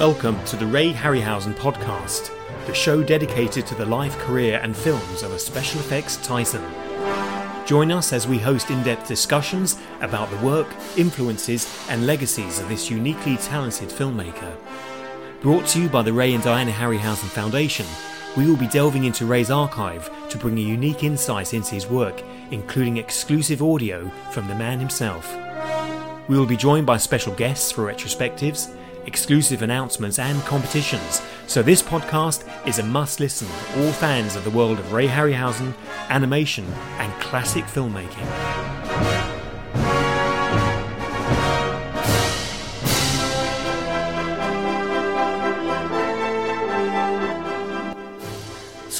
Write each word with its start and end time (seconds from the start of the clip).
Welcome 0.00 0.42
to 0.46 0.56
the 0.56 0.64
Ray 0.64 0.94
Harryhausen 0.94 1.52
podcast, 1.52 2.34
the 2.64 2.72
show 2.72 3.02
dedicated 3.02 3.66
to 3.66 3.74
the 3.74 3.84
life, 3.84 4.16
career, 4.20 4.58
and 4.62 4.74
films 4.74 5.22
of 5.22 5.30
a 5.30 5.38
special 5.38 5.78
effects 5.78 6.16
titan. 6.16 6.64
Join 7.66 7.92
us 7.92 8.14
as 8.14 8.26
we 8.26 8.38
host 8.38 8.70
in 8.70 8.82
depth 8.82 9.06
discussions 9.06 9.78
about 10.00 10.30
the 10.30 10.38
work, 10.38 10.68
influences, 10.96 11.70
and 11.90 12.06
legacies 12.06 12.60
of 12.60 12.70
this 12.70 12.88
uniquely 12.88 13.36
talented 13.36 13.90
filmmaker. 13.90 14.56
Brought 15.42 15.66
to 15.66 15.82
you 15.82 15.90
by 15.90 16.00
the 16.00 16.14
Ray 16.14 16.32
and 16.32 16.42
Diana 16.42 16.72
Harryhausen 16.72 17.28
Foundation, 17.28 17.84
we 18.38 18.46
will 18.46 18.56
be 18.56 18.68
delving 18.68 19.04
into 19.04 19.26
Ray's 19.26 19.50
archive 19.50 20.10
to 20.30 20.38
bring 20.38 20.56
a 20.56 20.62
unique 20.62 21.04
insight 21.04 21.52
into 21.52 21.74
his 21.74 21.86
work, 21.86 22.22
including 22.50 22.96
exclusive 22.96 23.62
audio 23.62 24.08
from 24.30 24.48
the 24.48 24.54
man 24.54 24.78
himself. 24.78 25.30
We 26.26 26.38
will 26.38 26.46
be 26.46 26.56
joined 26.56 26.86
by 26.86 26.96
special 26.96 27.34
guests 27.34 27.70
for 27.70 27.84
retrospectives 27.84 28.74
exclusive 29.06 29.62
announcements, 29.62 30.18
and 30.18 30.40
competitions. 30.42 31.22
So 31.46 31.62
this 31.62 31.82
podcast 31.82 32.44
is 32.66 32.78
a 32.78 32.82
must 32.82 33.20
listen 33.20 33.48
for 33.48 33.80
all 33.80 33.92
fans 33.92 34.36
of 34.36 34.44
the 34.44 34.50
world 34.50 34.78
of 34.78 34.92
Ray 34.92 35.08
Harryhausen, 35.08 35.74
animation, 36.08 36.66
and 36.98 37.12
classic 37.20 37.64
filmmaking. 37.64 38.26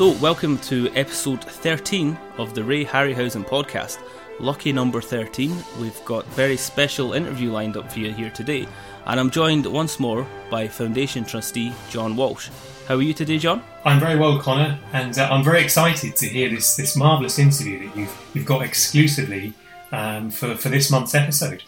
So, 0.00 0.12
welcome 0.12 0.56
to 0.60 0.88
episode 0.94 1.44
13 1.44 2.16
of 2.38 2.54
the 2.54 2.64
Ray 2.64 2.86
Harryhausen 2.86 3.44
podcast. 3.46 3.98
Lucky 4.38 4.72
number 4.72 5.02
13, 5.02 5.54
we've 5.78 6.02
got 6.06 6.24
very 6.28 6.56
special 6.56 7.12
interview 7.12 7.50
lined 7.50 7.76
up 7.76 7.92
for 7.92 7.98
you 7.98 8.10
here 8.10 8.30
today 8.30 8.66
and 9.10 9.18
I'm 9.18 9.30
joined 9.30 9.66
once 9.66 9.98
more 9.98 10.24
by 10.52 10.68
Foundation 10.68 11.24
Trustee 11.24 11.72
John 11.90 12.14
Walsh. 12.14 12.48
How 12.86 12.94
are 12.94 13.02
you 13.02 13.12
today, 13.12 13.38
John? 13.38 13.60
I'm 13.84 13.98
very 13.98 14.16
well, 14.16 14.38
Connor, 14.38 14.78
and 14.92 15.18
uh, 15.18 15.28
I'm 15.32 15.42
very 15.42 15.60
excited 15.64 16.14
to 16.14 16.26
hear 16.26 16.48
this, 16.48 16.76
this 16.76 16.94
marvellous 16.94 17.40
interview 17.40 17.88
that 17.88 17.96
you've, 17.96 18.30
you've 18.34 18.46
got 18.46 18.62
exclusively 18.62 19.52
um, 19.90 20.30
for, 20.30 20.54
for 20.54 20.68
this 20.68 20.92
month's 20.92 21.16
episode. 21.16 21.64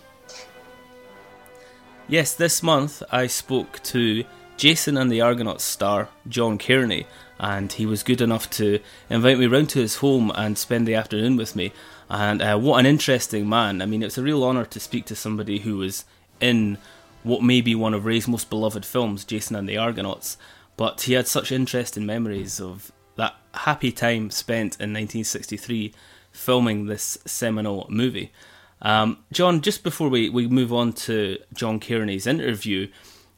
Yes, 2.06 2.32
this 2.32 2.62
month 2.62 3.02
I 3.10 3.26
spoke 3.26 3.82
to 3.84 4.22
Jason 4.56 4.96
and 4.96 5.10
the 5.10 5.20
Argonauts 5.20 5.64
star 5.64 6.10
John 6.28 6.58
Cairney, 6.58 7.06
and 7.40 7.72
he 7.72 7.86
was 7.86 8.04
good 8.04 8.20
enough 8.20 8.48
to 8.50 8.78
invite 9.10 9.40
me 9.40 9.48
round 9.48 9.68
to 9.70 9.80
his 9.80 9.96
home 9.96 10.30
and 10.36 10.56
spend 10.56 10.86
the 10.86 10.94
afternoon 10.94 11.34
with 11.34 11.56
me. 11.56 11.72
And 12.08 12.40
uh, 12.40 12.56
what 12.56 12.78
an 12.78 12.86
interesting 12.86 13.48
man! 13.48 13.82
I 13.82 13.86
mean, 13.86 14.04
it's 14.04 14.18
a 14.18 14.22
real 14.22 14.44
honour 14.44 14.64
to 14.66 14.78
speak 14.78 15.06
to 15.06 15.16
somebody 15.16 15.58
who 15.58 15.78
was 15.78 16.04
in 16.40 16.78
what 17.22 17.42
may 17.42 17.60
be 17.60 17.74
one 17.74 17.94
of 17.94 18.04
Ray's 18.04 18.28
most 18.28 18.50
beloved 18.50 18.84
films, 18.84 19.24
Jason 19.24 19.56
and 19.56 19.68
the 19.68 19.76
Argonauts. 19.76 20.36
But 20.76 21.02
he 21.02 21.12
had 21.12 21.28
such 21.28 21.52
interesting 21.52 22.06
memories 22.06 22.60
of 22.60 22.92
that 23.16 23.34
happy 23.54 23.92
time 23.92 24.30
spent 24.30 24.74
in 24.80 24.92
1963 24.92 25.92
filming 26.32 26.86
this 26.86 27.18
seminal 27.26 27.86
movie. 27.90 28.32
Um, 28.80 29.18
John, 29.30 29.60
just 29.60 29.84
before 29.84 30.08
we, 30.08 30.28
we 30.28 30.48
move 30.48 30.72
on 30.72 30.92
to 30.94 31.38
John 31.54 31.78
Cairney's 31.78 32.26
interview, 32.26 32.88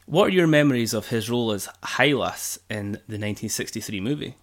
what 0.05 0.27
are 0.27 0.33
your 0.33 0.47
memories 0.47 0.93
of 0.93 1.09
his 1.09 1.29
role 1.29 1.51
as 1.51 1.67
Hylas 1.83 2.57
in 2.69 2.93
the 2.93 3.17
1963 3.17 3.99
movie? 3.99 4.35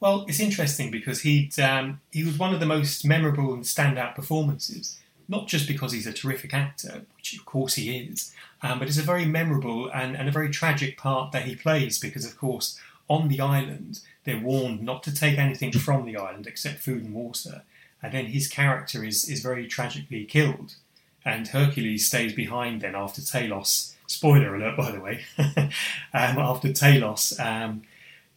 Well, 0.00 0.24
it's 0.26 0.40
interesting 0.40 0.90
because 0.90 1.20
he 1.20 1.50
um, 1.62 2.00
he 2.10 2.24
was 2.24 2.36
one 2.36 2.52
of 2.52 2.58
the 2.58 2.66
most 2.66 3.04
memorable 3.04 3.54
and 3.54 3.62
standout 3.62 4.16
performances. 4.16 4.98
Not 5.28 5.48
just 5.48 5.66
because 5.66 5.92
he's 5.92 6.06
a 6.06 6.12
terrific 6.12 6.52
actor, 6.52 7.02
which 7.16 7.34
of 7.34 7.44
course 7.44 7.74
he 7.74 7.96
is, 7.96 8.32
um, 8.62 8.78
but 8.78 8.88
it's 8.88 8.98
a 8.98 9.02
very 9.02 9.24
memorable 9.24 9.90
and, 9.92 10.16
and 10.16 10.28
a 10.28 10.32
very 10.32 10.50
tragic 10.50 10.96
part 10.96 11.32
that 11.32 11.44
he 11.44 11.56
plays 11.56 11.98
because, 11.98 12.24
of 12.24 12.36
course, 12.36 12.78
on 13.08 13.28
the 13.28 13.40
island, 13.40 14.00
they're 14.24 14.38
warned 14.38 14.82
not 14.82 15.02
to 15.02 15.14
take 15.14 15.38
anything 15.38 15.72
from 15.72 16.06
the 16.06 16.16
island 16.16 16.46
except 16.46 16.78
food 16.78 17.04
and 17.04 17.14
water. 17.14 17.62
And 18.02 18.12
then 18.12 18.26
his 18.26 18.48
character 18.48 19.04
is, 19.04 19.28
is 19.28 19.40
very 19.40 19.66
tragically 19.66 20.24
killed. 20.24 20.74
And 21.24 21.48
Hercules 21.48 22.06
stays 22.06 22.32
behind 22.32 22.80
then 22.80 22.94
after 22.94 23.20
Talos, 23.20 23.94
spoiler 24.06 24.54
alert 24.54 24.76
by 24.76 24.90
the 24.90 25.00
way, 25.00 25.24
um, 25.38 25.72
after 26.12 26.68
Talos 26.68 27.38
um, 27.38 27.82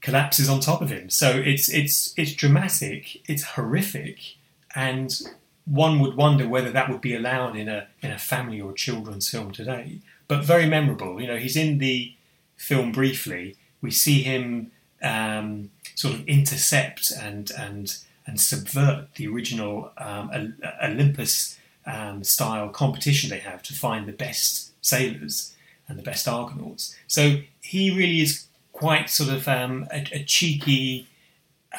collapses 0.02 0.50
on 0.50 0.60
top 0.60 0.82
of 0.82 0.90
him. 0.90 1.10
So 1.10 1.32
it's, 1.32 1.70
it's, 1.70 2.14
it's 2.18 2.34
dramatic, 2.34 3.28
it's 3.28 3.44
horrific, 3.44 4.36
and 4.76 5.20
one 5.66 6.00
would 6.00 6.16
wonder 6.16 6.48
whether 6.48 6.72
that 6.72 6.90
would 6.90 7.02
be 7.02 7.16
allowed 7.16 7.56
in 7.56 7.68
a, 7.68 7.88
in 8.02 8.12
a 8.12 8.20
family 8.20 8.62
or 8.62 8.72
children's 8.74 9.30
film 9.30 9.52
today 9.52 10.00
but 10.28 10.44
very 10.44 10.68
memorable. 10.68 11.22
You 11.22 11.28
know, 11.28 11.38
he's 11.38 11.56
in 11.56 11.78
the 11.78 12.14
film 12.58 12.92
briefly. 12.92 13.56
We 13.82 13.92
see 13.92 14.24
him 14.24 14.72
um, 15.02 15.72
sort 15.96 16.16
of 16.16 16.28
intercept 16.28 17.12
and 17.12 17.52
and 17.58 17.98
and 18.28 18.40
subvert 18.40 19.16
the 19.16 19.28
original 19.28 19.92
um, 19.98 20.56
Olympus 20.84 21.60
um, 21.86 22.24
style 22.24 22.70
competition 22.70 23.30
they 23.30 23.40
have 23.40 23.62
to 23.64 23.74
find 23.74 24.08
the 24.08 24.14
best 24.14 24.72
sailors 24.84 25.54
and 25.88 26.00
the 26.00 26.04
best 26.04 26.28
Argonauts. 26.28 26.96
So 27.08 27.42
he 27.62 27.92
really 27.92 28.22
is 28.22 28.48
quite 28.74 29.12
sort 29.12 29.30
of 29.30 29.48
um, 29.48 29.88
a, 29.94 30.08
a, 30.12 30.24
cheeky 30.24 31.08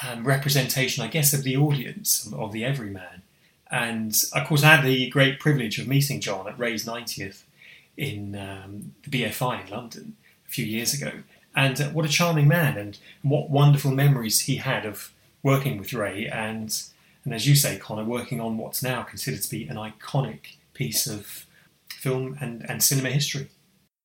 um, 0.07 0.25
representation, 0.25 1.03
I 1.03 1.09
guess, 1.09 1.33
of 1.33 1.43
the 1.43 1.57
audience 1.57 2.33
of 2.33 2.53
the 2.53 2.65
everyman. 2.65 3.23
And 3.71 4.17
of 4.33 4.47
course, 4.47 4.63
I 4.63 4.77
had 4.77 4.85
the 4.85 5.09
great 5.09 5.41
privilege 5.41 5.79
of 5.79 5.89
meeting 5.89 6.21
John 6.21 6.49
at 6.49 6.59
Ray's 6.59 6.87
90th 6.87 7.43
in 7.97 8.37
um, 8.37 8.95
the 9.03 9.25
BFI 9.25 9.67
in 9.67 9.71
London 9.71 10.17
a 10.47 10.51
few 10.51 10.65
years 10.65 10.95
ago. 10.95 11.13
And 11.55 11.81
uh, 11.81 11.89
what 11.89 12.05
a 12.05 12.09
charming 12.09 12.49
man, 12.49 12.77
and 12.77 12.99
what 13.23 13.51
wonderful 13.51 13.91
memories 13.91 14.41
he 14.41 14.57
had 14.57 14.85
of 14.85 15.13
working 15.43 15.79
with 15.79 15.93
Ray, 15.95 16.27
and 16.27 16.83
and 17.25 17.35
as 17.35 17.49
you 17.49 17.57
say, 17.57 17.77
Connor, 17.77 18.05
working 18.05 18.41
on 18.41 18.57
what's 18.57 18.83
now 18.83 19.03
considered 19.03 19.43
to 19.43 19.51
be 19.51 19.67
an 19.67 19.77
iconic 19.77 20.57
piece 20.75 21.09
of 21.09 21.47
film 21.89 22.37
and, 22.41 22.65
and 22.71 22.83
cinema 22.83 23.11
history. 23.11 23.49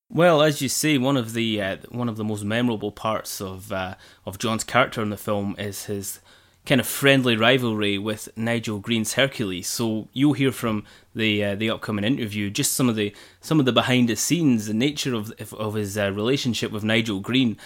Well, 0.10 0.42
as 0.42 0.62
you 0.62 0.70
say, 0.70 0.98
one 0.98 1.18
of 1.18 1.34
the 1.34 1.62
uh, 1.62 1.78
one 1.90 2.10
of 2.10 2.18
the 2.18 2.24
most 2.24 2.44
memorable 2.44 2.92
parts 2.92 3.40
of 3.40 3.72
uh, 3.72 3.96
of 4.26 4.40
John's 4.40 4.64
character 4.64 5.02
in 5.02 5.10
the 5.10 5.18
film 5.18 5.56
is 5.58 5.86
his 5.86 6.20
kind 6.66 6.80
of 6.80 6.88
friendly 6.88 7.36
rivalry 7.36 7.98
with 7.98 8.30
Nigel 8.36 8.80
Green's 8.80 9.14
Hercules. 9.14 9.68
So 9.68 10.08
you'll 10.14 10.34
hear 10.34 10.52
from 10.52 10.86
the 11.16 11.44
uh, 11.44 11.56
the 11.56 11.70
upcoming 11.70 12.06
interview 12.06 12.50
just 12.50 12.74
some 12.74 12.90
of 12.90 12.96
the 12.96 13.16
some 13.40 13.60
of 13.60 13.66
the 13.66 13.72
behind 13.72 14.10
the 14.10 14.16
scenes, 14.16 14.68
the 14.68 14.74
nature 14.74 15.16
of 15.16 15.32
of 15.54 15.74
his 15.74 15.98
uh, 15.98 16.12
relationship 16.12 16.72
with 16.72 16.84
Nigel 16.84 17.20
Green. 17.20 17.58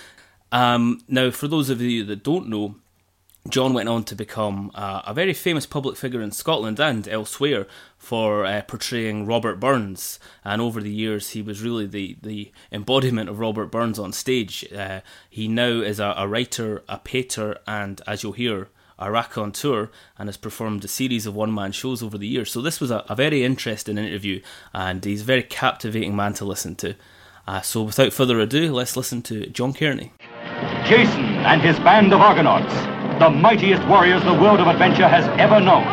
Um, 0.51 1.01
now, 1.07 1.31
for 1.31 1.47
those 1.47 1.69
of 1.69 1.81
you 1.81 2.05
that 2.05 2.23
don't 2.23 2.47
know, 2.47 2.75
John 3.47 3.73
went 3.73 3.89
on 3.89 4.03
to 4.05 4.15
become 4.15 4.71
uh, 4.73 5.03
a 5.05 5.13
very 5.13 5.33
famous 5.33 5.67
public 5.67 5.97
figure 5.97 6.21
in 6.21 6.31
Scotland 6.31 6.79
and 6.79 7.07
elsewhere 7.07 7.67
for 7.97 8.43
uh, 8.43 8.61
portraying 8.63 9.27
Robert 9.27 9.59
Burns. 9.59 10.19
And 10.43 10.61
over 10.61 10.81
the 10.81 10.91
years, 10.91 11.31
he 11.31 11.43
was 11.43 11.61
really 11.61 11.85
the, 11.85 12.17
the 12.23 12.51
embodiment 12.71 13.29
of 13.29 13.39
Robert 13.39 13.67
Burns 13.67 13.99
on 13.99 14.13
stage. 14.13 14.65
Uh, 14.73 15.01
he 15.29 15.47
now 15.47 15.81
is 15.81 15.99
a, 15.99 16.15
a, 16.17 16.27
writer, 16.27 16.83
a 16.89 16.97
painter, 16.97 17.57
and 17.67 18.01
as 18.07 18.23
you'll 18.23 18.31
hear, 18.31 18.69
a 18.97 19.11
raconteur 19.11 19.89
and 20.17 20.27
has 20.27 20.37
performed 20.37 20.83
a 20.85 20.87
series 20.87 21.25
of 21.25 21.35
one 21.35 21.53
man 21.53 21.71
shows 21.71 22.01
over 22.01 22.17
the 22.17 22.27
years. 22.27 22.51
So 22.51 22.61
this 22.61 22.79
was 22.79 22.91
a, 22.91 23.05
a, 23.09 23.15
very 23.15 23.43
interesting 23.43 23.97
interview 23.97 24.41
and 24.73 25.03
he's 25.03 25.21
a 25.21 25.25
very 25.25 25.43
captivating 25.43 26.15
man 26.15 26.33
to 26.35 26.45
listen 26.45 26.75
to. 26.75 26.95
Uh, 27.47 27.61
so 27.61 27.83
without 27.83 28.13
further 28.13 28.39
ado, 28.39 28.73
let's 28.73 28.97
listen 28.97 29.21
to 29.23 29.47
John 29.47 29.73
Cairney. 29.73 30.11
Jason 30.87 31.25
and 31.45 31.61
his 31.61 31.77
band 31.79 32.13
of 32.13 32.21
Argonauts, 32.21 32.73
the 33.19 33.29
mightiest 33.29 33.85
warriors 33.87 34.23
the 34.23 34.33
world 34.33 34.59
of 34.59 34.67
adventure 34.67 35.07
has 35.07 35.25
ever 35.39 35.59
known, 35.59 35.83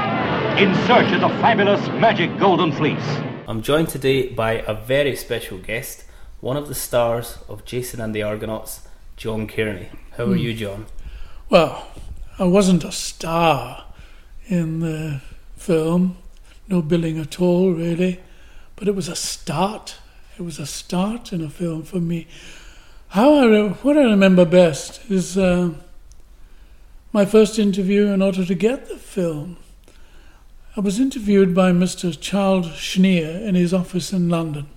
in 0.59 0.75
search 0.87 1.13
of 1.13 1.21
the 1.21 1.29
fabulous 1.41 1.87
magic 1.89 2.39
golden 2.39 2.73
fleece. 2.73 3.05
I'm 3.47 3.61
joined 3.61 3.89
today 3.89 4.29
by 4.29 4.53
a 4.67 4.73
very 4.75 5.15
special 5.17 5.59
guest, 5.59 6.05
one 6.41 6.57
of 6.57 6.69
the 6.69 6.75
stars 6.75 7.39
of 7.49 7.65
Jason 7.65 8.01
and 8.01 8.15
the 8.15 8.23
Argonauts, 8.23 8.89
John 9.17 9.47
Cairney. 9.47 9.89
How 10.17 10.25
are 10.25 10.37
mm. 10.37 10.41
you, 10.41 10.55
John? 10.55 10.87
Well, 11.51 11.87
I 12.39 12.45
wasn't 12.45 12.83
a 12.85 12.93
star 12.93 13.85
in 14.47 14.81
the 14.81 15.21
film, 15.57 16.17
no 16.67 16.81
billing 16.81 17.19
at 17.19 17.41
all, 17.41 17.73
really, 17.73 18.21
but 18.75 18.89
it 18.89 18.95
was 18.95 19.09
a 19.09 19.17
start. 19.17 19.99
It 20.39 20.43
was 20.43 20.59
a 20.59 20.65
start 20.65 21.33
in 21.35 21.43
a 21.43 21.51
film 21.51 21.83
for 21.83 22.01
me. 22.01 22.27
How 23.09 23.35
I, 23.35 23.69
what 23.69 23.99
I 23.99 24.05
remember 24.05 24.47
best 24.47 25.03
is 25.11 25.37
uh, 25.37 25.73
my 27.13 27.27
first 27.27 27.59
interview 27.59 28.07
in 28.07 28.23
order 28.23 28.47
to 28.47 28.55
get 28.55 28.89
the 28.89 28.97
film. 28.97 29.59
I 30.75 30.81
was 30.81 30.99
interviewed 30.99 31.55
by 31.55 31.73
Mr. 31.73 32.19
Charles 32.19 32.69
Schneer 32.69 33.47
in 33.47 33.55
his 33.55 33.75
office 33.75 34.11
in 34.11 34.31
London, 34.31 34.69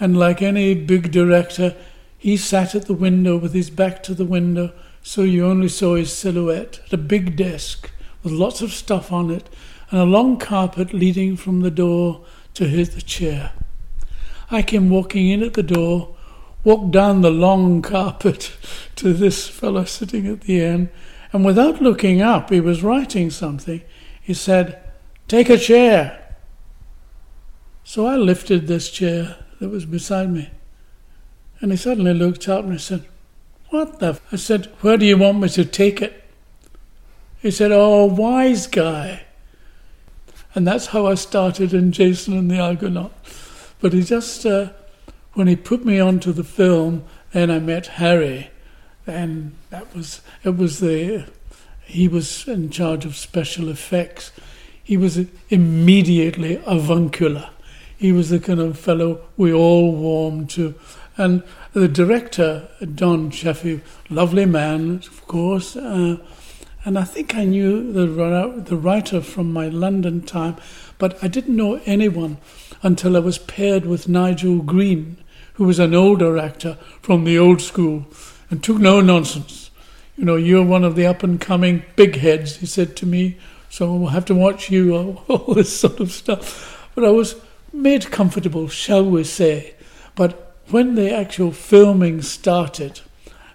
and 0.00 0.18
like 0.18 0.42
any 0.42 0.74
big 0.74 1.12
director, 1.12 1.76
he 2.18 2.36
sat 2.36 2.74
at 2.74 2.86
the 2.86 2.94
window 2.94 3.36
with 3.36 3.54
his 3.54 3.70
back 3.70 4.02
to 4.02 4.14
the 4.14 4.24
window 4.24 4.72
so 5.04 5.22
you 5.22 5.46
only 5.46 5.68
saw 5.68 5.94
his 5.94 6.12
silhouette 6.12 6.80
at 6.86 6.92
a 6.92 6.98
big 6.98 7.36
desk 7.36 7.92
with 8.24 8.32
lots 8.32 8.62
of 8.62 8.72
stuff 8.72 9.12
on 9.12 9.30
it 9.30 9.48
and 9.90 10.00
a 10.00 10.04
long 10.04 10.36
carpet 10.38 10.92
leading 10.92 11.36
from 11.36 11.60
the 11.60 11.70
door 11.70 12.24
to 12.54 12.66
his 12.66 13.00
chair. 13.04 13.52
I 14.50 14.62
came 14.62 14.90
walking 14.90 15.28
in 15.28 15.44
at 15.44 15.54
the 15.54 15.62
door 15.62 16.14
walked 16.64 16.90
down 16.90 17.20
the 17.20 17.30
long 17.30 17.82
carpet 17.82 18.56
to 18.96 19.12
this 19.12 19.46
fellow 19.46 19.84
sitting 19.84 20.26
at 20.26 20.42
the 20.42 20.62
end, 20.62 20.88
and 21.32 21.44
without 21.44 21.82
looking 21.82 22.22
up, 22.22 22.50
he 22.50 22.60
was 22.60 22.82
writing 22.82 23.30
something. 23.30 23.82
He 24.20 24.34
said, 24.34 24.82
Take 25.28 25.50
a 25.50 25.58
chair. 25.58 26.36
So 27.82 28.06
I 28.06 28.16
lifted 28.16 28.66
this 28.66 28.90
chair 28.90 29.36
that 29.60 29.68
was 29.68 29.84
beside 29.84 30.30
me. 30.30 30.50
And 31.60 31.70
he 31.70 31.76
suddenly 31.76 32.14
looked 32.14 32.48
up 32.48 32.64
and 32.64 32.72
he 32.72 32.78
said, 32.78 33.04
What 33.74 33.98
the? 33.98 34.10
F-? 34.10 34.20
I 34.30 34.36
said, 34.36 34.66
Where 34.82 34.96
do 34.96 35.04
you 35.04 35.18
want 35.18 35.40
me 35.40 35.48
to 35.48 35.64
take 35.64 36.00
it? 36.00 36.22
He 37.42 37.50
said, 37.50 37.72
Oh, 37.72 38.04
wise 38.04 38.68
guy. 38.68 39.24
And 40.54 40.64
that's 40.64 40.86
how 40.86 41.06
I 41.06 41.16
started 41.16 41.74
in 41.74 41.90
Jason 41.90 42.38
and 42.38 42.48
the 42.48 42.60
Argonaut. 42.60 43.10
But 43.80 43.92
he 43.92 44.04
just, 44.04 44.46
uh, 44.46 44.68
when 45.32 45.48
he 45.48 45.56
put 45.56 45.84
me 45.84 45.98
onto 45.98 46.30
the 46.30 46.44
film, 46.44 47.02
and 47.34 47.50
I 47.50 47.58
met 47.58 47.98
Harry, 47.98 48.52
and 49.08 49.56
that 49.70 49.92
was, 49.92 50.20
it 50.44 50.56
was 50.56 50.78
the, 50.78 51.26
he 51.84 52.06
was 52.06 52.46
in 52.46 52.70
charge 52.70 53.04
of 53.04 53.16
special 53.16 53.68
effects. 53.68 54.30
He 54.84 54.96
was 54.96 55.26
immediately 55.50 56.62
avuncular. 56.64 57.50
He 57.96 58.12
was 58.12 58.30
the 58.30 58.38
kind 58.38 58.60
of 58.60 58.78
fellow 58.78 59.22
we 59.36 59.52
all 59.52 59.96
warmed 59.96 60.50
to. 60.50 60.76
And 61.16 61.42
the 61.74 61.88
director, 61.88 62.68
Don 62.94 63.30
Chaffey, 63.30 63.80
lovely 64.08 64.46
man, 64.46 64.98
of 64.98 65.26
course. 65.26 65.74
Uh, 65.74 66.18
and 66.84 66.96
I 66.96 67.02
think 67.02 67.34
I 67.34 67.44
knew 67.44 67.92
the, 67.92 68.06
the 68.64 68.76
writer 68.76 69.20
from 69.20 69.52
my 69.52 69.68
London 69.68 70.22
time, 70.22 70.56
but 70.98 71.22
I 71.22 71.26
didn't 71.26 71.56
know 71.56 71.80
anyone 71.84 72.38
until 72.82 73.16
I 73.16 73.20
was 73.20 73.38
paired 73.38 73.86
with 73.86 74.08
Nigel 74.08 74.58
Green, 74.58 75.16
who 75.54 75.64
was 75.64 75.80
an 75.80 75.94
older 75.94 76.38
actor 76.38 76.78
from 77.02 77.24
the 77.24 77.38
old 77.38 77.60
school 77.60 78.06
and 78.50 78.62
took 78.62 78.78
no 78.78 79.00
nonsense. 79.00 79.70
You 80.16 80.24
know, 80.24 80.36
you're 80.36 80.64
one 80.64 80.84
of 80.84 80.94
the 80.94 81.06
up 81.06 81.24
and 81.24 81.40
coming 81.40 81.82
big 81.96 82.16
heads, 82.16 82.56
he 82.56 82.66
said 82.66 82.94
to 82.98 83.06
me, 83.06 83.36
so 83.68 83.92
we'll 83.92 84.10
have 84.10 84.26
to 84.26 84.34
watch 84.34 84.70
you, 84.70 84.94
all 85.28 85.54
this 85.54 85.76
sort 85.76 85.98
of 85.98 86.12
stuff. 86.12 86.88
But 86.94 87.04
I 87.04 87.10
was 87.10 87.34
made 87.72 88.12
comfortable, 88.12 88.68
shall 88.68 89.04
we 89.04 89.24
say. 89.24 89.74
But 90.14 90.53
when 90.70 90.94
the 90.94 91.14
actual 91.14 91.52
filming 91.52 92.22
started, 92.22 93.00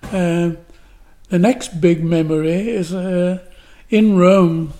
uh, 0.04 0.52
the 1.30 1.40
next 1.40 1.82
big 1.82 2.04
memory 2.04 2.70
is 2.70 2.94
uh, 2.94 3.40
in 3.90 4.18
Rome. 4.18 4.74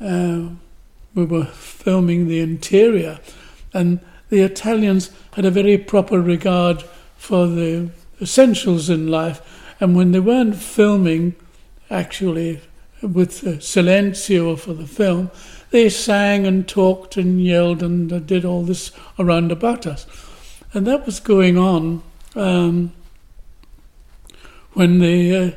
Uh, 0.00 0.50
we 1.14 1.24
were 1.24 1.46
filming 1.46 2.28
the 2.28 2.40
interior, 2.40 3.18
and 3.72 4.00
the 4.28 4.40
Italians 4.40 5.10
had 5.32 5.44
a 5.44 5.50
very 5.50 5.78
proper 5.78 6.20
regard 6.20 6.82
for 7.16 7.46
the 7.46 7.90
essentials 8.20 8.88
in 8.88 9.08
life. 9.08 9.40
And 9.80 9.96
when 9.96 10.12
they 10.12 10.20
weren't 10.20 10.56
filming, 10.56 11.34
actually, 11.90 12.60
with 13.02 13.42
Silenzio 13.60 14.58
for 14.58 14.74
the 14.74 14.86
film, 14.86 15.30
they 15.70 15.88
sang 15.88 16.46
and 16.46 16.66
talked 16.66 17.16
and 17.16 17.42
yelled 17.42 17.82
and 17.82 18.26
did 18.26 18.44
all 18.44 18.62
this 18.62 18.92
around 19.18 19.52
about 19.52 19.86
us. 19.86 20.06
And 20.72 20.86
that 20.86 21.06
was 21.06 21.20
going 21.20 21.56
on 21.56 22.02
um, 22.34 22.92
when 24.74 24.98
they, 24.98 25.48
uh, 25.48 25.50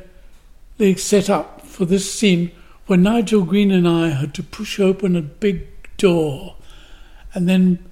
they 0.78 0.94
set 0.94 1.28
up 1.28 1.66
for 1.66 1.84
this 1.84 2.12
scene 2.12 2.50
when 2.86 3.02
Nigel 3.02 3.44
Green 3.44 3.70
and 3.70 3.86
I 3.86 4.08
had 4.08 4.34
to 4.34 4.42
push 4.42 4.80
open 4.80 5.16
a 5.16 5.22
big 5.22 5.66
door 5.96 6.56
and 7.34 7.48
then 7.48 7.84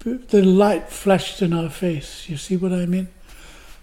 the 0.00 0.42
light 0.42 0.88
flashed 0.88 1.42
in 1.42 1.52
our 1.52 1.70
face. 1.70 2.28
You 2.28 2.36
see 2.36 2.56
what 2.56 2.72
I 2.72 2.86
mean? 2.86 3.08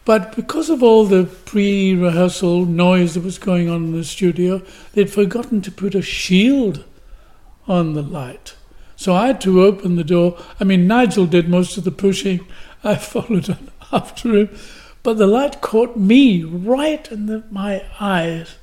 But 0.05 0.35
because 0.35 0.69
of 0.69 0.83
all 0.83 1.05
the 1.05 1.25
pre 1.25 1.95
rehearsal 1.95 2.65
noise 2.65 3.13
that 3.13 3.23
was 3.23 3.37
going 3.37 3.69
on 3.69 3.85
in 3.85 3.91
the 3.93 4.03
studio, 4.03 4.61
they'd 4.93 5.09
forgotten 5.09 5.61
to 5.61 5.71
put 5.71 5.95
a 5.95 6.01
shield 6.01 6.83
on 7.67 7.93
the 7.93 8.01
light. 8.01 8.55
So 8.95 9.13
I 9.13 9.27
had 9.27 9.39
to 9.41 9.63
open 9.63 9.95
the 9.95 10.03
door. 10.03 10.37
I 10.59 10.63
mean, 10.63 10.87
Nigel 10.87 11.25
did 11.25 11.47
most 11.47 11.77
of 11.77 11.83
the 11.83 11.91
pushing. 11.91 12.45
I 12.83 12.95
followed 12.95 13.57
after 13.91 14.35
him. 14.35 14.57
But 15.03 15.17
the 15.17 15.27
light 15.27 15.61
caught 15.61 15.97
me 15.97 16.43
right 16.43 17.09
in 17.11 17.27
the, 17.27 17.43
my 17.49 17.83
eyes 17.99 18.55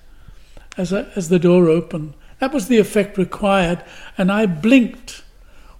as, 0.76 0.92
I, 0.92 1.02
as 1.16 1.28
the 1.28 1.38
door 1.38 1.68
opened. 1.68 2.14
That 2.38 2.52
was 2.52 2.68
the 2.68 2.78
effect 2.78 3.16
required. 3.16 3.82
And 4.18 4.30
I 4.30 4.46
blinked. 4.46 5.22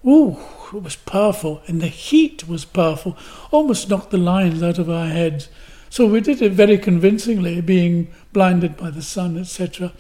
Ooh, 0.07 0.39
it 0.73 0.83
was 0.83 0.97
powerful. 0.97 1.63
And 1.67 1.81
the 1.81 1.89
heat 1.89 2.49
was 2.49 2.65
powerful. 2.65 3.17
Almost 3.51 3.91
knocked 3.91 4.11
the 4.11 4.19
lines 4.19 4.63
out 4.63 4.79
of 4.79 4.89
our 4.89 5.09
heads. 5.09 5.49
So 5.91 6.07
we 6.07 6.21
did 6.21 6.43
it 6.43 6.53
very 6.53 6.79
convincingly, 6.79 7.61
being 7.61 8.13
blinded 8.33 8.77
by 8.77 8.91
the 8.91 9.03
sun, 9.03 9.39
etc. 9.39 9.93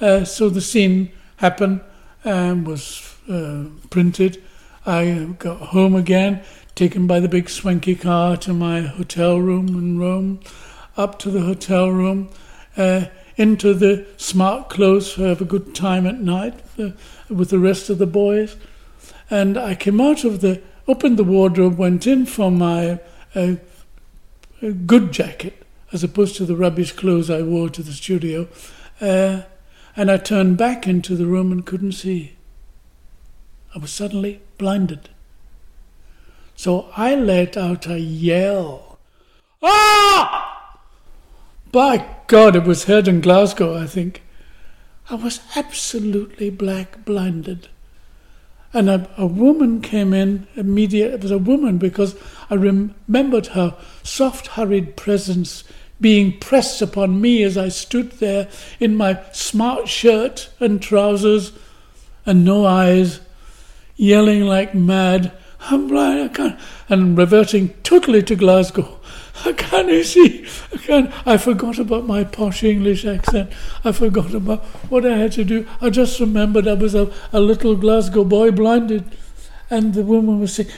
Uh, 0.00 0.24
so 0.24 0.48
the 0.48 0.60
scene 0.60 1.12
happened 1.36 1.80
and 2.24 2.66
was 2.66 3.14
uh, 3.30 3.64
printed. 3.90 4.42
I 4.84 5.34
got 5.38 5.58
home 5.58 5.94
again, 5.94 6.42
taken 6.76 7.06
by 7.06 7.18
the 7.18 7.28
big 7.28 7.48
swanky 7.48 7.94
car 7.94 8.36
to 8.36 8.52
my 8.52 8.82
hotel 8.82 9.38
room 9.38 9.68
in 9.68 9.98
Rome, 9.98 10.40
up 10.94 11.18
to 11.20 11.30
the 11.30 11.40
hotel 11.40 11.88
room, 11.90 12.28
uh, 12.76 13.06
into 13.38 13.72
the 13.72 14.06
smart 14.18 14.68
clothes 14.68 15.14
to 15.14 15.22
have 15.22 15.40
a 15.40 15.46
good 15.46 15.74
time 15.74 16.06
at 16.06 16.20
night 16.20 16.54
uh, 16.78 16.90
with 17.30 17.48
the 17.48 17.58
rest 17.58 17.88
of 17.88 17.96
the 17.96 18.06
boys. 18.06 18.56
And 19.30 19.56
I 19.56 19.74
came 19.74 20.02
out 20.02 20.22
of 20.24 20.42
the, 20.42 20.62
opened 20.86 21.16
the 21.16 21.24
wardrobe, 21.24 21.78
went 21.78 22.06
in 22.06 22.26
for 22.26 22.50
my 22.50 23.00
uh, 23.34 23.54
good 24.84 25.12
jacket, 25.12 25.66
as 25.92 26.04
opposed 26.04 26.36
to 26.36 26.44
the 26.44 26.56
rubbish 26.56 26.92
clothes 26.92 27.30
I 27.30 27.40
wore 27.40 27.70
to 27.70 27.82
the 27.82 27.92
studio. 27.92 28.48
Uh, 29.00 29.42
and 29.96 30.10
I 30.10 30.18
turned 30.18 30.58
back 30.58 30.86
into 30.86 31.16
the 31.16 31.26
room 31.26 31.52
and 31.52 31.64
couldn't 31.64 31.92
see. 31.92 32.36
I 33.74 33.78
was 33.78 33.90
suddenly 33.90 34.42
blinded. 34.58 35.08
So 36.56 36.88
I 36.96 37.14
let 37.14 37.56
out 37.56 37.86
a 37.86 38.00
yell. 38.00 38.98
Ah! 39.62 40.78
By 41.70 42.08
God, 42.26 42.56
it 42.56 42.64
was 42.64 42.84
heard 42.84 43.06
in 43.06 43.20
Glasgow, 43.20 43.76
I 43.76 43.86
think. 43.86 44.22
I 45.10 45.14
was 45.14 45.40
absolutely 45.54 46.50
black 46.50 47.04
blinded. 47.04 47.68
And 48.72 48.90
a, 48.90 49.08
a 49.16 49.26
woman 49.26 49.80
came 49.80 50.12
in 50.12 50.46
immediately. 50.56 51.14
It 51.14 51.22
was 51.22 51.30
a 51.30 51.38
woman 51.38 51.78
because 51.78 52.16
I 52.50 52.54
remembered 52.54 53.48
her 53.48 53.76
soft, 54.02 54.48
hurried 54.48 54.96
presence 54.96 55.62
being 56.00 56.38
pressed 56.38 56.82
upon 56.82 57.20
me 57.20 57.42
as 57.42 57.56
I 57.56 57.68
stood 57.68 58.12
there 58.12 58.48
in 58.80 58.96
my 58.96 59.20
smart 59.32 59.88
shirt 59.88 60.50
and 60.60 60.82
trousers 60.82 61.52
and 62.24 62.44
no 62.44 62.66
eyes, 62.66 63.20
yelling 63.96 64.42
like 64.42 64.74
mad, 64.74 65.32
I'm 65.60 65.88
blind, 65.88 66.20
I 66.20 66.28
can't, 66.28 66.60
and 66.88 67.16
reverting 67.16 67.70
totally 67.82 68.22
to 68.24 68.36
Glasgow. 68.36 69.00
I 69.44 69.52
can't 69.52 70.04
see, 70.04 70.46
I 70.72 70.76
can't, 70.78 71.12
I 71.26 71.36
forgot 71.36 71.78
about 71.78 72.06
my 72.06 72.24
posh 72.24 72.62
English 72.62 73.04
accent. 73.04 73.52
I 73.84 73.92
forgot 73.92 74.32
about 74.32 74.64
what 74.90 75.04
I 75.04 75.16
had 75.16 75.32
to 75.32 75.44
do. 75.44 75.66
I 75.80 75.90
just 75.90 76.20
remembered 76.20 76.66
I 76.66 76.74
was 76.74 76.94
a, 76.94 77.12
a 77.32 77.40
little 77.40 77.76
Glasgow 77.76 78.24
boy 78.24 78.50
blinded. 78.50 79.04
And 79.68 79.94
the 79.94 80.02
woman 80.02 80.38
was 80.38 80.54
saying, 80.54 80.68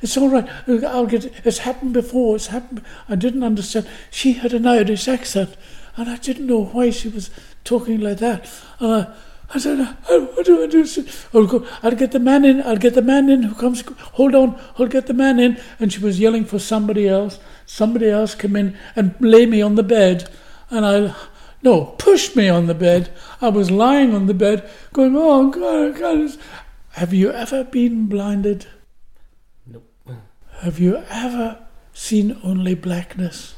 "It's 0.00 0.16
all 0.16 0.28
right. 0.28 0.48
I'll 0.68 1.06
get. 1.06 1.24
It. 1.24 1.34
It's 1.44 1.58
happened 1.58 1.94
before. 1.94 2.36
It's 2.36 2.46
happened." 2.46 2.80
I 3.08 3.16
didn't 3.16 3.42
understand. 3.42 3.88
She 4.12 4.34
had 4.34 4.52
an 4.54 4.68
Irish 4.68 5.08
accent, 5.08 5.56
and 5.96 6.08
I 6.08 6.16
didn't 6.16 6.46
know 6.46 6.66
why 6.66 6.90
she 6.90 7.08
was 7.08 7.30
talking 7.64 7.98
like 7.98 8.18
that. 8.18 8.48
And 8.78 8.92
I, 8.92 9.06
I 9.54 9.58
said, 9.58 9.96
oh, 10.10 10.24
"What 10.34 10.46
do 10.46 10.62
I 10.62 10.66
do?" 10.66 10.84
I'll 11.32 11.46
go. 11.46 11.66
I'll 11.82 11.92
get 11.92 12.12
the 12.12 12.18
man 12.18 12.44
in. 12.44 12.62
I'll 12.62 12.76
get 12.76 12.94
the 12.94 13.02
man 13.02 13.30
in 13.30 13.44
who 13.44 13.54
comes. 13.54 13.82
Hold 14.14 14.34
on. 14.34 14.60
I'll 14.78 14.88
get 14.88 15.06
the 15.06 15.14
man 15.14 15.38
in. 15.38 15.60
And 15.78 15.92
she 15.92 16.00
was 16.00 16.18
yelling 16.18 16.44
for 16.44 16.58
somebody 16.58 17.08
else. 17.08 17.38
Somebody 17.64 18.10
else 18.10 18.34
come 18.34 18.56
in 18.56 18.76
and 18.96 19.14
lay 19.20 19.46
me 19.46 19.62
on 19.62 19.76
the 19.76 19.82
bed, 19.82 20.28
and 20.70 20.84
I. 20.84 21.14
No, 21.62 21.86
pushed 21.98 22.36
me 22.36 22.48
on 22.48 22.66
the 22.66 22.74
bed. 22.74 23.10
I 23.40 23.48
was 23.48 23.70
lying 23.70 24.14
on 24.14 24.26
the 24.26 24.34
bed, 24.34 24.68
going, 24.92 25.14
"Oh 25.16 25.50
God, 25.50 25.62
oh, 25.62 25.92
God!" 25.92 26.38
Have 26.90 27.12
you 27.12 27.30
ever 27.30 27.64
been 27.64 28.06
blinded? 28.06 28.66
Nope. 29.66 29.90
Have 30.60 30.78
you 30.78 31.02
ever 31.10 31.58
seen 31.92 32.38
only 32.42 32.74
blackness? 32.74 33.54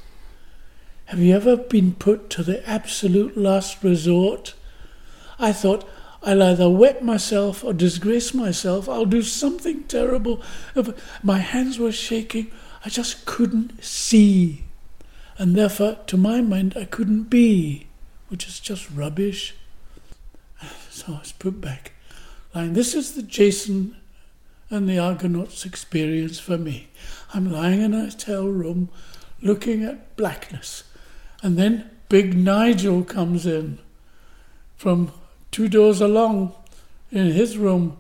Have 1.07 1.21
you 1.21 1.35
ever 1.35 1.57
been 1.57 1.95
put 1.95 2.31
to 2.31 2.43
the 2.43 2.69
absolute 2.69 3.37
last 3.37 3.83
resort? 3.83 4.55
I 5.39 5.53
thought, 5.53 5.89
I'll 6.23 6.43
either 6.43 6.69
wet 6.69 7.05
myself 7.05 7.63
or 7.63 7.73
disgrace 7.73 8.35
myself. 8.35 8.89
I'll 8.89 9.05
do 9.05 9.23
something 9.23 9.85
terrible. 9.85 10.43
My 11.23 11.39
hands 11.39 11.79
were 11.79 11.93
shaking. 11.93 12.51
I 12.85 12.89
just 12.89 13.25
couldn't 13.25 13.83
see. 13.85 14.65
And 15.39 15.55
therefore, 15.55 15.99
to 16.09 16.17
my 16.17 16.41
mind, 16.41 16.75
I 16.77 16.85
couldn't 16.85 17.25
be, 17.25 17.87
which 18.29 18.49
is 18.49 18.59
just 18.59 18.91
rubbish. 18.91 19.55
So 20.91 21.15
I 21.15 21.21
was 21.21 21.33
put 21.33 21.61
back 21.61 21.93
lying. 22.55 22.73
This 22.73 22.95
is 22.95 23.15
the 23.15 23.23
Jason 23.23 23.97
and 24.71 24.89
the 24.89 24.99
Argonauts 24.99 25.65
experience 25.65 26.41
for 26.41 26.59
me. 26.59 26.89
I'm 27.33 27.51
lying 27.51 27.81
in 27.81 27.95
a 27.95 28.07
hotel 28.07 28.47
room, 28.47 28.89
looking 29.41 29.85
at 29.85 30.17
blackness. 30.17 30.83
And 31.43 31.57
then 31.57 31.89
Big 32.09 32.37
Nigel 32.37 33.05
comes 33.05 33.47
in 33.47 33.79
from 34.77 35.13
two 35.51 35.69
doors 35.69 36.01
along 36.01 36.55
in 37.11 37.27
his 37.33 37.57
room. 37.57 37.97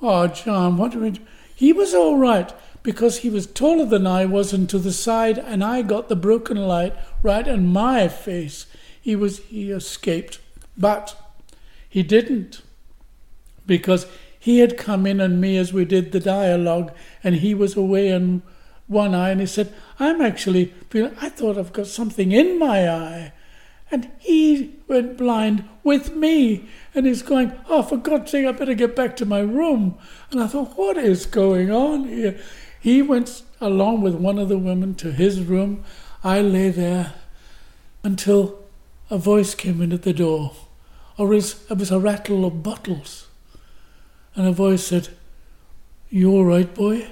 Oh, 0.00 0.26
John, 0.28 0.76
what 0.76 0.92
do 0.92 1.00
we 1.00 1.10
do? 1.10 1.20
He 1.54 1.72
was 1.72 1.94
all 1.94 2.16
right 2.16 2.52
because 2.82 3.18
he 3.18 3.30
was 3.30 3.46
taller 3.46 3.84
than 3.84 4.06
I 4.06 4.24
was 4.24 4.52
and 4.52 4.68
to 4.70 4.78
the 4.78 4.92
side, 4.92 5.38
and 5.38 5.64
I 5.64 5.82
got 5.82 6.08
the 6.08 6.16
broken 6.16 6.56
light 6.56 6.94
right 7.22 7.46
in 7.46 7.66
my 7.66 8.08
face. 8.08 8.66
He 9.00 9.16
was 9.16 9.38
he 9.40 9.70
escaped, 9.70 10.40
but 10.76 11.16
he 11.88 12.02
didn't 12.02 12.62
because 13.66 14.06
he 14.38 14.60
had 14.60 14.78
come 14.78 15.06
in 15.06 15.20
on 15.20 15.40
me 15.40 15.56
as 15.56 15.72
we 15.72 15.84
did 15.84 16.12
the 16.12 16.20
dialogue, 16.20 16.92
and 17.24 17.36
he 17.36 17.54
was 17.54 17.76
away 17.76 18.08
in 18.08 18.42
one 18.86 19.14
eye, 19.14 19.30
and 19.30 19.40
he 19.40 19.46
said, 19.46 19.74
"I'm 19.98 20.20
actually 20.20 20.72
feeling. 20.88 21.16
I 21.20 21.28
thought 21.28 21.58
I've 21.58 21.72
got 21.72 21.88
something 21.88 22.32
in 22.32 22.58
my 22.58 22.88
eye." 22.88 23.32
And 23.90 24.10
he 24.18 24.76
went 24.86 25.16
blind 25.16 25.68
with 25.82 26.14
me. 26.14 26.68
And 26.94 27.06
he's 27.06 27.22
going, 27.22 27.52
Oh, 27.68 27.82
for 27.82 27.96
God's 27.96 28.30
sake, 28.30 28.46
I 28.46 28.52
better 28.52 28.74
get 28.74 28.94
back 28.94 29.16
to 29.16 29.26
my 29.26 29.40
room. 29.40 29.98
And 30.30 30.42
I 30.42 30.46
thought, 30.46 30.76
What 30.76 30.96
is 30.96 31.26
going 31.26 31.70
on 31.70 32.08
here? 32.08 32.38
He 32.80 33.02
went 33.02 33.42
along 33.60 34.02
with 34.02 34.14
one 34.14 34.38
of 34.38 34.48
the 34.48 34.58
women 34.58 34.94
to 34.96 35.12
his 35.12 35.42
room. 35.42 35.84
I 36.22 36.40
lay 36.40 36.70
there 36.70 37.14
until 38.02 38.58
a 39.10 39.18
voice 39.18 39.54
came 39.54 39.80
in 39.80 39.92
at 39.92 40.02
the 40.02 40.12
door, 40.12 40.52
or 41.16 41.32
it 41.34 41.56
was 41.68 41.90
a 41.90 41.98
rattle 41.98 42.44
of 42.44 42.62
bottles. 42.62 43.28
And 44.34 44.46
a 44.46 44.52
voice 44.52 44.84
said, 44.84 45.08
You 46.10 46.30
all 46.32 46.44
right, 46.44 46.72
boy? 46.72 47.08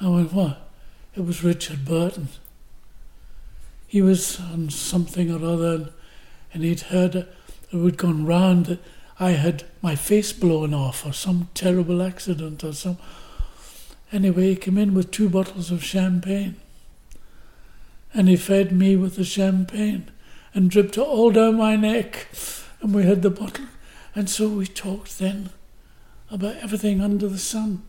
I 0.00 0.08
went, 0.08 0.32
What? 0.32 0.68
It 1.16 1.24
was 1.24 1.42
Richard 1.42 1.84
Burton. 1.84 2.28
He 3.90 4.02
was 4.02 4.38
on 4.38 4.70
something 4.70 5.32
or 5.32 5.44
other, 5.44 5.90
and 6.54 6.62
he'd 6.62 6.82
heard 6.82 7.16
it 7.16 7.28
had 7.72 7.96
gone 7.98 8.24
round 8.24 8.66
that 8.66 8.78
I 9.18 9.32
had 9.32 9.64
my 9.82 9.96
face 9.96 10.32
blown 10.32 10.72
off, 10.72 11.04
or 11.04 11.12
some 11.12 11.48
terrible 11.54 12.00
accident, 12.00 12.62
or 12.62 12.72
some. 12.72 12.98
Anyway, 14.12 14.50
he 14.50 14.54
came 14.54 14.78
in 14.78 14.94
with 14.94 15.10
two 15.10 15.28
bottles 15.28 15.72
of 15.72 15.82
champagne. 15.82 16.54
And 18.14 18.28
he 18.28 18.36
fed 18.36 18.70
me 18.70 18.94
with 18.94 19.16
the 19.16 19.24
champagne 19.24 20.08
and 20.54 20.70
dripped 20.70 20.96
it 20.96 21.00
all 21.00 21.32
down 21.32 21.56
my 21.56 21.74
neck. 21.74 22.28
And 22.80 22.94
we 22.94 23.02
had 23.02 23.22
the 23.22 23.30
bottle. 23.30 23.66
And 24.14 24.30
so 24.30 24.46
we 24.50 24.68
talked 24.68 25.18
then 25.18 25.50
about 26.30 26.54
everything 26.58 27.00
under 27.00 27.26
the 27.26 27.38
sun. 27.38 27.82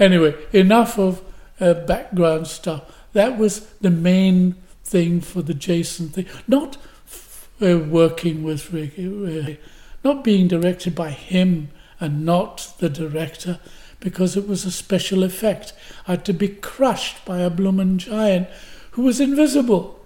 Anyway, 0.00 0.34
enough 0.52 0.98
of 0.98 1.22
uh, 1.60 1.74
background 1.74 2.48
stuff. 2.48 3.06
That 3.12 3.38
was 3.38 3.60
the 3.80 3.90
main 3.90 4.56
thing 4.88 5.20
for 5.20 5.42
the 5.42 5.54
Jason 5.54 6.08
thing. 6.08 6.26
Not 6.46 6.78
uh, 7.60 7.78
working 7.78 8.42
with 8.42 8.72
Rick, 8.72 8.94
uh, 8.98 9.54
not 10.02 10.24
being 10.24 10.48
directed 10.48 10.94
by 10.94 11.10
him 11.10 11.70
and 12.00 12.24
not 12.24 12.72
the 12.78 12.88
director 12.88 13.60
because 14.00 14.36
it 14.36 14.48
was 14.48 14.64
a 14.64 14.70
special 14.70 15.24
effect. 15.24 15.72
I 16.06 16.12
had 16.12 16.24
to 16.26 16.32
be 16.32 16.48
crushed 16.48 17.24
by 17.24 17.40
a 17.40 17.50
bloomin' 17.50 17.98
giant 17.98 18.48
who 18.92 19.02
was 19.02 19.20
invisible, 19.20 19.98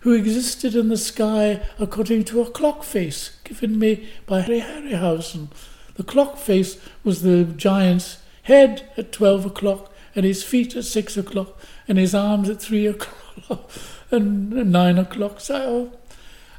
who 0.00 0.12
existed 0.12 0.74
in 0.74 0.88
the 0.88 0.96
sky 0.96 1.62
according 1.78 2.24
to 2.24 2.40
a 2.40 2.50
clock 2.50 2.84
face 2.84 3.36
given 3.44 3.78
me 3.78 4.08
by 4.26 4.42
Harry 4.42 4.60
Harryhausen. 4.60 5.48
The 5.94 6.04
clock 6.04 6.36
face 6.36 6.78
was 7.02 7.22
the 7.22 7.44
giant's 7.44 8.18
head 8.42 8.88
at 8.96 9.12
12 9.12 9.46
o'clock 9.46 9.92
and 10.14 10.24
his 10.24 10.44
feet 10.44 10.76
at 10.76 10.84
6 10.84 11.16
o'clock 11.16 11.58
and 11.86 11.98
his 11.98 12.14
arms 12.14 12.48
at 12.48 12.60
3 12.60 12.86
o'clock 12.86 13.70
and 14.10 14.50
9 14.50 14.98
o'clock. 14.98 15.40
So, 15.40 15.92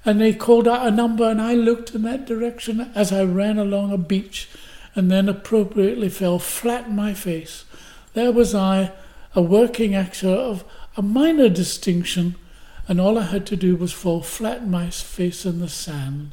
and 0.06 0.22
they 0.22 0.34
called 0.34 0.68
out 0.68 0.88
a 0.88 0.92
number 0.92 1.30
and 1.30 1.42
I 1.42 1.54
looked 1.54 1.94
in 1.94 2.04
that 2.04 2.26
direction 2.26 2.92
as 2.96 3.12
I 3.12 3.24
ran 3.24 3.58
along 3.58 3.92
a 3.92 3.98
beach 3.98 4.50
and 4.96 5.12
then 5.12 5.30
appropriately 5.30 6.10
fell 6.10 6.40
flat 6.40 6.88
in 6.88 6.96
my 6.96 7.14
face. 7.14 7.66
There 8.14 8.32
was 8.32 8.56
I, 8.56 8.92
a 9.36 9.42
working 9.42 9.96
actor 9.96 10.30
of 10.30 10.64
a 10.98 11.02
minor 11.02 11.50
distinction, 11.50 12.36
and 12.88 13.00
all 13.00 13.18
I 13.18 13.24
had 13.24 13.46
to 13.48 13.56
do 13.56 13.76
was 13.76 13.94
fall 13.94 14.22
flat 14.22 14.64
in 14.64 14.72
my 14.72 14.90
face 14.90 15.46
in 15.46 15.60
the 15.60 15.70
sand. 15.70 16.32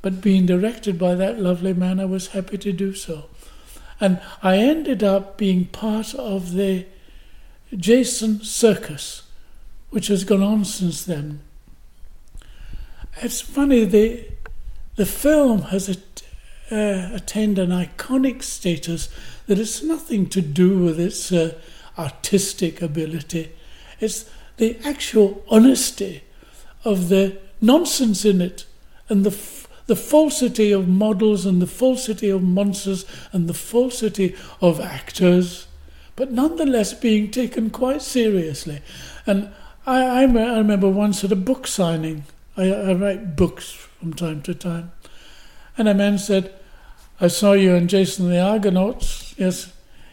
But 0.00 0.20
being 0.20 0.46
directed 0.46 0.98
by 0.98 1.16
that 1.16 1.40
lovely 1.40 1.74
man, 1.74 1.98
I 1.98 2.04
was 2.04 2.28
happy 2.28 2.56
to 2.58 2.72
do 2.72 2.94
so. 2.94 3.26
And 4.00 4.20
I 4.42 4.58
ended 4.58 5.02
up 5.02 5.36
being 5.36 5.66
part 5.66 6.14
of 6.14 6.52
the 6.52 6.86
Jason 7.76 8.44
Circus, 8.44 9.24
which 9.90 10.08
has 10.08 10.24
gone 10.24 10.42
on 10.42 10.64
since 10.64 11.04
then. 11.04 11.40
It's 13.20 13.40
funny, 13.40 13.84
the, 13.84 14.26
the 14.96 15.06
film 15.06 15.62
has 15.62 15.88
uh, 15.88 17.10
attained 17.12 17.58
an 17.58 17.70
iconic 17.70 18.42
status 18.42 19.08
that 19.46 19.58
it's 19.58 19.82
nothing 19.82 20.28
to 20.28 20.40
do 20.40 20.78
with 20.78 21.00
its 21.00 21.32
uh, 21.32 21.58
artistic 21.98 22.80
ability. 22.82 23.52
It's 24.00 24.30
the 24.56 24.78
actual 24.84 25.44
honesty 25.48 26.22
of 26.84 27.08
the 27.08 27.38
nonsense 27.60 28.24
in 28.24 28.40
it 28.40 28.66
and 29.08 29.24
the 29.24 29.36
the 29.88 29.96
falsity 29.96 30.70
of 30.70 30.86
models 30.86 31.46
and 31.46 31.62
the 31.62 31.66
falsity 31.66 32.28
of 32.28 32.42
monsters 32.42 33.06
and 33.32 33.48
the 33.48 33.54
falsity 33.54 34.36
of 34.60 34.80
actors, 34.80 35.66
but 36.14 36.30
nonetheless 36.30 36.92
being 36.92 37.30
taken 37.30 37.70
quite 37.70 38.02
seriously. 38.02 38.82
And 39.26 39.50
I, 39.88 40.00
I, 40.02 40.22
I 40.22 40.58
remember 40.58 40.88
once 40.88 41.24
at 41.24 41.32
a 41.32 41.36
book 41.36 41.66
signing, 41.66 42.24
I, 42.56 42.70
I 42.70 42.92
write 42.92 43.36
books 43.36 43.70
from 43.72 44.12
time 44.12 44.42
to 44.42 44.54
time, 44.54 44.92
and 45.78 45.88
a 45.88 45.94
man 45.94 46.18
said, 46.18 46.52
I 47.20 47.28
saw 47.28 47.52
you 47.52 47.74
in 47.74 47.88
Jason 47.88 48.26
and 48.26 48.34
the 48.34 48.40
Argonauts. 48.40 49.34
Yes. 49.38 49.72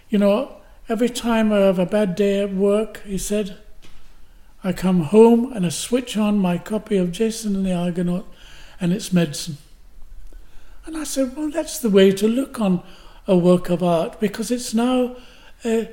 You 0.09 0.17
know, 0.17 0.55
every 0.87 1.09
time 1.09 1.51
I 1.51 1.57
have 1.57 1.77
a 1.77 1.85
bad 1.85 2.15
day 2.15 2.41
at 2.41 2.53
work, 2.53 3.01
he 3.05 3.17
said, 3.17 3.57
I 4.63 4.73
come 4.73 5.01
home 5.01 5.51
and 5.53 5.65
I 5.65 5.69
switch 5.69 6.17
on 6.17 6.39
my 6.39 6.57
copy 6.57 6.97
of 6.97 7.11
Jason 7.11 7.55
and 7.55 7.65
the 7.65 7.75
Argonaut 7.75 8.25
and 8.79 8.91
it's 8.91 9.13
medicine. 9.13 9.57
And 10.85 10.97
I 10.97 11.03
said, 11.03 11.35
well, 11.35 11.51
that's 11.51 11.77
the 11.77 11.89
way 11.89 12.11
to 12.13 12.27
look 12.27 12.59
on 12.59 12.81
a 13.27 13.37
work 13.37 13.69
of 13.69 13.83
art 13.83 14.19
because 14.19 14.49
it's 14.49 14.73
now, 14.73 15.15
uh, 15.63 15.83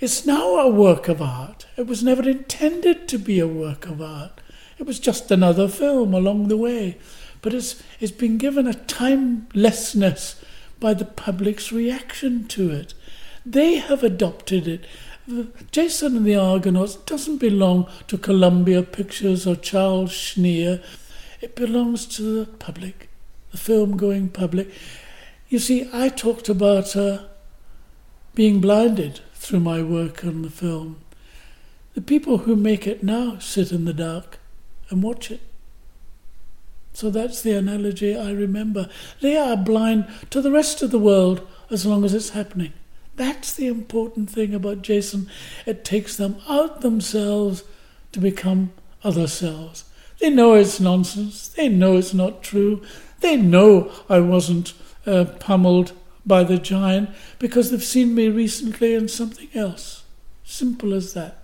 it's 0.00 0.26
now 0.26 0.56
a 0.56 0.68
work 0.68 1.08
of 1.08 1.20
art. 1.20 1.66
It 1.76 1.86
was 1.86 2.02
never 2.02 2.28
intended 2.28 3.08
to 3.08 3.18
be 3.18 3.40
a 3.40 3.46
work 3.46 3.86
of 3.86 4.00
art. 4.00 4.40
It 4.78 4.86
was 4.86 5.00
just 5.00 5.30
another 5.30 5.68
film 5.68 6.14
along 6.14 6.48
the 6.48 6.56
way 6.56 6.98
but 7.42 7.54
it's, 7.54 7.82
it's 8.00 8.12
been 8.12 8.38
given 8.38 8.66
a 8.66 8.74
timelessness 8.74 10.42
by 10.80 10.94
the 10.94 11.04
public's 11.04 11.72
reaction 11.72 12.46
to 12.48 12.70
it. 12.70 12.94
They 13.44 13.76
have 13.76 14.02
adopted 14.02 14.68
it. 14.68 14.84
Jason 15.70 16.16
and 16.16 16.26
the 16.26 16.36
Argonauts 16.36 16.96
doesn't 16.96 17.38
belong 17.38 17.88
to 18.06 18.16
Columbia 18.16 18.82
Pictures 18.82 19.46
or 19.46 19.56
Charles 19.56 20.12
Schneer. 20.12 20.82
It 21.40 21.54
belongs 21.54 22.06
to 22.16 22.22
the 22.22 22.46
public, 22.46 23.08
the 23.50 23.58
film 23.58 23.96
going 23.96 24.30
public. 24.30 24.70
You 25.48 25.58
see, 25.58 25.88
I 25.92 26.08
talked 26.08 26.48
about 26.48 26.96
uh, 26.96 27.24
being 28.34 28.60
blinded 28.60 29.20
through 29.38 29.60
my 29.60 29.82
work 29.82 30.24
on 30.24 30.42
the 30.42 30.50
film. 30.50 31.00
The 31.94 32.00
people 32.00 32.38
who 32.38 32.56
make 32.56 32.86
it 32.86 33.02
now 33.02 33.38
sit 33.38 33.72
in 33.72 33.84
the 33.84 33.92
dark 33.92 34.38
and 34.90 35.02
watch 35.02 35.30
it. 35.30 35.40
So 36.92 37.10
that's 37.10 37.42
the 37.42 37.52
analogy 37.52 38.16
I 38.16 38.32
remember. 38.32 38.88
They 39.20 39.36
are 39.36 39.56
blind 39.56 40.08
to 40.30 40.40
the 40.40 40.50
rest 40.50 40.82
of 40.82 40.90
the 40.90 40.98
world 40.98 41.46
as 41.70 41.86
long 41.86 42.04
as 42.04 42.14
it's 42.14 42.30
happening. 42.30 42.72
That's 43.16 43.52
the 43.54 43.66
important 43.66 44.30
thing 44.30 44.54
about 44.54 44.82
Jason. 44.82 45.28
It 45.66 45.84
takes 45.84 46.16
them 46.16 46.36
out 46.48 46.80
themselves 46.80 47.64
to 48.12 48.20
become 48.20 48.72
other 49.02 49.26
selves. 49.26 49.84
They 50.18 50.30
know 50.30 50.54
it's 50.54 50.80
nonsense. 50.80 51.48
They 51.48 51.68
know 51.68 51.96
it's 51.96 52.14
not 52.14 52.42
true. 52.42 52.82
They 53.20 53.36
know 53.36 53.90
I 54.08 54.20
wasn't 54.20 54.72
uh, 55.06 55.24
pummeled 55.38 55.92
by 56.28 56.44
the 56.44 56.58
giant 56.58 57.10
because 57.38 57.70
they've 57.70 57.82
seen 57.82 58.14
me 58.14 58.28
recently 58.28 58.94
in 58.94 59.08
something 59.08 59.48
else. 59.54 60.04
Simple 60.44 60.94
as 60.94 61.14
that 61.14 61.42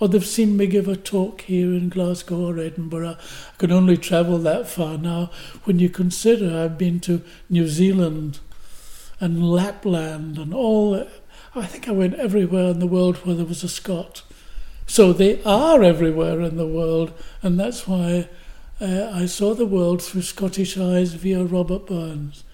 or 0.00 0.08
they've 0.08 0.26
seen 0.26 0.56
me 0.56 0.66
give 0.66 0.88
a 0.88 0.96
talk 0.96 1.42
here 1.42 1.72
in 1.72 1.88
Glasgow 1.88 2.46
or 2.46 2.58
Edinburgh. 2.58 3.16
I 3.18 3.56
can 3.58 3.72
only 3.72 3.96
travel 3.96 4.38
that 4.38 4.68
far 4.68 4.98
now 4.98 5.30
when 5.64 5.78
you 5.78 5.88
consider 5.88 6.56
I've 6.56 6.78
been 6.78 7.00
to 7.00 7.22
New 7.48 7.68
Zealand 7.68 8.40
and 9.20 9.50
Lapland 9.50 10.38
and 10.38 10.52
all. 10.52 11.06
I 11.54 11.66
think 11.66 11.88
I 11.88 11.92
went 11.92 12.14
everywhere 12.14 12.70
in 12.70 12.80
the 12.80 12.86
world 12.86 13.18
where 13.18 13.36
there 13.36 13.44
was 13.44 13.62
a 13.62 13.68
Scot. 13.68 14.22
So 14.86 15.12
they 15.12 15.42
are 15.44 15.82
everywhere 15.82 16.40
in 16.40 16.56
the 16.56 16.66
world, 16.66 17.14
and 17.42 17.58
that's 17.58 17.88
why 17.88 18.28
uh, 18.80 19.10
I 19.10 19.24
saw 19.24 19.54
the 19.54 19.64
world 19.64 20.02
through 20.02 20.22
Scottish 20.22 20.76
eyes 20.76 21.14
via 21.14 21.44
Robert 21.44 21.86
Burns. 21.86 22.44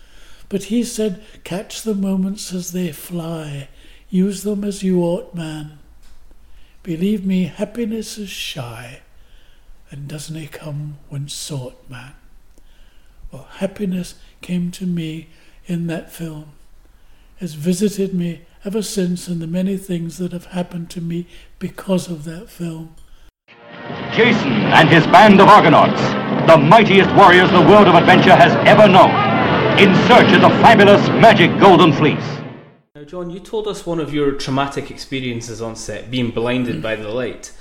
But 0.51 0.65
he 0.65 0.85
said, 0.85 1.23
Catch 1.45 1.83
the 1.83 1.95
moments 1.95 2.53
as 2.53 2.73
they 2.73 2.93
fly, 2.93 3.69
use 4.11 4.43
them 4.43 4.65
as 4.65 4.83
you 4.83 5.01
ought, 5.01 5.35
man. 5.35 5.79
Believe 6.83 7.25
me, 7.25 7.45
happiness 7.45 8.19
is 8.19 8.31
shy, 8.31 9.01
and 9.91 10.09
doesn't 10.09 10.37
it 10.37 10.53
come 10.53 10.99
when 11.09 11.29
sought, 11.29 11.89
man? 11.89 12.13
Well, 13.31 13.47
happiness 13.59 14.17
came 14.41 14.71
to 14.73 14.87
me 14.87 15.29
in 15.67 15.87
that 15.87 16.11
film. 16.11 16.53
It's 17.39 17.55
visited 17.55 18.13
me 18.13 18.43
ever 18.65 18.83
since, 18.83 19.29
and 19.29 19.41
the 19.41 19.47
many 19.47 19.77
things 19.77 20.19
that 20.19 20.33
have 20.33 20.47
happened 20.47 20.91
to 20.91 21.01
me 21.01 21.29
because 21.61 22.11
of 22.11 22.25
that 22.25 22.51
film. 22.51 22.97
Jason 24.13 24.53
and 24.75 24.89
his 24.89 25.07
band 25.07 25.41
of 25.41 25.49
Argonauts, 25.49 26.01
the 26.51 26.59
mightiest 26.59 27.15
warriors 27.15 27.51
the 27.51 27.61
world 27.61 27.87
of 27.87 27.95
adventure 27.95 28.35
has 28.35 28.53
ever 28.67 28.89
known, 28.89 29.30
in 29.81 29.95
search 30.07 30.31
of 30.35 30.43
the 30.43 30.51
fabulous 30.61 31.09
magic 31.09 31.59
golden 31.59 31.91
fleece. 31.91 32.39
Now, 32.95 33.03
John, 33.05 33.31
you 33.31 33.41
told 33.41 33.67
us 33.67 33.87
one 33.87 33.99
of 33.99 34.13
your 34.13 34.33
traumatic 34.33 34.91
experiences 34.91 35.63
on 35.63 35.75
set, 35.75 36.11
being 36.11 36.33
blinded 36.33 36.83
by 36.83 36.97
the 36.97 37.09
light. 37.09 37.53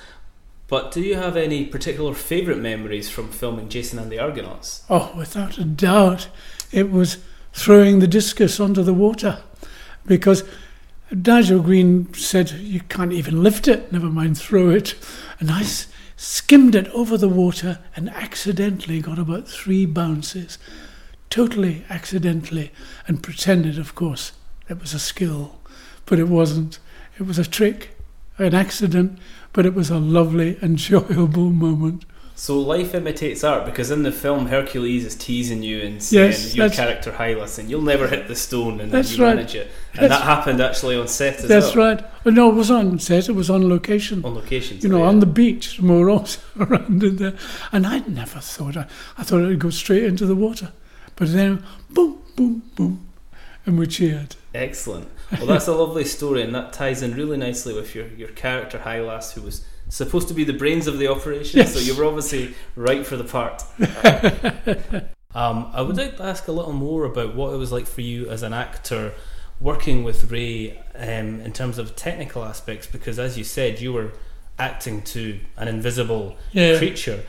But 0.68 0.92
do 0.92 1.00
you 1.00 1.16
have 1.16 1.38
any 1.38 1.66
particular 1.66 2.14
favourite 2.14 2.60
memories 2.60 3.10
from 3.10 3.30
filming 3.30 3.70
Jason 3.70 4.00
and 4.00 4.12
the 4.12 4.20
Argonauts? 4.20 4.84
Oh, 4.90 5.14
without 5.16 5.58
a 5.58 5.64
doubt, 5.64 6.28
it 6.74 6.92
was 6.92 7.20
throwing 7.54 8.00
the 8.00 8.08
discus 8.08 8.60
onto 8.60 8.84
the 8.84 8.94
water 8.94 9.42
because 10.06 10.44
Nigel 11.12 11.62
Green 11.62 12.14
said, 12.14 12.52
You 12.52 12.82
can't 12.82 13.14
even 13.14 13.42
lift 13.42 13.66
it, 13.70 13.94
never 13.94 14.08
mind 14.08 14.38
throw 14.38 14.70
it. 14.72 14.94
And 15.40 15.50
I 15.50 15.62
s- 15.62 15.88
skimmed 16.18 16.76
it 16.76 16.90
over 16.90 17.18
the 17.18 17.30
water 17.30 17.80
and 17.96 18.10
accidentally 18.10 19.00
got 19.00 19.18
about 19.20 19.48
three 19.48 19.86
bounces, 19.86 20.58
totally 21.30 21.84
accidentally, 21.90 22.72
and 23.08 23.22
pretended, 23.24 23.78
of 23.78 23.96
course, 23.96 24.32
it 24.70 24.80
was 24.80 24.94
a 24.94 25.00
skill. 25.00 25.60
But 26.06 26.20
it 26.20 26.28
wasn't. 26.28 26.80
It 27.20 27.24
was 27.24 27.38
a 27.38 27.46
trick, 27.46 27.96
an 28.38 28.54
accident, 28.56 29.20
but 29.54 29.66
it 29.66 29.74
was 29.74 29.90
a 29.90 29.98
lovely, 30.00 30.58
enjoyable 30.64 31.50
moment. 31.50 32.06
So 32.36 32.58
life 32.58 32.96
imitates 32.96 33.44
art 33.44 33.66
because 33.66 33.92
in 33.92 34.04
the 34.04 34.14
film 34.14 34.46
Hercules 34.46 35.04
is 35.04 35.14
teasing 35.14 35.62
you 35.62 35.82
and 35.82 36.02
saying 36.02 36.30
Yes, 36.32 36.56
your 36.56 36.70
character 36.70 37.12
Hylas 37.12 37.60
and 37.60 37.70
you'll 37.70 37.82
never 37.82 38.08
hit 38.08 38.30
the 38.30 38.36
stone 38.36 38.80
and 38.80 38.94
then 38.94 39.06
you 39.06 39.22
right. 39.22 39.36
manage 39.36 39.56
it. 39.56 39.70
And 39.92 40.04
That's- 40.04 40.20
that 40.20 40.24
happened 40.26 40.62
actually 40.62 40.96
on 40.96 41.10
set 41.10 41.40
as 41.40 41.50
That's 41.50 41.76
well. 41.76 41.96
That's 41.96 42.02
right. 42.04 42.12
Oh, 42.26 42.30
no, 42.30 42.50
it 42.50 42.56
was 42.56 42.72
on 42.72 42.98
set, 43.00 43.28
it 43.28 43.34
was 43.34 43.50
on 43.50 43.68
location. 43.68 44.24
On 44.24 44.34
location. 44.36 44.80
you 44.80 44.88
know, 44.88 45.00
sorry, 45.00 45.10
on 45.10 45.20
the 45.20 45.26
beach, 45.26 45.82
more 45.82 46.10
also 46.10 46.40
around 46.62 47.04
in 47.04 47.18
there. 47.18 47.34
And 47.74 47.86
I'd 47.86 48.08
never 48.08 48.40
thought, 48.40 48.78
I, 48.78 48.88
I 49.18 49.24
thought 49.24 49.42
it 49.42 49.48
would 49.48 49.60
go 49.60 49.70
straight 49.70 50.06
into 50.06 50.26
the 50.26 50.34
water. 50.36 50.72
But 51.20 51.34
then, 51.34 51.64
boom, 51.92 52.22
boom, 52.36 52.64
boom, 52.76 53.06
and 53.66 53.78
we 53.78 53.86
cheered. 53.88 54.36
Excellent. 54.56 55.10
Well, 55.34 55.46
that's 55.46 55.68
a 55.68 55.74
lovely 55.76 56.06
story, 56.06 56.42
and 56.42 56.56
that 56.56 56.74
ties 56.74 57.04
in 57.04 57.14
really 57.14 57.38
nicely 57.38 57.74
with 57.74 57.94
your, 57.94 58.08
your 58.08 58.30
character 58.30 58.80
Hylas, 58.80 59.34
who 59.34 59.42
was 59.42 59.64
supposed 59.90 60.28
to 60.30 60.34
be 60.34 60.44
the 60.44 60.54
brains 60.54 60.88
of 60.88 60.98
the 60.98 61.08
operation. 61.08 61.60
Yes. 61.60 61.74
So 61.74 61.80
you 61.80 61.96
were 61.96 62.06
obviously 62.06 62.56
right 62.76 63.06
for 63.06 63.18
the 63.18 63.24
part. 63.26 63.64
um, 65.36 65.70
I 65.74 65.82
would 65.82 65.98
like 65.98 66.18
to 66.18 66.24
ask 66.24 66.48
a 66.48 66.52
little 66.52 66.74
more 66.74 67.06
about 67.06 67.36
what 67.36 67.54
it 67.54 67.58
was 67.58 67.72
like 67.72 67.86
for 67.86 68.02
you 68.02 68.28
as 68.30 68.42
an 68.42 68.54
actor 68.54 69.14
working 69.60 70.04
with 70.04 70.32
Ray 70.32 70.80
um, 70.96 71.42
in 71.42 71.52
terms 71.52 71.78
of 71.78 71.96
technical 71.96 72.44
aspects, 72.46 72.88
because 72.88 73.20
as 73.20 73.38
you 73.38 73.44
said, 73.44 73.82
you 73.82 73.92
were 73.94 74.12
acting 74.58 75.02
to 75.02 75.40
an 75.58 75.68
invisible 75.68 76.38
Yeah. 76.54 76.78
creature. 76.78 77.24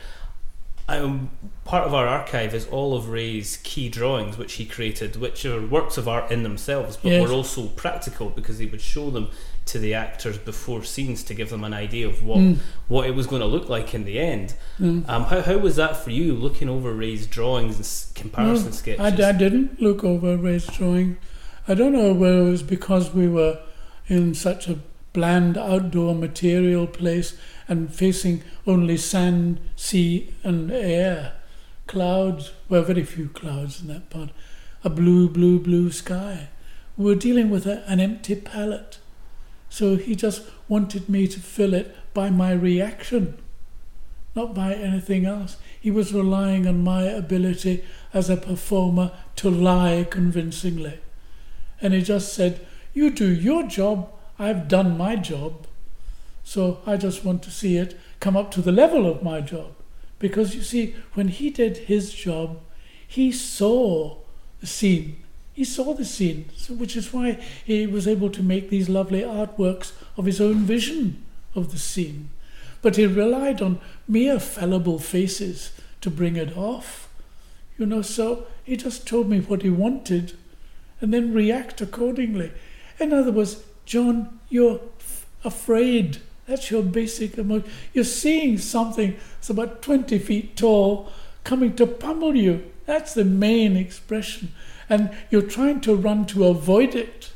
Um, 0.99 1.29
part 1.63 1.85
of 1.87 1.93
our 1.93 2.07
archive 2.07 2.53
is 2.53 2.67
all 2.67 2.95
of 2.95 3.09
Ray's 3.09 3.57
key 3.63 3.87
drawings, 3.89 4.37
which 4.37 4.53
he 4.53 4.65
created, 4.65 5.15
which 5.15 5.45
are 5.45 5.65
works 5.65 5.97
of 5.97 6.07
art 6.07 6.31
in 6.31 6.43
themselves, 6.43 6.97
but 6.97 7.11
Yes. 7.11 7.27
were 7.27 7.33
also 7.33 7.67
practical 7.67 8.29
because 8.29 8.57
he 8.57 8.65
would 8.65 8.81
show 8.81 9.09
them 9.09 9.29
to 9.67 9.79
the 9.79 9.93
actors 9.93 10.37
before 10.37 10.83
scenes 10.83 11.23
to 11.23 11.33
give 11.33 11.49
them 11.49 11.63
an 11.63 11.73
idea 11.73 12.07
of 12.07 12.23
what 12.25 12.39
Mm. 12.39 12.57
what 12.87 13.07
it 13.07 13.15
was 13.15 13.27
going 13.27 13.41
to 13.41 13.47
look 13.47 13.69
like 13.69 13.93
in 13.93 14.03
the 14.05 14.19
end. 14.19 14.53
Mm. 14.79 15.07
Um, 15.07 15.23
how 15.25 15.41
how 15.41 15.57
was 15.59 15.75
that 15.77 15.95
for 16.03 16.09
you, 16.09 16.33
looking 16.33 16.67
over 16.67 16.91
Ray's 16.93 17.25
drawings 17.27 17.77
and 17.77 18.15
comparison 18.15 18.65
No, 18.71 18.71
sketches? 18.71 19.19
I, 19.19 19.29
I 19.29 19.31
didn't 19.31 19.81
look 19.81 20.03
over 20.03 20.35
Ray's 20.35 20.65
drawing. 20.65 21.17
I 21.67 21.75
don't 21.75 21.93
know 21.93 22.11
whether 22.11 22.39
it 22.39 22.49
was 22.49 22.63
because 22.63 23.13
we 23.13 23.27
were 23.27 23.59
in 24.07 24.33
such 24.33 24.67
a 24.67 24.79
bland 25.13 25.57
outdoor 25.57 26.15
material 26.15 26.87
place 26.87 27.37
and 27.67 27.93
facing 27.93 28.43
only 28.65 28.97
sand, 28.97 29.59
sea, 29.75 30.33
and 30.43 30.71
air. 30.71 31.33
Clouds, 31.87 32.51
well, 32.69 32.83
very 32.83 33.03
few 33.03 33.29
clouds 33.29 33.81
in 33.81 33.87
that 33.87 34.09
part. 34.09 34.29
A 34.83 34.89
blue, 34.89 35.27
blue, 35.29 35.59
blue 35.59 35.91
sky. 35.91 36.49
We 36.97 37.05
were 37.05 37.15
dealing 37.15 37.49
with 37.49 37.65
a, 37.65 37.83
an 37.87 37.99
empty 37.99 38.35
palette. 38.35 38.99
So 39.69 39.95
he 39.95 40.15
just 40.15 40.43
wanted 40.67 41.07
me 41.07 41.27
to 41.27 41.39
fill 41.39 41.73
it 41.73 41.95
by 42.13 42.29
my 42.29 42.51
reaction, 42.51 43.37
not 44.35 44.53
by 44.53 44.73
anything 44.73 45.25
else. 45.25 45.57
He 45.79 45.91
was 45.91 46.13
relying 46.13 46.67
on 46.67 46.83
my 46.83 47.03
ability 47.03 47.83
as 48.13 48.29
a 48.29 48.37
performer 48.37 49.11
to 49.37 49.49
lie 49.49 50.05
convincingly. 50.09 50.99
And 51.81 51.93
he 51.93 52.01
just 52.01 52.33
said, 52.33 52.65
You 52.93 53.09
do 53.11 53.27
your 53.27 53.63
job, 53.63 54.11
I've 54.41 54.67
done 54.67 54.97
my 54.97 55.17
job. 55.17 55.67
So 56.43 56.79
I 56.87 56.97
just 56.97 57.23
want 57.23 57.43
to 57.43 57.51
see 57.51 57.77
it 57.77 57.99
come 58.19 58.35
up 58.35 58.49
to 58.51 58.61
the 58.61 58.71
level 58.71 59.05
of 59.05 59.21
my 59.21 59.39
job. 59.39 59.73
Because 60.17 60.55
you 60.55 60.63
see, 60.63 60.95
when 61.13 61.27
he 61.27 61.51
did 61.51 61.77
his 61.77 62.11
job, 62.11 62.59
he 63.07 63.31
saw 63.31 64.17
the 64.59 64.65
scene. 64.65 65.17
He 65.53 65.63
saw 65.63 65.93
the 65.93 66.05
scene, 66.05 66.49
so 66.55 66.73
which 66.73 66.95
is 66.95 67.13
why 67.13 67.33
he 67.63 67.85
was 67.85 68.07
able 68.07 68.31
to 68.31 68.41
make 68.41 68.69
these 68.69 68.89
lovely 68.89 69.21
artworks 69.21 69.91
of 70.17 70.25
his 70.25 70.41
own 70.41 70.59
vision 70.59 71.23
of 71.53 71.71
the 71.71 71.77
scene. 71.77 72.29
But 72.81 72.95
he 72.95 73.05
relied 73.05 73.61
on 73.61 73.79
mere 74.07 74.39
fallible 74.39 74.97
faces 74.97 75.71
to 76.01 76.09
bring 76.09 76.35
it 76.35 76.57
off. 76.57 77.09
You 77.77 77.85
know, 77.85 78.01
so 78.01 78.47
he 78.63 78.75
just 78.75 79.07
told 79.07 79.29
me 79.29 79.39
what 79.39 79.61
he 79.61 79.69
wanted 79.69 80.35
and 80.99 81.13
then 81.13 81.31
react 81.31 81.79
accordingly. 81.79 82.51
In 82.99 83.13
other 83.13 83.31
words, 83.31 83.63
John, 83.85 84.39
you're 84.49 84.79
f- 84.99 85.25
afraid. 85.43 86.17
That's 86.47 86.71
your 86.71 86.83
basic 86.83 87.37
emotion. 87.37 87.69
You're 87.93 88.03
seeing 88.03 88.57
something 88.57 89.15
that's 89.35 89.49
about 89.49 89.81
20 89.81 90.17
feet 90.19 90.57
tall 90.57 91.11
coming 91.43 91.75
to 91.75 91.87
pummel 91.87 92.35
you. 92.35 92.71
That's 92.85 93.13
the 93.13 93.25
main 93.25 93.77
expression. 93.77 94.53
And 94.89 95.11
you're 95.29 95.41
trying 95.41 95.81
to 95.81 95.95
run 95.95 96.25
to 96.27 96.45
avoid 96.45 96.95
it. 96.95 97.31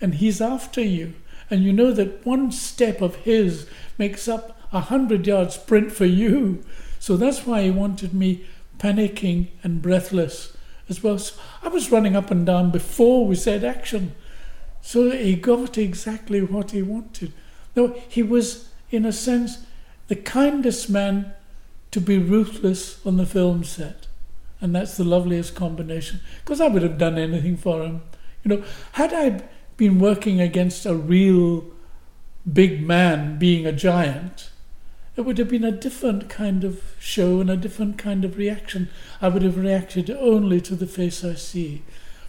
And 0.00 0.14
he's 0.14 0.40
after 0.40 0.80
you. 0.80 1.14
And 1.50 1.62
you 1.62 1.72
know 1.72 1.92
that 1.92 2.26
one 2.26 2.50
step 2.50 3.00
of 3.00 3.16
his 3.16 3.68
makes 3.98 4.26
up 4.26 4.60
a 4.72 4.80
hundred 4.80 5.26
yard 5.26 5.52
sprint 5.52 5.92
for 5.92 6.06
you. 6.06 6.64
So 6.98 7.16
that's 7.16 7.46
why 7.46 7.62
he 7.62 7.70
wanted 7.70 8.12
me 8.12 8.46
panicking 8.78 9.48
and 9.62 9.80
breathless 9.80 10.56
as 10.88 11.02
well. 11.02 11.18
So 11.18 11.38
I 11.62 11.68
was 11.68 11.90
running 11.92 12.16
up 12.16 12.30
and 12.30 12.44
down 12.44 12.70
before 12.70 13.26
we 13.26 13.36
said 13.36 13.64
action. 13.64 14.14
So 14.86 15.08
that 15.08 15.20
he 15.20 15.34
got 15.34 15.76
exactly 15.78 16.40
what 16.40 16.70
he 16.70 16.80
wanted. 16.80 17.32
No, 17.74 18.00
he 18.08 18.22
was, 18.22 18.68
in 18.88 19.04
a 19.04 19.12
sense, 19.12 19.66
the 20.06 20.14
kindest 20.14 20.88
man 20.88 21.34
to 21.90 22.00
be 22.00 22.18
ruthless 22.18 23.04
on 23.04 23.16
the 23.16 23.26
film 23.26 23.64
set. 23.64 24.06
And 24.60 24.76
that's 24.76 24.96
the 24.96 25.02
loveliest 25.02 25.56
combination. 25.56 26.20
Because 26.44 26.60
I 26.60 26.68
would 26.68 26.84
have 26.84 26.98
done 26.98 27.18
anything 27.18 27.56
for 27.56 27.82
him. 27.82 28.02
You 28.44 28.48
know, 28.58 28.64
had 28.92 29.12
I 29.12 29.42
been 29.76 29.98
working 29.98 30.40
against 30.40 30.86
a 30.86 30.94
real 30.94 31.64
big 32.50 32.86
man 32.86 33.40
being 33.40 33.66
a 33.66 33.72
giant, 33.72 34.50
it 35.16 35.22
would 35.22 35.38
have 35.38 35.48
been 35.48 35.64
a 35.64 35.72
different 35.72 36.28
kind 36.28 36.62
of 36.62 36.94
show 37.00 37.40
and 37.40 37.50
a 37.50 37.56
different 37.56 37.98
kind 37.98 38.24
of 38.24 38.36
reaction. 38.36 38.88
I 39.20 39.30
would 39.30 39.42
have 39.42 39.58
reacted 39.58 40.10
only 40.10 40.60
to 40.60 40.76
the 40.76 40.86
face 40.86 41.24
I 41.24 41.34
see. 41.34 41.82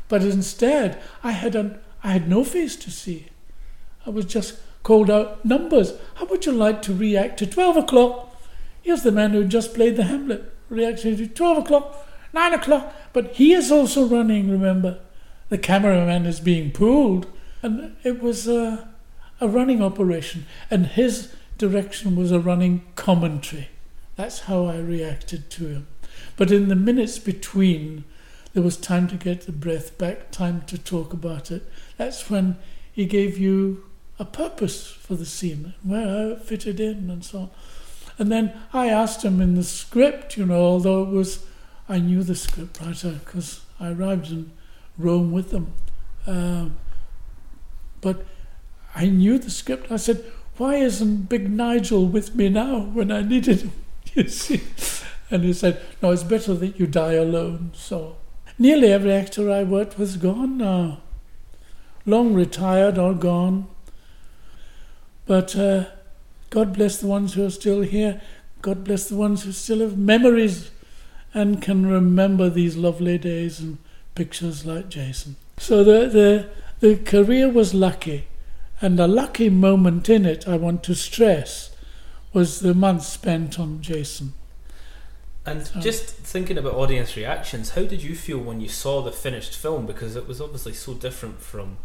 But 0.08 0.24
instead, 0.24 1.00
I 1.24 1.34
had, 1.34 1.54
an, 1.54 1.80
I 2.08 2.12
had 2.12 2.30
no 2.30 2.46
face 2.46 2.78
to 2.78 2.90
see. 2.90 3.26
I 4.06 4.12
was 4.12 4.24
just 4.24 4.60
called 4.82 5.12
out 5.12 5.44
numbers. 5.44 5.92
How 6.16 6.26
would 6.28 6.46
you 6.46 6.54
like 6.54 6.82
to 6.84 6.94
react 6.94 7.38
to 7.40 7.46
12 7.46 7.76
o'clock? 7.76 8.34
Here's 8.82 9.04
the 9.04 9.12
man 9.12 9.32
who 9.32 9.44
just 9.44 9.74
played 9.74 9.98
the 9.98 10.06
Hamlet, 10.06 10.54
reacting 10.70 11.18
to 11.18 11.28
12 11.28 11.58
o'clock, 11.58 12.08
9 12.32 12.54
o'clock. 12.54 12.96
But 13.12 13.34
he 13.34 13.52
is 13.52 13.74
also 13.74 14.06
running, 14.06 14.50
remember. 14.50 15.02
The 15.50 15.58
cameraman 15.58 16.26
is 16.26 16.40
being 16.40 16.72
pulled. 16.72 17.28
And 17.62 17.98
it 18.06 18.22
was 18.22 18.48
a, 18.48 18.88
a 19.42 19.50
running 19.50 19.84
operation. 19.84 20.46
And 20.72 20.86
his 20.86 21.36
direction 21.58 22.16
was 22.16 22.32
a 22.32 22.40
running 22.40 22.86
commentary. 22.96 23.68
That's 24.16 24.40
how 24.44 24.68
I 24.68 24.78
reacted 24.78 25.50
to 25.50 25.68
him. 25.68 25.88
But 26.38 26.52
in 26.52 26.70
the 26.70 26.76
minutes 26.78 27.20
between, 27.20 28.06
there 28.54 28.64
was 28.64 28.78
time 28.78 29.08
to 29.10 29.16
get 29.18 29.42
the 29.42 29.52
breath 29.52 29.98
back, 29.98 30.32
time 30.32 30.64
to 30.68 30.78
talk 30.78 31.12
about 31.12 31.52
it. 31.52 31.70
That's 31.98 32.30
when 32.30 32.58
he 32.92 33.06
gave 33.06 33.38
you 33.38 33.86
a 34.20 34.26
purpose 34.26 34.88
for 34.90 35.16
the 35.16 35.26
scene, 35.26 35.74
where 35.84 36.32
it 36.32 36.42
fitted 36.42 36.80
in, 36.80 37.10
and 37.10 37.24
so 37.24 37.40
on. 37.40 37.50
And 38.20 38.32
then 38.32 38.54
I 38.74 38.88
asked 38.88 39.24
him 39.24 39.42
in 39.42 39.56
the 39.56 39.64
script, 39.64 40.38
you 40.38 40.46
know, 40.46 40.60
although 40.60 41.04
it 41.04 41.10
was, 41.10 41.46
I 41.88 42.00
knew 42.00 42.24
the 42.24 42.36
script 42.36 42.80
writer 42.82 43.20
because 43.24 43.62
I 43.80 43.92
arrived 43.92 44.32
in 44.32 44.52
Rome 44.98 45.32
with 45.32 45.52
them. 45.52 45.74
Um, 46.26 46.78
but 48.02 48.26
I 48.96 49.06
knew 49.06 49.38
the 49.38 49.52
script. 49.52 49.92
I 49.92 49.98
said, 49.98 50.24
why 50.58 50.76
isn't 50.76 51.30
Big 51.30 51.50
Nigel 51.50 52.08
with 52.08 52.34
me 52.36 52.50
now 52.50 52.80
when 52.80 53.12
I 53.12 53.22
needed 53.22 53.62
him? 53.62 53.72
You 54.16 54.28
see? 54.30 54.64
And 55.30 55.44
he 55.44 55.54
said, 55.54 55.80
no, 56.02 56.12
it's 56.12 56.24
better 56.24 56.56
that 56.56 56.80
you 56.80 56.88
die 56.88 57.14
alone. 57.14 57.72
So 57.76 58.16
nearly 58.58 58.92
every 58.92 59.12
actor 59.12 59.52
I 59.52 59.64
worked 59.64 60.00
with 60.00 60.10
is 60.10 60.18
gone 60.18 60.58
now. 60.58 61.02
Long 62.08 62.34
retired 62.34 62.98
or 62.98 63.14
gone. 63.14 63.68
But 65.26 65.56
uh, 65.58 65.86
God 66.50 66.74
bless 66.74 66.98
the 66.98 67.08
ones 67.08 67.34
who 67.34 67.46
are 67.46 67.52
still 67.52 67.82
here. 67.82 68.22
God 68.62 68.86
bless 68.86 69.10
the 69.10 69.18
ones 69.18 69.44
who 69.44 69.52
still 69.52 69.82
have 69.82 69.98
memories 69.98 70.72
and 71.34 71.62
can 71.62 71.86
remember 71.86 72.50
these 72.50 72.78
lovely 72.78 73.18
days 73.18 73.60
and 73.60 73.78
pictures 74.16 74.66
like 74.66 74.88
Jason. 74.88 75.36
So 75.58 75.84
the, 75.84 76.08
the, 76.08 76.50
the 76.80 76.96
career 76.98 77.50
was 77.50 77.74
lucky. 77.74 78.28
And 78.80 79.00
a 79.00 79.08
lucky 79.08 79.50
moment 79.50 80.08
in 80.08 80.26
it, 80.26 80.48
I 80.48 80.56
want 80.56 80.84
to 80.84 80.96
stress, 80.96 81.76
was 82.32 82.62
the 82.62 82.74
months 82.74 83.08
spent 83.08 83.60
on 83.60 83.82
Jason. 83.82 84.34
And 85.46 85.70
just 85.82 86.06
thinking 86.06 86.58
about 86.58 86.76
audience 86.76 87.18
reactions, 87.18 87.72
how 87.72 87.84
did 87.84 88.04
you 88.04 88.16
feel 88.16 88.38
when 88.38 88.62
you 88.62 88.70
saw 88.70 89.02
the 89.02 89.12
finished 89.12 89.56
film? 89.56 89.86
Because 89.86 90.16
it 90.16 90.28
was 90.28 90.40
obviously 90.40 90.74
so 90.74 90.94
different 90.94 91.42
from 91.42 91.78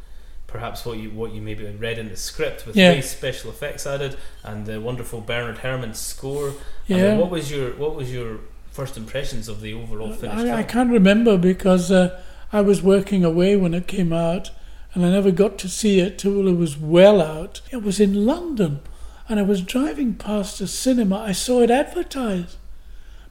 perhaps 0.53 0.85
what 0.85 0.99
you 0.99 1.11
what 1.11 1.33
you 1.33 1.41
maybe 1.41 1.65
read 1.67 1.99
in 1.99 2.09
the 2.09 2.17
script 2.17 2.67
with 2.67 2.77
Yeah. 2.77 3.01
special 3.01 3.51
effects 3.51 3.87
added 3.87 4.17
and 4.45 4.67
the 4.67 4.81
wonderful 4.81 5.21
Bernard 5.21 5.59
Herrmann 5.59 5.95
score. 5.95 6.51
I 6.51 6.55
Yeah. 6.95 7.09
mean, 7.11 7.19
what 7.19 7.31
was 7.31 7.51
your 7.51 7.71
what 7.73 7.95
was 7.97 8.13
your 8.13 8.41
first 8.71 8.97
impressions 8.97 9.49
of 9.49 9.61
the 9.61 9.73
overall 9.75 10.13
finished 10.13 10.47
I, 10.47 10.61
I 10.61 10.63
can't 10.63 10.91
remember 10.91 11.37
because 11.37 11.91
uh, 11.91 12.21
I 12.53 12.61
was 12.61 12.83
working 12.83 13.25
away 13.25 13.57
when 13.57 13.75
it 13.75 13.87
came 13.87 14.13
out, 14.13 14.51
and 14.95 15.05
I 15.05 15.11
never 15.11 15.31
got 15.31 15.59
to 15.59 15.69
see 15.69 16.01
it 16.01 16.19
till 16.19 16.47
it 16.49 16.57
was 16.57 16.77
well 16.79 17.21
out. 17.21 17.61
It 17.71 17.83
was 17.83 17.99
in 18.01 18.27
London, 18.27 18.81
and 19.29 19.39
I 19.41 19.43
was 19.43 19.63
driving 19.63 20.15
past 20.15 20.61
a 20.61 20.67
cinema. 20.67 21.17
I 21.19 21.33
saw 21.33 21.61
it 21.63 21.71
advertised. 21.71 22.57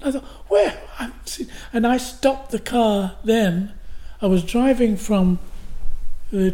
I 0.03 0.11
thought, 0.11 0.23
where? 0.47 0.81
I. 0.99 1.11
And 1.71 1.85
I 1.85 1.97
stopped 1.97 2.49
the 2.51 2.59
car. 2.59 3.17
Then 3.23 3.73
I 4.21 4.25
was 4.27 4.43
driving 4.43 4.97
from 4.97 5.37
the 6.31 6.51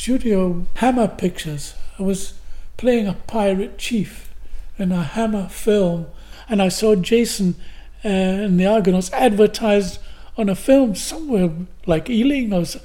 studio 0.00 0.64
Hammer 0.76 1.06
Pictures. 1.06 1.74
I 1.98 2.04
was 2.04 2.32
playing 2.78 3.06
a 3.06 3.12
pirate 3.12 3.76
chief 3.76 4.32
in 4.78 4.92
a 4.92 5.02
Hammer 5.02 5.46
film, 5.50 6.06
and 6.48 6.62
I 6.62 6.68
saw 6.68 6.94
Jason 6.94 7.54
uh, 8.02 8.08
and 8.08 8.58
the 8.58 8.64
Argonauts 8.64 9.12
advertised 9.12 9.98
on 10.38 10.48
a 10.48 10.54
film 10.54 10.94
somewhere 10.94 11.50
like 11.84 12.08
Ealing 12.08 12.50
or 12.50 12.64
so. 12.64 12.80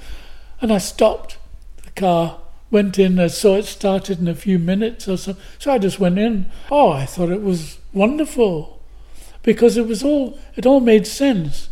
And 0.60 0.74
I 0.74 0.78
stopped 0.78 1.38
the 1.86 1.92
car, 1.92 2.42
went 2.70 3.00
in, 3.00 3.18
I 3.18 3.28
saw 3.28 3.56
it 3.56 3.64
started 3.64 4.20
in 4.20 4.28
a 4.28 4.36
few 4.36 4.60
minutes 4.60 5.08
or 5.08 5.16
so. 5.16 5.38
So 5.58 5.72
I 5.72 5.78
just 5.78 6.02
went 6.02 6.20
in. 6.20 6.52
Oh, 6.70 6.92
I 6.92 7.06
thought 7.06 7.30
it 7.30 7.42
was 7.42 7.80
wonderful 7.94 8.82
because 9.42 9.78
it 9.78 9.88
was 9.88 10.04
all, 10.04 10.38
it 10.58 10.66
all 10.66 10.82
made 10.82 11.08
sense. 11.08 11.70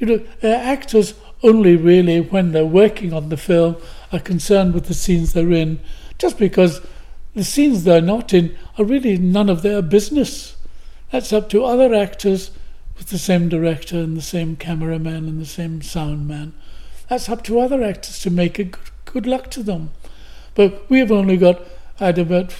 You 0.00 0.06
know, 0.08 0.20
uh, 0.42 0.48
actors 0.48 1.14
only 1.44 1.76
really, 1.76 2.20
when 2.20 2.50
they're 2.52 2.66
working 2.66 3.12
on 3.12 3.28
the 3.28 3.36
film, 3.36 3.76
are 4.12 4.20
concerned 4.20 4.74
with 4.74 4.86
the 4.86 4.94
scenes 4.94 5.32
they're 5.32 5.52
in, 5.52 5.80
just 6.18 6.38
because 6.38 6.80
the 7.34 7.44
scenes 7.44 7.84
they're 7.84 8.00
not 8.00 8.34
in 8.34 8.56
are 8.78 8.84
really 8.84 9.16
none 9.16 9.48
of 9.48 9.62
their 9.62 9.82
business. 9.82 10.56
That's 11.10 11.32
up 11.32 11.48
to 11.50 11.64
other 11.64 11.94
actors 11.94 12.50
with 12.96 13.08
the 13.08 13.18
same 13.18 13.48
director 13.48 13.98
and 13.98 14.16
the 14.16 14.22
same 14.22 14.56
cameraman 14.56 15.28
and 15.28 15.40
the 15.40 15.46
same 15.46 15.82
sound 15.82 16.28
man. 16.28 16.52
That's 17.08 17.28
up 17.28 17.42
to 17.44 17.60
other 17.60 17.82
actors 17.82 18.20
to 18.20 18.30
make 18.30 18.58
it. 18.58 18.72
Good, 18.72 18.90
good 19.04 19.26
luck 19.26 19.50
to 19.52 19.62
them. 19.62 19.90
But 20.54 20.88
we've 20.88 21.10
only 21.10 21.36
got, 21.36 21.62
I 21.98 22.06
had 22.06 22.18
about 22.18 22.54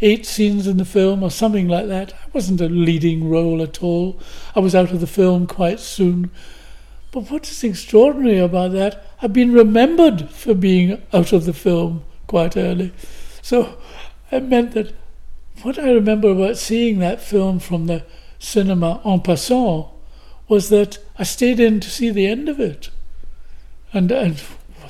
eight 0.00 0.26
scenes 0.26 0.66
in 0.66 0.76
the 0.76 0.84
film 0.84 1.22
or 1.22 1.30
something 1.30 1.68
like 1.68 1.86
that. 1.86 2.12
I 2.12 2.28
wasn't 2.32 2.60
a 2.60 2.68
leading 2.68 3.28
role 3.28 3.62
at 3.62 3.82
all. 3.82 4.20
I 4.54 4.60
was 4.60 4.74
out 4.74 4.90
of 4.90 5.00
the 5.00 5.06
film 5.06 5.46
quite 5.46 5.80
soon. 5.80 6.30
But 7.12 7.30
what 7.30 7.48
is 7.48 7.62
extraordinary 7.62 8.38
about 8.38 8.72
that, 8.72 9.06
I've 9.20 9.34
been 9.34 9.52
remembered 9.52 10.30
for 10.30 10.54
being 10.54 11.02
out 11.12 11.32
of 11.32 11.44
the 11.44 11.52
film 11.52 12.04
quite 12.26 12.56
early. 12.56 12.92
So 13.42 13.78
it 14.30 14.42
meant 14.44 14.72
that 14.72 14.94
what 15.62 15.78
I 15.78 15.92
remember 15.92 16.30
about 16.30 16.56
seeing 16.56 16.98
that 16.98 17.20
film 17.20 17.58
from 17.58 17.86
the 17.86 18.04
cinema 18.38 19.02
en 19.04 19.20
passant 19.20 19.86
was 20.48 20.70
that 20.70 20.98
I 21.18 21.24
stayed 21.24 21.60
in 21.60 21.80
to 21.80 21.90
see 21.90 22.10
the 22.10 22.26
end 22.26 22.48
of 22.48 22.58
it 22.58 22.88
and, 23.92 24.10
and 24.10 24.40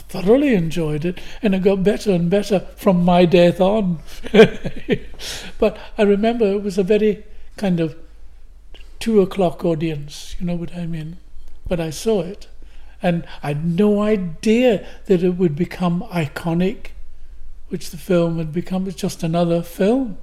thoroughly 0.09 0.55
enjoyed 0.55 1.05
it, 1.05 1.19
and 1.43 1.55
it 1.55 1.63
got 1.63 1.83
better 1.83 2.13
and 2.13 2.31
better 2.31 2.61
from 2.77 3.05
my 3.05 3.25
death 3.25 3.61
on. 3.61 3.99
but 5.59 5.77
I 5.99 6.03
remember 6.03 6.47
it 6.47 6.63
was 6.63 6.79
a 6.79 6.83
very 6.83 7.25
kind 7.57 7.81
of 7.81 7.97
two 9.01 9.21
o'clock 9.21 9.65
audience, 9.65 10.37
you 10.39 10.47
know 10.47 10.55
what 10.55 10.77
I 10.77 10.87
mean? 10.87 11.17
But 11.67 11.81
I 11.81 11.91
saw 11.91 12.23
it, 12.23 12.49
and 13.03 13.27
I 13.43 13.49
had 13.49 13.65
no 13.65 14.01
idea 14.01 14.87
that 15.07 15.23
it 15.23 15.37
would 15.37 15.57
become 15.57 16.03
iconic, 16.13 16.89
which 17.69 17.91
the 17.91 17.97
film 17.97 18.39
had 18.39 18.53
become. 18.53 18.87
It's 18.87 18.97
just 18.97 19.23
another 19.23 19.63
film, 19.63 20.19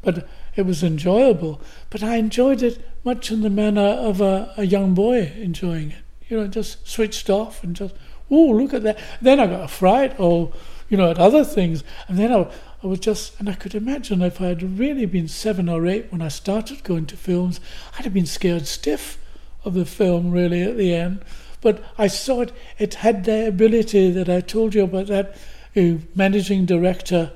but 0.00 0.28
it 0.56 0.66
was 0.66 0.82
enjoyable. 0.82 1.60
But 1.90 2.02
I 2.02 2.16
enjoyed 2.16 2.62
it 2.62 2.86
much 3.04 3.30
in 3.30 3.42
the 3.42 3.50
manner 3.50 3.80
of 3.80 4.20
a, 4.20 4.52
a 4.56 4.64
young 4.64 4.94
boy 4.94 5.32
enjoying 5.36 5.90
it. 5.90 6.02
You 6.28 6.38
know, 6.38 6.46
just 6.46 6.88
switched 6.88 7.28
off 7.28 7.62
and 7.62 7.76
just, 7.76 7.94
oh, 8.30 8.50
look 8.50 8.72
at 8.72 8.82
that. 8.84 8.98
Then 9.20 9.40
I 9.40 9.46
got 9.46 9.64
a 9.64 9.68
fright, 9.68 10.18
or 10.18 10.52
you 10.88 10.96
know, 10.96 11.10
at 11.10 11.18
other 11.18 11.44
things, 11.44 11.84
and 12.06 12.18
then 12.18 12.32
I, 12.32 12.50
I 12.82 12.86
was 12.86 12.98
just, 12.98 13.38
and 13.38 13.48
I 13.48 13.54
could 13.54 13.74
imagine 13.74 14.22
if 14.22 14.40
I 14.40 14.46
had 14.46 14.78
really 14.78 15.06
been 15.06 15.28
seven 15.28 15.68
or 15.68 15.86
eight 15.86 16.10
when 16.10 16.20
I 16.20 16.28
started 16.28 16.84
going 16.84 17.06
to 17.06 17.16
films, 17.16 17.60
I'd 17.98 18.04
have 18.04 18.14
been 18.14 18.26
scared 18.26 18.66
stiff 18.66 19.18
of 19.64 19.74
the 19.74 19.84
film 19.84 20.30
really 20.30 20.62
at 20.62 20.76
the 20.76 20.94
end. 20.94 21.24
But 21.60 21.82
I 21.96 22.08
saw 22.08 22.40
it, 22.40 22.52
it 22.78 22.94
had 22.94 23.24
the 23.24 23.46
ability 23.46 24.10
that 24.10 24.28
I 24.28 24.40
told 24.40 24.74
you 24.74 24.84
about 24.84 25.06
that 25.06 25.36
uh, 25.76 25.98
managing 26.14 26.66
director 26.66 27.32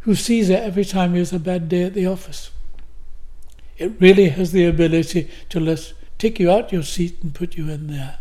who 0.00 0.14
sees 0.14 0.48
it 0.48 0.62
every 0.62 0.84
time 0.84 1.12
he 1.12 1.18
has 1.18 1.32
a 1.32 1.40
bad 1.40 1.68
day 1.68 1.82
at 1.82 1.94
the 1.94 2.06
office. 2.06 2.50
It 3.76 3.92
really 4.00 4.28
has 4.28 4.52
the 4.52 4.64
ability 4.64 5.28
to 5.48 5.60
let, 5.60 5.92
take 6.18 6.38
you 6.38 6.50
out 6.50 6.72
your 6.72 6.84
seat 6.84 7.18
and 7.22 7.34
put 7.34 7.56
you 7.56 7.68
in 7.68 7.88
there. 7.88 8.18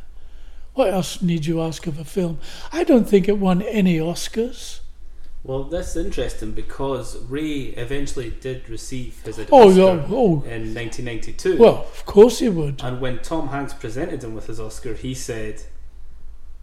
What 0.73 0.91
else 0.91 1.21
need 1.21 1.45
you 1.45 1.61
ask 1.61 1.87
of 1.87 1.99
a 1.99 2.03
film? 2.03 2.39
I 2.73 2.83
don't 2.83 3.07
think 3.07 3.29
it 3.29 3.37
won 3.37 3.61
any 3.61 3.99
Oscars. 3.99 4.79
Well, 5.45 5.65
that's 5.65 5.95
interesting 5.95 6.53
because 6.53 7.17
Ray 7.25 7.65
eventually 7.77 8.31
did 8.31 8.67
receive 8.67 9.21
his 9.23 9.37
Oh, 9.51 9.69
Oscar 9.69 9.79
yeah, 9.79 10.05
oh. 10.09 10.41
in 10.43 10.73
1992. 10.73 11.57
Well, 11.59 11.75
of 11.93 12.03
course 12.07 12.39
he 12.39 12.49
would. 12.49 12.81
And 12.83 12.99
when 12.99 13.19
Tom 13.19 13.49
Hanks 13.49 13.73
presented 13.75 14.23
him 14.23 14.33
with 14.33 14.47
his 14.47 14.59
Oscar, 14.59 14.95
he 14.95 15.13
said, 15.13 15.61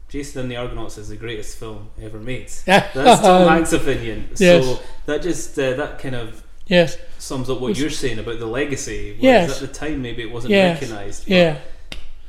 Jason 0.09 0.43
and 0.43 0.51
the 0.51 0.57
Argonauts 0.57 0.99
is 0.99 1.09
the 1.11 1.17
greatest 1.17 1.59
film 1.59 1.91
ever 2.03 2.19
made. 2.19 2.49
That's 2.67 2.93
Tom 3.23 3.47
Hanks' 3.49 3.73
opinion. 3.73 4.29
Yes. 4.37 4.65
So 4.65 4.81
that 5.07 5.23
just, 5.23 5.57
uh, 5.59 5.75
that 5.75 6.01
kind 6.01 6.17
of 6.17 6.43
Yes, 6.67 6.97
sums 7.19 7.51
up 7.51 7.61
what 7.61 7.69
Was- 7.71 7.81
you're 7.81 7.89
saying 7.91 8.19
about 8.19 8.39
the 8.41 8.47
legacy. 8.47 9.17
Yes. 9.21 9.63
at 9.63 9.69
the 9.69 9.73
time, 9.73 10.03
maybe 10.03 10.23
it 10.23 10.31
wasn't 10.33 10.53
yes, 10.53 10.81
recognised. 10.81 11.29
yeah, 11.29 11.59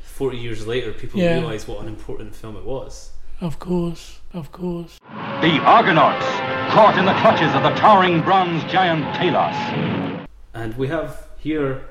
40 0.04 0.38
years 0.38 0.66
later, 0.66 0.92
people 0.92 1.18
Yeah. 1.20 1.34
realise 1.34 1.66
what 1.66 1.80
an 1.80 1.88
important 1.88 2.34
film 2.36 2.56
it 2.56 2.64
was. 2.64 3.10
of 3.40 3.58
course, 3.58 4.20
of 4.32 4.52
course. 4.52 4.98
The 5.44 5.58
Argonauts, 5.60 6.24
caught 6.72 6.96
in 6.98 7.04
the 7.04 7.12
clutches 7.20 7.54
of 7.54 7.62
the 7.62 7.68
towering 7.78 8.22
bronze 8.22 8.64
giant 8.64 9.04
Talos. 9.14 10.26
And 10.54 10.74
we 10.78 10.88
have 10.88 11.26
here 11.36 11.82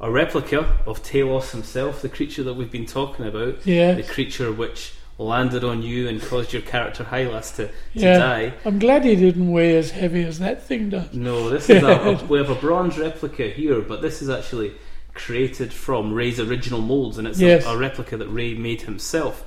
a 0.00 0.10
replica 0.10 0.78
of 0.86 1.02
Talos 1.02 1.50
himself, 1.50 2.00
the 2.00 2.08
creature 2.08 2.42
that 2.44 2.54
we've 2.54 2.70
been 2.70 2.86
talking 2.86 3.26
about. 3.26 3.66
Yes. 3.66 3.98
The 4.06 4.10
creature 4.14 4.50
which 4.50 4.94
landed 5.18 5.62
on 5.62 5.82
you 5.82 6.08
and 6.08 6.22
caused 6.22 6.54
your 6.54 6.62
character 6.62 7.04
Hylas 7.04 7.54
to, 7.56 7.66
to 7.66 7.72
Yeah, 7.92 8.16
die. 8.16 8.54
I'm 8.64 8.78
glad 8.78 9.04
he 9.04 9.14
didn't 9.14 9.52
weigh 9.52 9.76
as 9.76 9.90
heavy 9.90 10.24
as 10.24 10.38
that 10.38 10.62
thing 10.62 10.88
does. 10.88 11.12
No, 11.12 11.50
this 11.50 11.68
is 11.68 11.82
a, 11.82 11.88
a- 11.90 12.24
we 12.28 12.38
have 12.38 12.48
a 12.48 12.54
bronze 12.54 12.96
replica 12.96 13.50
here, 13.50 13.82
but 13.82 14.00
this 14.00 14.22
is 14.22 14.30
actually 14.30 14.72
created 15.12 15.70
from 15.70 16.14
Ray's 16.14 16.40
original 16.40 16.80
molds, 16.80 17.18
and 17.18 17.28
it's 17.28 17.38
Yes. 17.38 17.66
a, 17.66 17.72
a 17.72 17.76
replica 17.76 18.16
that 18.16 18.28
Ray 18.28 18.54
made 18.54 18.80
himself. 18.80 19.44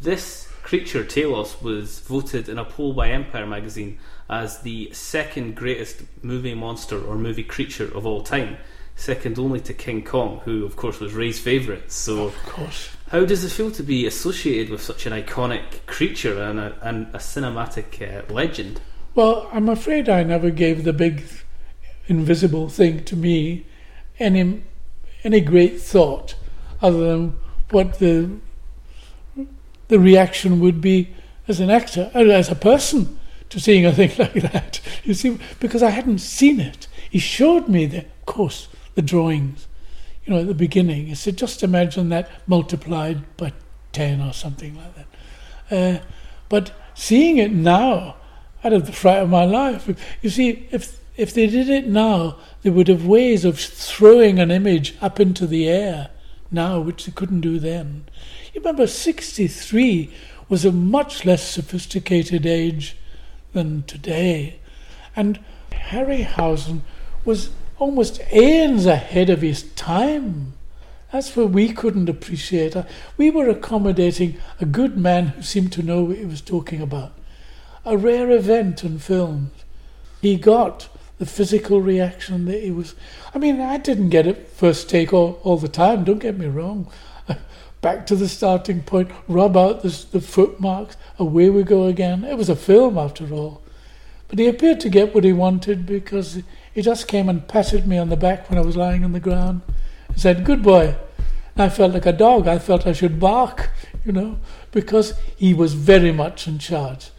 This 0.00 0.43
creature, 0.64 1.04
Talos, 1.04 1.62
was 1.62 2.00
voted 2.00 2.48
in 2.48 2.58
a 2.58 2.64
poll 2.64 2.92
by 2.94 3.10
Empire 3.10 3.46
magazine 3.46 3.98
as 4.28 4.60
the 4.62 4.90
second 4.92 5.54
greatest 5.54 6.02
movie 6.22 6.54
monster 6.54 7.00
or 7.00 7.16
movie 7.16 7.44
creature 7.44 7.94
of 7.94 8.06
all 8.06 8.22
time, 8.22 8.56
second 8.96 9.38
only 9.38 9.60
to 9.60 9.74
King 9.74 10.02
Kong, 10.02 10.40
who 10.44 10.64
of 10.64 10.74
course 10.74 10.98
was 10.98 11.12
Ray's 11.12 11.38
favourite. 11.38 11.92
So, 11.92 12.24
Of 12.28 12.42
course. 12.46 12.88
how 13.10 13.24
does 13.26 13.44
it 13.44 13.50
feel 13.50 13.70
to 13.72 13.82
be 13.82 14.06
associated 14.06 14.70
with 14.70 14.82
such 14.82 15.04
an 15.06 15.12
iconic 15.12 15.84
creature 15.86 16.42
and 16.42 16.58
a, 16.58 16.74
and 16.80 17.06
a 17.14 17.18
cinematic 17.18 18.00
uh, 18.00 18.32
legend? 18.32 18.80
Well, 19.14 19.48
I'm 19.52 19.68
afraid 19.68 20.08
I 20.08 20.22
never 20.24 20.50
gave 20.50 20.82
the 20.84 20.94
big 20.94 21.24
invisible 22.08 22.68
thing 22.68 23.04
to 23.04 23.16
me 23.16 23.66
any 24.18 24.62
any 25.24 25.40
great 25.40 25.80
thought 25.80 26.34
other 26.82 26.98
than 27.08 27.38
what 27.70 27.98
the 27.98 28.30
the 29.94 30.00
reaction 30.00 30.58
would 30.58 30.80
be 30.80 31.14
as 31.46 31.60
an 31.60 31.70
actor, 31.70 32.10
uh, 32.16 32.18
as 32.18 32.50
a 32.50 32.56
person, 32.56 33.16
to 33.48 33.60
seeing 33.60 33.86
a 33.86 33.92
thing 33.92 34.10
like 34.18 34.34
that. 34.34 34.80
You 35.04 35.14
see, 35.14 35.38
because 35.60 35.84
I 35.84 35.90
hadn't 35.90 36.18
seen 36.18 36.58
it. 36.58 36.88
He 37.08 37.20
showed 37.20 37.68
me 37.68 37.86
the, 37.86 37.98
of 37.98 38.26
course, 38.26 38.66
the 38.96 39.02
drawings. 39.02 39.68
You 40.24 40.34
know, 40.34 40.40
at 40.40 40.48
the 40.48 40.54
beginning, 40.54 41.06
he 41.06 41.14
said, 41.14 41.36
just 41.36 41.62
imagine 41.62 42.08
that 42.08 42.28
multiplied 42.48 43.36
by 43.36 43.52
ten 43.92 44.20
or 44.20 44.32
something 44.32 44.74
like 44.74 44.94
that. 44.96 45.06
Uh, 45.70 46.04
but 46.48 46.72
seeing 46.94 47.38
it 47.38 47.52
now, 47.52 48.16
out 48.64 48.72
of 48.72 48.86
the 48.86 48.92
fright 48.92 49.18
of 49.18 49.30
my 49.30 49.44
life, 49.44 49.88
you 50.22 50.30
see, 50.30 50.66
if 50.72 50.98
if 51.16 51.32
they 51.32 51.46
did 51.46 51.68
it 51.68 51.86
now, 51.86 52.38
they 52.62 52.70
would 52.70 52.88
have 52.88 53.06
ways 53.06 53.44
of 53.44 53.60
throwing 53.60 54.40
an 54.40 54.50
image 54.50 54.96
up 55.00 55.20
into 55.20 55.46
the 55.46 55.68
air 55.68 56.10
now, 56.50 56.80
which 56.80 57.06
they 57.06 57.12
couldn't 57.12 57.40
do 57.40 57.58
then. 57.58 58.06
You 58.52 58.60
remember, 58.60 58.86
63 58.86 60.12
was 60.48 60.64
a 60.64 60.72
much 60.72 61.24
less 61.24 61.46
sophisticated 61.48 62.46
age 62.46 62.96
than 63.52 63.82
today. 63.84 64.58
And 65.16 65.40
Harryhausen 65.72 66.80
was 67.24 67.50
almost 67.78 68.20
aeons 68.32 68.86
ahead 68.86 69.30
of 69.30 69.42
his 69.42 69.64
time. 69.72 70.54
That's 71.12 71.36
what 71.36 71.50
we 71.50 71.72
couldn't 71.72 72.08
appreciate. 72.08 72.74
Uh, 72.74 72.84
we 73.16 73.30
were 73.30 73.48
accommodating 73.48 74.36
a 74.60 74.64
good 74.64 74.96
man 74.96 75.28
who 75.28 75.42
seemed 75.42 75.72
to 75.74 75.82
know 75.82 76.02
what 76.02 76.16
he 76.16 76.24
was 76.24 76.40
talking 76.40 76.80
about. 76.80 77.12
A 77.84 77.96
rare 77.96 78.30
event 78.30 78.82
in 78.82 78.98
films. 78.98 79.52
He 80.20 80.36
got 80.36 80.88
the 81.18 81.26
physical 81.26 81.80
reaction 81.80 82.46
that 82.46 82.62
he 82.62 82.70
was. 82.70 82.94
I 83.34 83.38
mean, 83.38 83.60
I 83.60 83.78
didn't 83.78 84.10
get 84.10 84.26
it 84.26 84.48
first 84.48 84.88
take 84.88 85.12
all, 85.12 85.40
all 85.42 85.56
the 85.56 85.68
time, 85.68 86.04
don't 86.04 86.18
get 86.18 86.38
me 86.38 86.46
wrong. 86.46 86.90
Back 87.80 88.06
to 88.06 88.16
the 88.16 88.28
starting 88.28 88.82
point, 88.82 89.10
rub 89.28 89.56
out 89.56 89.82
the, 89.82 90.04
the 90.12 90.20
footmarks, 90.20 90.96
away 91.18 91.50
we 91.50 91.62
go 91.62 91.84
again. 91.84 92.24
It 92.24 92.36
was 92.36 92.48
a 92.48 92.56
film 92.56 92.98
after 92.98 93.32
all. 93.32 93.62
But 94.28 94.38
he 94.38 94.46
appeared 94.48 94.80
to 94.80 94.88
get 94.88 95.14
what 95.14 95.24
he 95.24 95.32
wanted 95.32 95.86
because 95.86 96.42
he 96.72 96.82
just 96.82 97.06
came 97.06 97.28
and 97.28 97.46
patted 97.46 97.86
me 97.86 97.98
on 97.98 98.08
the 98.08 98.16
back 98.16 98.50
when 98.50 98.58
I 98.58 98.62
was 98.62 98.76
lying 98.76 99.04
on 99.04 99.12
the 99.12 99.20
ground 99.20 99.62
and 100.08 100.18
said, 100.18 100.44
Good 100.44 100.62
boy. 100.62 100.96
And 101.54 101.62
I 101.62 101.68
felt 101.68 101.94
like 101.94 102.06
a 102.06 102.12
dog. 102.12 102.48
I 102.48 102.58
felt 102.58 102.86
I 102.86 102.92
should 102.92 103.20
bark, 103.20 103.70
you 104.04 104.10
know, 104.10 104.38
because 104.72 105.14
he 105.36 105.54
was 105.54 105.74
very 105.74 106.10
much 106.10 106.48
in 106.48 106.58
charge. 106.58 107.10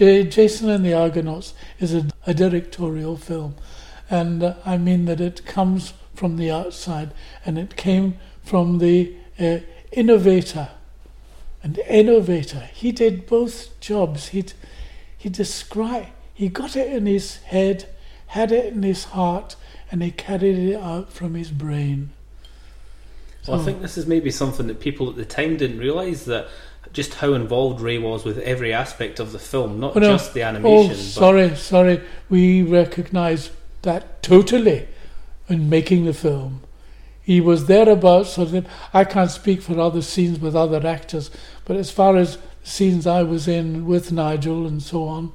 Jason 0.00 0.70
and 0.70 0.84
the 0.84 0.94
Argonauts 0.94 1.52
is 1.78 1.92
a, 1.92 2.06
a 2.26 2.32
directorial 2.32 3.16
film, 3.16 3.56
and 4.08 4.42
uh, 4.42 4.54
I 4.64 4.78
mean 4.78 5.04
that 5.04 5.20
it 5.20 5.44
comes 5.44 5.92
from 6.14 6.38
the 6.38 6.50
outside, 6.50 7.12
and 7.44 7.58
it 7.58 7.76
came 7.76 8.18
from 8.42 8.78
the 8.78 9.14
uh, 9.38 9.58
innovator 9.92 10.70
and 11.62 11.78
innovator. 11.80 12.70
He 12.72 12.92
did 12.92 13.26
both 13.26 13.78
jobs. 13.80 14.28
He 14.28 14.44
he 15.18 15.28
described. 15.28 16.08
He 16.32 16.48
got 16.48 16.76
it 16.76 16.90
in 16.90 17.04
his 17.04 17.36
head, 17.36 17.86
had 18.28 18.52
it 18.52 18.72
in 18.72 18.82
his 18.82 19.04
heart, 19.04 19.56
and 19.90 20.02
he 20.02 20.10
carried 20.10 20.56
it 20.56 20.76
out 20.76 21.12
from 21.12 21.34
his 21.34 21.50
brain. 21.50 22.10
Well, 23.46 23.60
I 23.60 23.64
think 23.64 23.82
this 23.82 23.98
is 23.98 24.06
maybe 24.06 24.30
something 24.30 24.66
that 24.68 24.80
people 24.80 25.10
at 25.10 25.16
the 25.16 25.24
time 25.26 25.58
didn't 25.58 25.78
realise 25.78 26.24
that 26.24 26.48
just 26.92 27.14
how 27.14 27.32
involved 27.34 27.80
Ray 27.80 27.98
was 27.98 28.24
with 28.24 28.38
every 28.38 28.72
aspect 28.72 29.20
of 29.20 29.32
the 29.32 29.38
film, 29.38 29.78
not 29.78 29.96
oh, 29.96 30.00
no. 30.00 30.12
just 30.12 30.34
the 30.34 30.42
animation. 30.42 30.92
Oh, 30.92 30.94
sorry, 30.94 31.56
sorry. 31.56 32.00
We 32.28 32.62
recognise 32.62 33.50
that 33.82 34.22
totally 34.22 34.88
in 35.48 35.68
making 35.68 36.04
the 36.04 36.14
film. 36.14 36.62
He 37.22 37.40
was 37.40 37.66
thereabouts, 37.66 38.30
so 38.30 38.44
that 38.46 38.66
I 38.92 39.04
can't 39.04 39.30
speak 39.30 39.62
for 39.62 39.78
other 39.78 40.02
scenes 40.02 40.40
with 40.40 40.56
other 40.56 40.84
actors, 40.86 41.30
but 41.64 41.76
as 41.76 41.90
far 41.90 42.16
as 42.16 42.38
scenes 42.64 43.06
I 43.06 43.22
was 43.22 43.46
in 43.46 43.86
with 43.86 44.10
Nigel 44.10 44.66
and 44.66 44.82
so 44.82 45.04
on, 45.04 45.32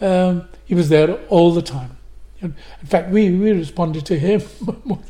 um, 0.00 0.48
he 0.64 0.74
was 0.74 0.88
there 0.88 1.12
all 1.28 1.52
the 1.52 1.62
time. 1.62 1.96
In 2.40 2.54
fact, 2.84 3.10
we, 3.10 3.30
we 3.30 3.52
responded 3.52 4.06
to 4.06 4.18
him 4.18 4.42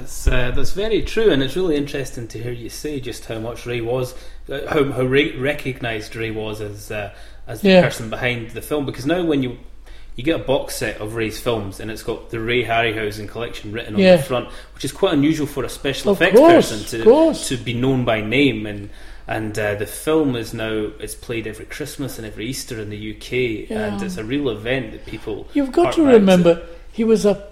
That's 0.00 0.28
uh, 0.28 0.52
that's 0.52 0.74
very 0.74 1.02
true, 1.02 1.32
and 1.32 1.42
it's 1.42 1.56
really 1.56 1.74
interesting 1.74 2.28
to 2.28 2.38
hear 2.40 2.52
you 2.52 2.70
say 2.70 3.00
just 3.00 3.24
how 3.24 3.40
much 3.40 3.66
Ray 3.66 3.80
was, 3.80 4.14
uh, 4.48 4.60
how 4.68 4.92
how 4.92 5.02
Ray 5.02 5.36
recognised 5.36 6.14
Ray 6.14 6.30
was 6.30 6.60
as 6.60 6.92
uh, 6.92 7.12
as 7.48 7.62
the 7.62 7.70
yeah. 7.70 7.82
person 7.82 8.08
behind 8.08 8.50
the 8.50 8.62
film. 8.62 8.86
Because 8.86 9.06
now 9.06 9.24
when 9.24 9.42
you 9.42 9.58
you 10.14 10.22
get 10.22 10.40
a 10.40 10.44
box 10.44 10.76
set 10.76 11.00
of 11.00 11.16
Ray's 11.16 11.40
films, 11.40 11.80
and 11.80 11.90
it's 11.90 12.04
got 12.04 12.30
the 12.30 12.38
Ray 12.38 12.64
Harryhausen 12.64 13.28
collection 13.28 13.72
written 13.72 13.94
on 13.94 14.00
yeah. 14.00 14.16
the 14.16 14.22
front, 14.22 14.48
which 14.72 14.84
is 14.84 14.92
quite 14.92 15.14
unusual 15.14 15.48
for 15.48 15.64
a 15.64 15.68
special 15.68 16.12
of 16.12 16.22
effects 16.22 16.38
course, 16.38 16.70
person 16.70 17.00
to 17.04 17.34
to 17.34 17.56
be 17.56 17.74
known 17.74 18.04
by 18.04 18.20
name 18.20 18.66
and. 18.66 18.90
And 19.30 19.58
uh, 19.58 19.74
the 19.74 19.84
film 19.84 20.36
is 20.36 20.54
now 20.54 20.90
it's 21.00 21.14
played 21.14 21.46
every 21.46 21.66
Christmas 21.66 22.16
and 22.16 22.26
every 22.26 22.46
Easter 22.46 22.80
in 22.80 22.88
the 22.88 23.14
UK, 23.14 23.68
yeah. 23.68 23.92
and 23.92 24.02
it's 24.02 24.16
a 24.16 24.24
real 24.24 24.48
event 24.48 24.92
that 24.92 25.04
people. 25.04 25.46
You've 25.52 25.70
got 25.70 25.92
to 25.96 26.02
remember, 26.02 26.66
he 26.92 27.04
was 27.04 27.26
a 27.26 27.46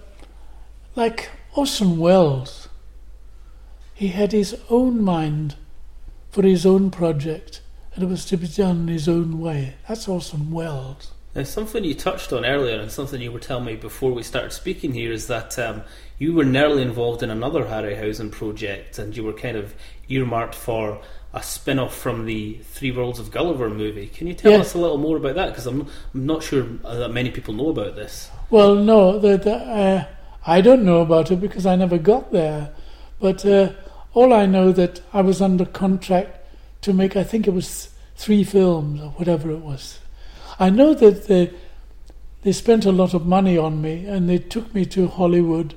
like 0.95 1.29
Orson 1.57 1.97
Welles, 1.97 2.69
he 3.95 4.09
had 4.09 4.33
his 4.33 4.61
own 4.69 5.03
mind 5.03 5.57
for 6.31 6.43
his 6.43 6.67
own 6.67 6.91
project, 6.91 7.63
and 7.95 8.05
it 8.05 8.09
was 8.09 8.27
to 8.27 8.37
be 8.37 8.47
done 8.47 8.83
in 8.83 8.89
his 8.89 9.09
own 9.09 9.41
way. 9.41 9.77
That's 9.89 10.07
Orson 10.07 10.51
Welles. 10.51 11.13
Now, 11.35 11.45
something 11.45 11.83
you 11.83 11.95
touched 11.95 12.31
on 12.31 12.45
earlier, 12.45 12.79
and 12.79 12.93
something 12.93 13.23
you 13.23 13.33
were 13.33 13.41
telling 13.41 13.65
me 13.65 13.77
before 13.77 14.13
we 14.13 14.23
started 14.23 14.53
speaking 14.53 14.93
here, 14.93 15.11
is 15.13 15.29
that 15.29 15.59
um, 15.59 15.83
you 16.19 16.35
were 16.35 16.45
nearly 16.45 16.83
involved 16.83 17.23
in 17.23 17.31
another 17.31 17.65
Harryhausen 17.65 18.31
project, 18.31 18.99
and 18.99 19.17
you 19.17 19.25
were 19.25 19.33
kind 19.33 19.57
of 19.57 19.75
earmarked 20.09 20.55
for 20.55 21.01
a 21.33 21.43
spin 21.43 21.79
off 21.79 21.97
from 21.97 22.27
the 22.27 22.59
Three 22.65 22.91
Worlds 22.91 23.19
of 23.19 23.31
Gulliver 23.31 23.71
movie. 23.71 24.09
Can 24.09 24.27
you 24.27 24.35
tell 24.35 24.61
us 24.61 24.75
a 24.75 24.79
little 24.79 24.99
more 24.99 25.17
about 25.17 25.37
that? 25.37 25.49
Because 25.49 25.67
I'm, 25.67 25.87
I'm, 26.15 26.27
not 26.27 26.43
sure 26.43 26.63
that 26.63 27.13
many 27.13 27.31
people 27.31 27.55
know 27.55 27.71
about 27.71 27.97
this. 27.97 28.31
Well, 28.51 28.75
no, 28.75 29.19
the, 29.19 29.39
the, 29.39 29.55
uh, 29.55 30.05
I 30.47 30.61
don't 30.61 30.85
know 30.85 31.01
about 31.01 31.31
it 31.31 31.41
because 31.41 31.67
I 31.67 31.75
never 31.75 31.99
got 31.99 32.31
there. 32.31 32.73
But 33.21 33.45
uh, 33.45 33.73
all 34.15 34.33
I 34.33 34.47
know 34.47 34.73
that 34.73 35.01
I 35.13 35.21
was 35.21 35.43
under 35.43 35.65
contract 35.65 36.39
to 36.83 36.93
make, 36.93 37.17
I 37.17 37.25
think 37.25 37.47
it 37.47 37.53
was 37.53 37.91
three 38.15 38.45
films 38.45 39.01
or 39.01 39.11
whatever 39.11 39.51
it 39.51 39.59
was. 39.59 39.99
I 40.59 40.71
know 40.71 40.95
that 40.95 41.27
they, 41.27 41.53
they 42.43 42.53
spent 42.53 42.87
a 42.87 42.93
lot 42.93 43.13
of 43.13 43.27
money 43.27 43.59
on 43.59 43.83
me 43.83 44.07
and 44.07 44.29
they 44.29 44.39
took 44.39 44.73
me 44.73 44.87
to 44.87 45.09
Hollywood. 45.09 45.75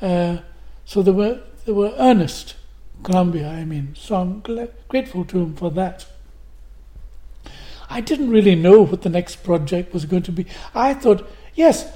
Uh, 0.00 0.38
so 0.84 1.02
they 1.02 1.10
were, 1.10 1.40
they 1.64 1.72
were 1.72 1.92
earnest, 1.98 2.54
Columbia, 3.02 3.48
I 3.48 3.64
mean. 3.64 3.94
So 3.98 4.16
I'm 4.16 4.40
grateful 4.88 5.24
to 5.24 5.38
them 5.38 5.56
for 5.56 5.70
that. 5.72 6.06
I 7.90 8.00
didn't 8.00 8.30
really 8.30 8.54
know 8.54 8.82
what 8.82 9.02
the 9.02 9.08
next 9.08 9.42
project 9.42 9.92
was 9.92 10.04
going 10.04 10.22
to 10.24 10.32
be. 10.32 10.46
I 10.74 10.94
thought, 10.94 11.28
yes, 11.54 11.92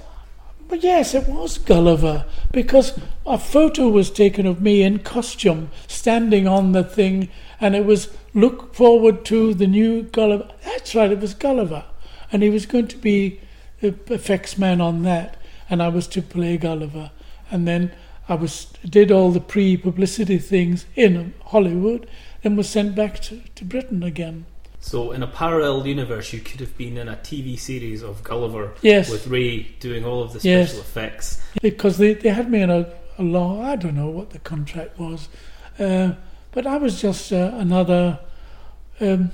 but 0.71 0.85
yes, 0.85 1.15
it 1.15 1.27
was 1.27 1.59
Gulliver, 1.59 2.25
because 2.53 2.97
a 3.27 3.37
photo 3.37 3.89
was 3.89 4.09
taken 4.09 4.47
of 4.47 4.63
me 4.63 4.83
in 4.83 5.01
costume 5.01 5.71
standing 5.89 6.47
on 6.47 6.71
the 6.71 6.85
thing, 6.85 7.29
and 7.61 7.75
it 7.75 7.85
was 7.85 8.17
look 8.33 8.73
forward 8.73 9.25
to 9.25 9.53
the 9.53 9.67
new 9.67 10.03
Gulliver. 10.03 10.49
That's 10.65 10.95
right, 10.95 11.11
it 11.11 11.19
was 11.19 11.35
Gulliver. 11.35 11.85
And 12.31 12.45
he 12.45 12.51
was 12.51 12.67
going 12.67 12.87
to 12.87 12.97
be 12.97 13.41
effects 13.83 14.57
man 14.57 14.81
on 14.81 15.03
that, 15.03 15.37
and 15.69 15.83
I 15.83 15.89
was 15.89 16.07
to 16.09 16.23
play 16.23 16.57
Gulliver. 16.57 17.11
And 17.51 17.67
then 17.67 17.91
I 18.29 18.35
was 18.35 18.67
did 18.89 19.11
all 19.11 19.33
the 19.33 19.41
pre 19.41 19.77
publicity 19.77 20.39
things 20.39 20.87
in 20.95 21.35
Hollywood, 21.47 22.09
and 22.45 22.57
was 22.57 22.69
sent 22.69 22.95
back 22.95 23.19
to, 23.23 23.43
to 23.57 23.65
Britain 23.65 24.05
again. 24.05 24.47
So, 24.83 25.13
in 25.13 25.23
a 25.23 25.27
parallel 25.27 25.87
universe, 25.87 26.33
you 26.33 26.41
could 26.41 26.61
have 26.61 26.77
been 26.77 26.97
in 26.97 27.07
a 27.07 27.17
TV 27.17 27.59
series 27.59 28.03
of 28.03 28.25
Gulliver 28.25 28.73
yes. 28.81 29.11
with 29.11 29.27
Ray 29.27 29.63
doing 29.79 30.07
all 30.07 30.23
of 30.23 30.33
the 30.33 30.41
special 30.41 30.77
yes. 30.77 30.79
effects. 30.79 31.43
Because 31.61 31.99
they, 31.99 32.15
they 32.15 32.31
had 32.31 32.51
me 32.51 32.63
in 32.63 32.71
a, 32.71 32.91
a 33.19 33.23
long, 33.23 33.63
I 33.63 33.77
don't 33.77 33.95
know 33.95 34.09
what 34.09 34.31
the 34.31 34.39
contract 34.39 34.99
was, 34.99 35.29
uh, 35.79 36.13
but 36.53 36.67
I 36.67 36.79
was 36.79 37.01
just 37.01 37.31
uh, 37.31 37.53
another 37.55 38.21
um, 39.01 39.33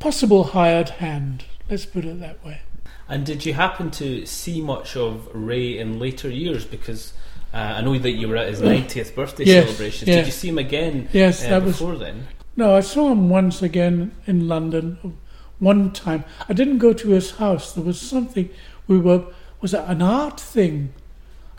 possible 0.00 0.44
hired 0.44 0.88
hand, 0.88 1.44
let's 1.70 1.86
put 1.86 2.04
it 2.04 2.18
that 2.20 2.44
way. 2.44 2.60
And 3.08 3.24
did 3.24 3.46
you 3.46 3.54
happen 3.54 3.90
to 3.92 4.26
see 4.26 4.60
much 4.60 4.96
of 4.96 5.28
Ray 5.32 5.78
in 5.78 5.98
later 5.98 6.28
years? 6.28 6.64
Because 6.64 7.14
uh, 7.54 7.56
I 7.56 7.80
know 7.80 7.96
that 7.98 8.10
you 8.10 8.28
were 8.28 8.36
at 8.36 8.48
his 8.48 8.60
90th 8.60 9.14
birthday 9.14 9.44
yes, 9.44 9.64
celebration. 9.64 10.08
Yes. 10.08 10.16
Did 10.16 10.26
you 10.26 10.32
see 10.32 10.48
him 10.48 10.58
again 10.58 11.08
yes, 11.12 11.44
uh, 11.44 11.50
that 11.50 11.64
before 11.64 11.92
was, 11.92 12.00
then? 12.00 12.26
No, 12.58 12.74
I 12.74 12.80
saw 12.80 13.12
him 13.12 13.28
once 13.28 13.62
again 13.62 14.10
in 14.26 14.48
London. 14.48 15.16
One 15.60 15.92
time, 15.92 16.24
I 16.48 16.54
didn't 16.54 16.78
go 16.78 16.92
to 16.92 17.10
his 17.10 17.30
house. 17.36 17.72
There 17.72 17.84
was 17.84 18.00
something 18.00 18.50
we 18.88 18.98
were 18.98 19.26
was 19.60 19.74
it 19.74 19.84
an 19.86 20.02
art 20.02 20.40
thing. 20.40 20.92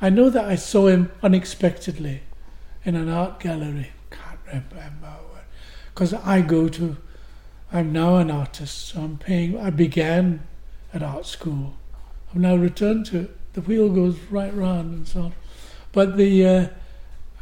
I 0.01 0.09
know 0.09 0.29
that 0.29 0.43
I 0.43 0.55
saw 0.55 0.87
him 0.87 1.09
unexpectedly 1.23 2.23
in 2.83 2.95
an 2.95 3.07
art 3.07 3.39
gallery. 3.39 3.91
Can't 4.11 4.65
remember 4.73 5.15
because 5.93 6.13
I 6.13 6.41
go 6.41 6.67
to. 6.67 6.97
I'm 7.71 7.93
now 7.93 8.17
an 8.17 8.29
artist, 8.29 8.89
so 8.89 8.99
I'm 8.99 9.17
paying. 9.17 9.57
I 9.57 9.69
began 9.69 10.45
at 10.93 11.01
art 11.01 11.25
school. 11.25 11.77
I've 12.29 12.41
now 12.41 12.57
returned 12.57 13.05
to 13.05 13.21
it. 13.21 13.53
The 13.53 13.61
wheel 13.61 13.87
goes 13.87 14.19
right 14.29 14.53
round 14.53 14.93
and 14.93 15.07
so 15.07 15.21
on. 15.21 15.33
But 15.93 16.17
the 16.17 16.45
uh, 16.45 16.67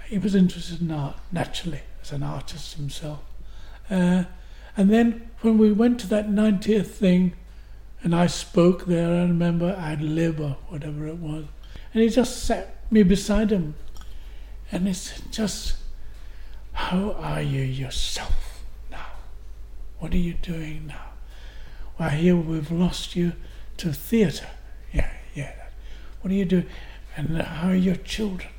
he 0.06 0.20
was 0.20 0.36
interested 0.36 0.80
in 0.80 0.92
art 0.92 1.16
naturally 1.32 1.82
as 2.04 2.12
an 2.12 2.22
artist 2.22 2.76
himself. 2.76 3.27
Uh, 3.90 4.24
and 4.76 4.90
then 4.90 5.30
when 5.42 5.58
we 5.58 5.72
went 5.72 6.00
to 6.02 6.08
that 6.08 6.30
90th 6.30 6.88
thing, 6.88 7.34
and 8.04 8.16
I 8.16 8.28
spoke 8.28 8.86
there. 8.86 9.10
I 9.10 9.22
remember 9.24 9.76
ad 9.78 10.02
lib 10.02 10.40
or 10.40 10.58
whatever 10.70 11.08
it 11.08 11.18
was, 11.18 11.46
and 11.94 12.04
he 12.04 12.10
just 12.10 12.44
sat 12.44 12.76
me 12.92 13.04
beside 13.04 13.52
him, 13.52 13.76
and 14.72 14.88
it's 14.88 15.22
just, 15.32 15.78
how 16.74 17.14
are 17.14 17.42
you 17.42 17.62
yourself 17.62 18.64
now? 18.92 19.08
What 20.00 20.14
are 20.14 20.18
you 20.18 20.36
doing 20.36 20.88
now? 20.88 21.06
Well, 22.00 22.10
here 22.10 22.36
we've 22.36 22.72
lost 22.72 23.16
you 23.16 23.34
to 23.78 23.92
theatre. 23.92 24.48
Yeah, 24.94 25.10
yeah. 25.34 25.54
What 26.22 26.32
are 26.32 26.36
you 26.36 26.46
doing? 26.46 26.68
And 27.16 27.42
how 27.42 27.70
are 27.70 27.76
your 27.76 27.96
children? 27.96 28.52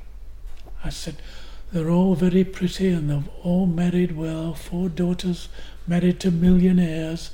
I 0.85 0.91
said, 0.91 1.17
they're 1.73 1.91
all 1.91 2.15
very 2.15 2.45
pretty 2.45 2.89
and 2.89 3.11
they've 3.11 3.29
all 3.43 3.67
married 3.67 4.17
well, 4.17 4.55
four 4.55 4.89
daughters 4.89 5.49
married 5.87 6.21
to 6.21 6.31
millionaires. 6.31 7.31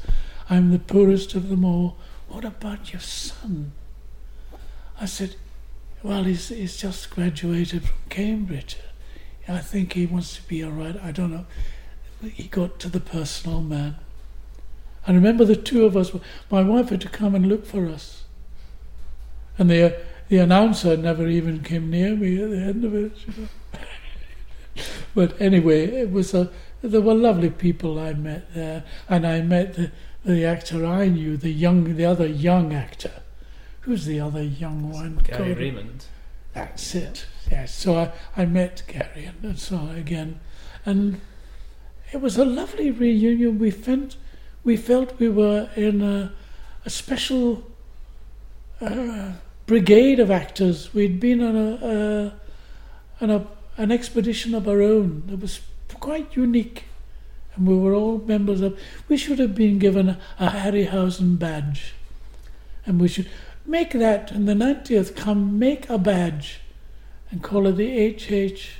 I'm 0.50 0.70
the 0.70 0.78
poorest 0.78 1.34
of 1.34 1.48
them 1.48 1.64
all. 1.64 1.96
What 2.28 2.44
about 2.44 2.92
your 2.92 3.00
son? 3.00 3.72
I 5.00 5.06
said, 5.06 5.36
Well, 6.02 6.24
he's, 6.24 6.48
he's 6.48 6.76
just 6.76 7.10
graduated 7.10 7.84
from 7.84 7.96
Cambridge. 8.08 8.76
I 9.46 9.58
think 9.58 9.92
he 9.92 10.06
wants 10.06 10.36
to 10.36 10.42
be 10.42 10.64
all 10.64 10.70
right. 10.70 10.96
I 11.02 11.12
don't 11.12 11.30
know. 11.30 11.46
He 12.22 12.44
got 12.44 12.78
to 12.80 12.88
the 12.88 13.00
personal 13.00 13.60
man. 13.60 13.96
I 15.06 15.12
remember 15.12 15.44
the 15.44 15.56
two 15.56 15.84
of 15.84 15.96
us, 15.96 16.12
my 16.50 16.62
wife 16.62 16.88
had 16.88 17.02
to 17.02 17.08
come 17.08 17.34
and 17.34 17.46
look 17.46 17.66
for 17.66 17.86
us. 17.86 18.24
And 19.58 19.68
the, 19.70 20.00
the 20.28 20.38
announcer 20.38 20.96
never 20.96 21.28
even 21.28 21.62
came 21.62 21.90
near 21.90 22.16
me 22.16 22.42
at 22.42 22.50
the 22.50 22.56
end 22.56 22.84
of 22.84 22.94
it. 22.94 23.12
You 23.26 23.42
know. 23.42 23.48
But 25.14 25.40
anyway, 25.40 25.84
it 25.84 26.10
was 26.10 26.34
a, 26.34 26.50
there 26.82 27.00
were 27.00 27.14
lovely 27.14 27.50
people 27.50 27.98
I 27.98 28.12
met 28.14 28.54
there, 28.54 28.84
and 29.08 29.26
I 29.26 29.40
met 29.40 29.74
the, 29.74 29.90
the 30.24 30.44
actor 30.44 30.84
I 30.84 31.08
knew, 31.08 31.36
the 31.36 31.50
young, 31.50 31.96
the 31.96 32.04
other 32.04 32.26
young 32.26 32.72
actor. 32.72 33.22
Who's 33.80 34.06
the 34.06 34.20
other 34.20 34.42
young 34.42 34.90
one? 34.90 35.20
Gary 35.24 35.52
Raymond. 35.52 36.06
That's 36.54 36.94
it. 36.94 37.26
Yes. 37.50 37.74
So 37.74 37.96
I, 37.96 38.12
I 38.36 38.46
met 38.46 38.82
Gary 38.86 39.26
and, 39.26 39.44
and 39.44 39.58
so 39.58 39.76
on 39.76 39.96
again, 39.96 40.40
and 40.86 41.20
it 42.12 42.20
was 42.20 42.38
a 42.38 42.44
lovely 42.44 42.90
reunion. 42.90 43.58
We 43.58 43.70
felt 43.70 44.16
we 44.64 44.76
felt 44.76 45.18
we 45.18 45.28
were 45.28 45.68
in 45.76 46.00
a, 46.00 46.32
a 46.84 46.90
special 46.90 47.64
uh, 48.80 49.32
brigade 49.66 50.20
of 50.20 50.30
actors. 50.30 50.94
We'd 50.94 51.20
been 51.20 51.42
on 51.42 51.56
a, 51.56 51.78
a, 51.82 53.24
on 53.24 53.30
a 53.30 53.46
an 53.76 53.90
expedition 53.90 54.54
of 54.54 54.68
our 54.68 54.82
own. 54.82 55.22
that 55.26 55.40
was 55.40 55.60
quite 56.00 56.36
unique 56.36 56.84
and 57.56 57.66
we 57.66 57.76
were 57.76 57.94
all 57.94 58.18
members 58.18 58.60
of. 58.60 58.78
We 59.08 59.16
should 59.16 59.38
have 59.38 59.54
been 59.54 59.78
given 59.78 60.08
a, 60.08 60.18
a 60.38 60.48
Harryhausen 60.48 61.38
badge, 61.38 61.94
and 62.86 63.00
we 63.00 63.08
should 63.08 63.28
make 63.64 63.92
that 63.92 64.32
in 64.32 64.46
the 64.46 64.54
90th 64.54 65.16
come 65.16 65.58
make 65.58 65.88
a 65.88 65.98
badge 65.98 66.60
and 67.30 67.42
call 67.42 67.66
it 67.66 67.72
the 67.76 68.10
HH. 68.10 68.70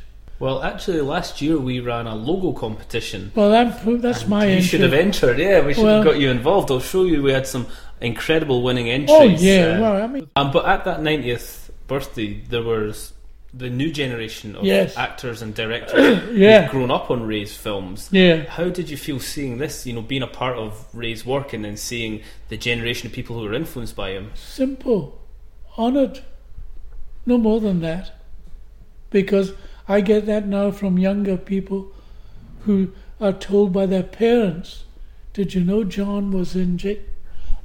Well, 0.40 0.62
actually, 0.62 1.00
last 1.00 1.40
year 1.40 1.58
we 1.58 1.78
ran 1.80 2.06
a 2.06 2.14
logo 2.14 2.52
competition. 2.52 3.30
Well, 3.34 3.50
that, 3.50 4.02
that's 4.02 4.26
my. 4.26 4.44
You 4.46 4.50
entry. 4.56 4.66
should 4.66 4.80
have 4.80 4.92
entered. 4.92 5.38
Yeah, 5.38 5.64
we 5.64 5.74
should 5.74 5.84
Well- 5.84 6.02
have 6.02 6.04
got 6.04 6.20
you 6.20 6.30
involved. 6.30 6.70
I'll 6.70 6.80
show 6.80 7.04
you. 7.04 7.22
We 7.22 7.32
had 7.32 7.46
some 7.46 7.66
incredible 8.00 8.62
winning 8.62 8.90
entries. 8.90 9.10
Oh 9.16 9.22
yeah, 9.22 9.76
uh, 9.76 9.80
well, 9.80 10.02
I 10.02 10.06
mean, 10.08 10.28
Um, 10.36 10.50
but 10.50 10.66
at 10.66 10.84
that 10.84 11.00
90th 11.00 11.70
birthday, 11.86 12.40
there 12.50 12.62
was 12.62 13.13
the 13.56 13.70
new 13.70 13.90
generation 13.92 14.56
of 14.56 14.64
Yes. 14.64 14.96
actors 14.96 15.40
and 15.40 15.54
directors 15.54 16.22
Yeah. 16.32 16.68
grown 16.70 16.90
up 16.90 17.10
on 17.10 17.22
Ray's 17.22 17.56
films. 17.56 18.08
yeah. 18.10 18.44
How 18.48 18.68
did 18.68 18.90
you 18.90 18.96
feel 18.96 19.20
seeing 19.20 19.58
this, 19.58 19.86
you 19.86 19.92
know, 19.92 20.02
being 20.02 20.22
a 20.22 20.26
part 20.26 20.56
of 20.56 20.86
Ray's 20.92 21.24
work 21.24 21.52
and 21.52 21.64
then 21.64 21.76
seeing 21.76 22.22
the 22.48 22.56
generation 22.56 23.06
of 23.06 23.12
people 23.12 23.36
who 23.38 23.42
were 23.44 23.54
influenced 23.54 23.94
by 23.94 24.10
him? 24.10 24.32
Simple, 24.34 25.20
honoured, 25.78 26.20
no 27.26 27.38
more 27.38 27.60
than 27.60 27.80
that, 27.80 28.12
because 29.10 29.52
I 29.86 30.00
get 30.00 30.26
that 30.26 30.46
now 30.48 30.70
from 30.72 30.98
younger 30.98 31.36
people 31.36 31.92
who 32.62 32.90
are 33.20 33.32
told 33.32 33.72
by 33.72 33.86
their 33.86 34.02
parents, 34.02 34.84
"Did 35.32 35.54
you 35.54 35.62
know 35.62 35.84
John 35.84 36.32
was 36.32 36.56
in 36.56 36.76
J?" 36.78 37.00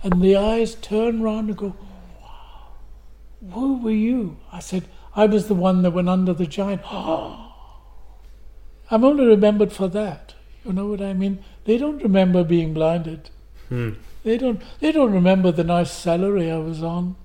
And 0.03 0.21
the 0.21 0.35
eyes 0.35 0.75
turn 0.75 1.21
round 1.23 1.49
and 1.49 1.57
go, 1.57 1.75
"Wow, 2.21 3.51
who 3.53 3.77
were 3.79 3.91
you?" 3.91 4.37
I 4.51 4.59
said, 4.59 4.83
"I 5.15 5.25
was 5.25 5.47
the 5.47 5.55
one 5.55 5.81
that 5.81 5.91
went 5.91 6.09
under 6.09 6.33
the 6.33 6.45
giant." 6.45 6.81
I'm 8.91 9.03
only 9.03 9.25
remembered 9.25 9.71
for 9.71 9.87
that. 9.89 10.33
You 10.65 10.73
know 10.73 10.87
what 10.87 11.01
I 11.01 11.13
mean? 11.13 11.43
They 11.65 11.77
don't 11.77 12.01
remember 12.01 12.43
being 12.43 12.73
blinded. 12.73 13.29
Hmm. 13.69 13.91
They 14.23 14.37
don't. 14.37 14.61
They 14.79 14.91
don't 14.91 15.13
remember 15.13 15.51
the 15.51 15.63
nice 15.63 15.91
salary 15.91 16.51
I 16.51 16.57
was 16.57 16.83
on. 16.83 17.15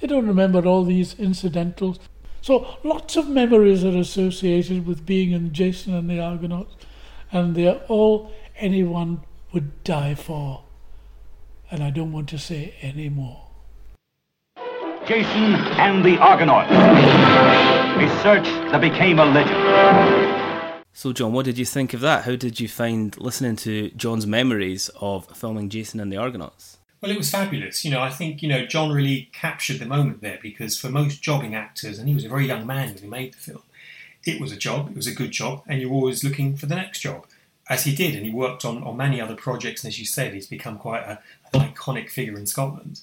They 0.00 0.06
don't 0.06 0.26
remember 0.26 0.66
all 0.66 0.84
these 0.84 1.18
incidentals. 1.18 1.98
So 2.42 2.78
lots 2.84 3.16
of 3.16 3.28
memories 3.28 3.84
are 3.84 3.96
associated 3.96 4.86
with 4.86 5.06
being 5.06 5.32
in 5.32 5.52
Jason 5.52 5.94
and 5.94 6.08
the 6.08 6.20
Argonauts, 6.20 6.76
and 7.32 7.56
they're 7.56 7.80
all 7.88 8.30
anyone 8.56 9.22
would 9.52 9.82
die 9.82 10.14
for. 10.14 10.62
And 11.70 11.82
I 11.82 11.90
don't 11.90 12.12
want 12.12 12.28
to 12.28 12.38
say 12.38 12.74
any 12.80 13.08
more. 13.08 13.45
Jason 15.06 15.54
and 15.78 16.04
the 16.04 16.18
Argonauts. 16.18 16.68
A 16.68 18.22
search 18.24 18.44
that 18.72 18.80
became 18.80 19.20
a 19.20 19.24
legend. 19.24 20.82
So, 20.92 21.12
John, 21.12 21.32
what 21.32 21.44
did 21.44 21.58
you 21.58 21.64
think 21.64 21.94
of 21.94 22.00
that? 22.00 22.24
How 22.24 22.34
did 22.34 22.58
you 22.58 22.66
find 22.66 23.16
listening 23.16 23.54
to 23.56 23.90
John's 23.90 24.26
memories 24.26 24.90
of 25.00 25.26
filming 25.36 25.68
Jason 25.68 26.00
and 26.00 26.10
the 26.10 26.16
Argonauts? 26.16 26.78
Well, 27.00 27.12
it 27.12 27.18
was 27.18 27.30
fabulous. 27.30 27.84
You 27.84 27.92
know, 27.92 28.00
I 28.00 28.10
think, 28.10 28.42
you 28.42 28.48
know, 28.48 28.66
John 28.66 28.90
really 28.90 29.30
captured 29.32 29.78
the 29.78 29.86
moment 29.86 30.22
there 30.22 30.40
because 30.42 30.76
for 30.76 30.88
most 30.88 31.22
jobbing 31.22 31.54
actors, 31.54 32.00
and 32.00 32.08
he 32.08 32.14
was 32.14 32.24
a 32.24 32.28
very 32.28 32.48
young 32.48 32.66
man 32.66 32.88
when 32.88 32.98
he 32.98 33.06
made 33.06 33.34
the 33.34 33.38
film, 33.38 33.62
it 34.24 34.40
was 34.40 34.50
a 34.50 34.56
job, 34.56 34.90
it 34.90 34.96
was 34.96 35.06
a 35.06 35.14
good 35.14 35.30
job, 35.30 35.62
and 35.68 35.80
you're 35.80 35.92
always 35.92 36.24
looking 36.24 36.56
for 36.56 36.66
the 36.66 36.74
next 36.74 36.98
job. 36.98 37.26
As 37.70 37.84
he 37.84 37.94
did, 37.94 38.16
and 38.16 38.26
he 38.26 38.32
worked 38.32 38.64
on, 38.64 38.82
on 38.82 38.96
many 38.96 39.20
other 39.20 39.36
projects, 39.36 39.84
and 39.84 39.92
as 39.92 40.00
you 40.00 40.04
said, 40.04 40.34
he's 40.34 40.48
become 40.48 40.78
quite 40.78 41.04
a, 41.04 41.20
an 41.54 41.60
iconic 41.60 42.10
figure 42.10 42.36
in 42.36 42.46
Scotland. 42.46 43.02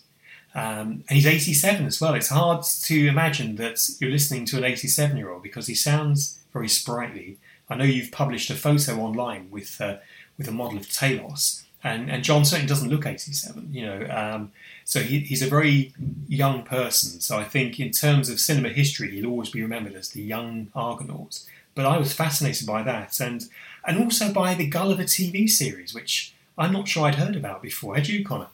Um, 0.56 1.04
and 1.08 1.18
he's 1.18 1.26
87 1.26 1.86
as 1.86 2.00
well. 2.00 2.14
It's 2.14 2.30
hard 2.30 2.64
to 2.64 3.08
imagine 3.08 3.56
that 3.56 3.90
you're 4.00 4.12
listening 4.12 4.46
to 4.46 4.58
an 4.58 4.64
87 4.64 5.18
year 5.18 5.32
old 5.32 5.42
because 5.42 5.68
he 5.68 5.76
sounds 5.76 6.40
very 6.54 6.70
sprightly. 6.70 7.38
I 7.70 7.76
know 7.76 7.86
you've 7.86 8.12
published 8.12 8.50
a 8.50 8.56
photo 8.56 9.00
online 9.00 9.50
with 9.50 9.82
uh, 9.82 9.98
with 10.38 10.48
a 10.48 10.52
model 10.52 10.78
of 10.78 10.88
Talos, 10.88 11.64
and, 11.84 12.10
and 12.10 12.24
John 12.24 12.46
certainly 12.46 12.68
doesn't 12.68 12.90
look 12.90 13.06
87. 13.06 13.70
You 13.72 13.86
know, 13.86 14.08
um, 14.10 14.52
so 14.84 15.00
he, 15.02 15.20
he's 15.20 15.42
a 15.42 15.50
very 15.50 15.94
young 16.28 16.64
person. 16.64 17.20
So 17.20 17.38
I 17.38 17.44
think 17.44 17.80
in 17.80 17.92
terms 17.92 18.30
of 18.30 18.40
cinema 18.40 18.70
history, 18.70 19.12
he'll 19.12 19.30
always 19.30 19.50
be 19.50 19.62
remembered 19.62 19.96
as 19.96 20.10
the 20.10 20.22
young 20.22 20.68
Argonaut. 20.76 21.40
But 21.76 21.86
I 21.86 21.98
was 21.98 22.14
fascinated 22.14 22.68
by 22.68 22.84
that, 22.84 23.20
and 23.20 23.46
and 23.86 23.98
also 23.98 24.32
by 24.32 24.54
the 24.54 24.68
Gulliver 24.68 25.04
TV 25.04 25.50
series, 25.50 25.96
which 25.96 26.36
I'm 26.58 26.74
not 26.74 26.88
sure 26.88 27.08
I'd 27.08 27.16
heard 27.16 27.36
about 27.36 27.64
before. 27.64 27.96
Had 27.96 28.08
you, 28.08 28.24
Connor? 28.24 28.48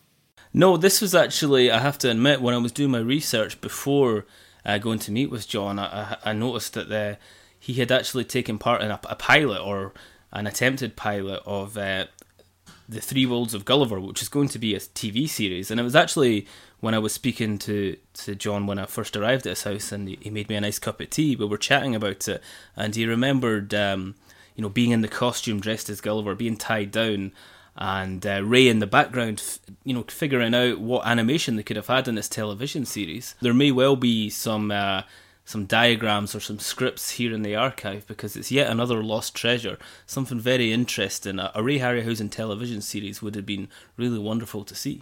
No, 0.53 0.77
this 0.77 0.99
was 0.99 1.13
actually, 1.13 1.69
I 1.69 1.79
have 1.79 1.97
to 1.99 2.09
admit, 2.09 2.41
when 2.41 2.55
I 2.55 2.57
was 2.57 2.71
doing 2.71 2.91
my 2.91 2.99
research 2.99 3.61
before 3.61 4.25
uh, 4.65 4.77
going 4.79 4.99
to 4.99 5.11
meet 5.11 5.29
with 5.29 5.47
John, 5.47 5.77
I, 5.77 6.17
I 6.25 6.33
noticed 6.33 6.73
that 6.73 6.89
the, 6.89 7.17
he 7.59 7.73
had 7.73 7.91
actually 7.91 8.25
taken 8.25 8.57
part 8.57 8.81
in 8.81 8.89
a, 8.89 8.99
a 9.09 9.15
pilot 9.15 9.61
or 9.61 9.93
an 10.31 10.47
attempted 10.47 10.95
pilot 10.95 11.41
of 11.45 11.77
uh, 11.77 12.05
the 12.87 12.99
Three 12.99 13.27
Worlds 13.27 13.53
of 13.53 13.65
Gulliver, 13.65 13.99
which 13.99 14.23
is 14.23 14.29
going 14.29 14.49
to 14.49 14.59
be 14.59 14.73
a 14.73 14.79
TV 14.79 15.29
series. 15.29 15.69
And 15.69 15.79
it 15.79 15.83
was 15.83 15.95
actually 15.95 16.47
when 16.79 16.95
I 16.95 16.99
was 16.99 17.13
speaking 17.13 17.59
to, 17.59 17.97
to 18.13 18.33
John 18.35 18.65
when 18.65 18.79
I 18.79 18.85
first 18.85 19.15
arrived 19.15 19.45
at 19.45 19.51
his 19.51 19.63
house, 19.63 19.91
and 19.91 20.07
he, 20.07 20.17
he 20.19 20.29
made 20.31 20.49
me 20.49 20.55
a 20.55 20.61
nice 20.61 20.79
cup 20.79 20.99
of 20.99 21.11
tea. 21.11 21.35
We 21.35 21.45
were 21.45 21.57
chatting 21.57 21.95
about 21.95 22.27
it, 22.27 22.41
and 22.75 22.95
he 22.95 23.05
remembered, 23.05 23.73
um, 23.75 24.15
you 24.55 24.63
know, 24.63 24.69
being 24.69 24.91
in 24.91 25.01
the 25.01 25.07
costume 25.07 25.59
dressed 25.59 25.89
as 25.89 26.01
Gulliver, 26.01 26.33
being 26.33 26.57
tied 26.57 26.91
down, 26.91 27.33
and 27.79 28.27
uh, 28.27 28.43
Ray 28.43 28.67
in 28.67 28.79
the 28.79 28.87
background, 28.87 29.41
you 29.85 29.93
know, 29.93 30.03
figuring 30.03 30.53
out 30.53 30.81
what 30.81 31.07
animation 31.07 31.55
they 31.55 31.63
could 31.63 31.77
have 31.77 31.87
had 31.87 32.09
in 32.09 32.15
this 32.15 32.27
television 32.27 32.85
series. 32.85 33.35
There 33.41 33.53
may 33.53 33.71
well 33.71 33.95
be 33.95 34.29
some. 34.29 34.69
Uh, 34.69 35.03
some 35.45 35.65
diagrams 35.65 36.35
or 36.35 36.39
some 36.39 36.59
scripts 36.59 37.09
here 37.11 37.33
in 37.33 37.41
the 37.41 37.55
archive 37.55 38.05
because 38.05 38.35
it's 38.35 38.51
yet 38.51 38.69
another 38.69 39.03
lost 39.03 39.33
treasure. 39.33 39.79
Something 40.05 40.39
very 40.39 40.71
interesting. 40.71 41.39
A, 41.39 41.51
a 41.55 41.63
Ray 41.63 41.79
Harryhausen 41.79 42.29
television 42.29 42.81
series 42.81 43.23
would 43.23 43.33
have 43.33 43.47
been 43.47 43.67
really 43.97 44.19
wonderful 44.19 44.63
to 44.63 44.75
see. 44.75 45.01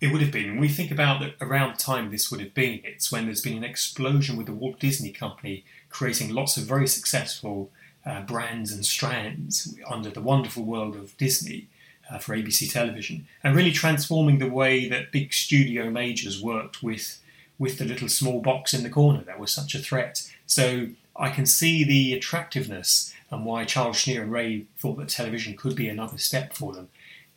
It 0.00 0.10
would 0.10 0.22
have 0.22 0.32
been. 0.32 0.52
When 0.52 0.60
we 0.60 0.68
think 0.68 0.90
about 0.90 1.22
around 1.38 1.78
time 1.78 2.10
this 2.10 2.30
would 2.30 2.40
have 2.40 2.54
been, 2.54 2.80
it's 2.82 3.12
when 3.12 3.26
there's 3.26 3.42
been 3.42 3.58
an 3.58 3.62
explosion 3.62 4.38
with 4.38 4.46
the 4.46 4.54
Walt 4.54 4.80
Disney 4.80 5.10
Company 5.10 5.66
creating 5.90 6.32
lots 6.32 6.56
of 6.56 6.62
very 6.62 6.88
successful 6.88 7.70
uh, 8.06 8.22
brands 8.22 8.72
and 8.72 8.86
strands 8.86 9.78
under 9.86 10.08
the 10.08 10.22
wonderful 10.22 10.64
world 10.64 10.96
of 10.96 11.14
Disney 11.18 11.68
uh, 12.12 12.18
for 12.18 12.36
ABC 12.36 12.70
television, 12.70 13.26
and 13.42 13.56
really 13.56 13.72
transforming 13.72 14.38
the 14.38 14.48
way 14.48 14.88
that 14.88 15.10
big 15.10 15.32
studio 15.32 15.90
majors 15.90 16.42
worked 16.42 16.82
with 16.82 17.18
with 17.58 17.78
the 17.78 17.84
little 17.84 18.08
small 18.08 18.40
box 18.40 18.74
in 18.74 18.82
the 18.82 18.90
corner 18.90 19.22
that 19.22 19.38
was 19.38 19.52
such 19.52 19.74
a 19.74 19.78
threat. 19.78 20.28
So 20.46 20.88
I 21.14 21.30
can 21.30 21.46
see 21.46 21.84
the 21.84 22.12
attractiveness 22.12 23.14
and 23.30 23.44
why 23.44 23.64
Charles 23.64 23.98
Schneer 23.98 24.22
and 24.22 24.32
Ray 24.32 24.66
thought 24.78 24.98
that 24.98 25.08
television 25.08 25.56
could 25.56 25.76
be 25.76 25.88
another 25.88 26.18
step 26.18 26.54
for 26.54 26.72
them. 26.72 26.88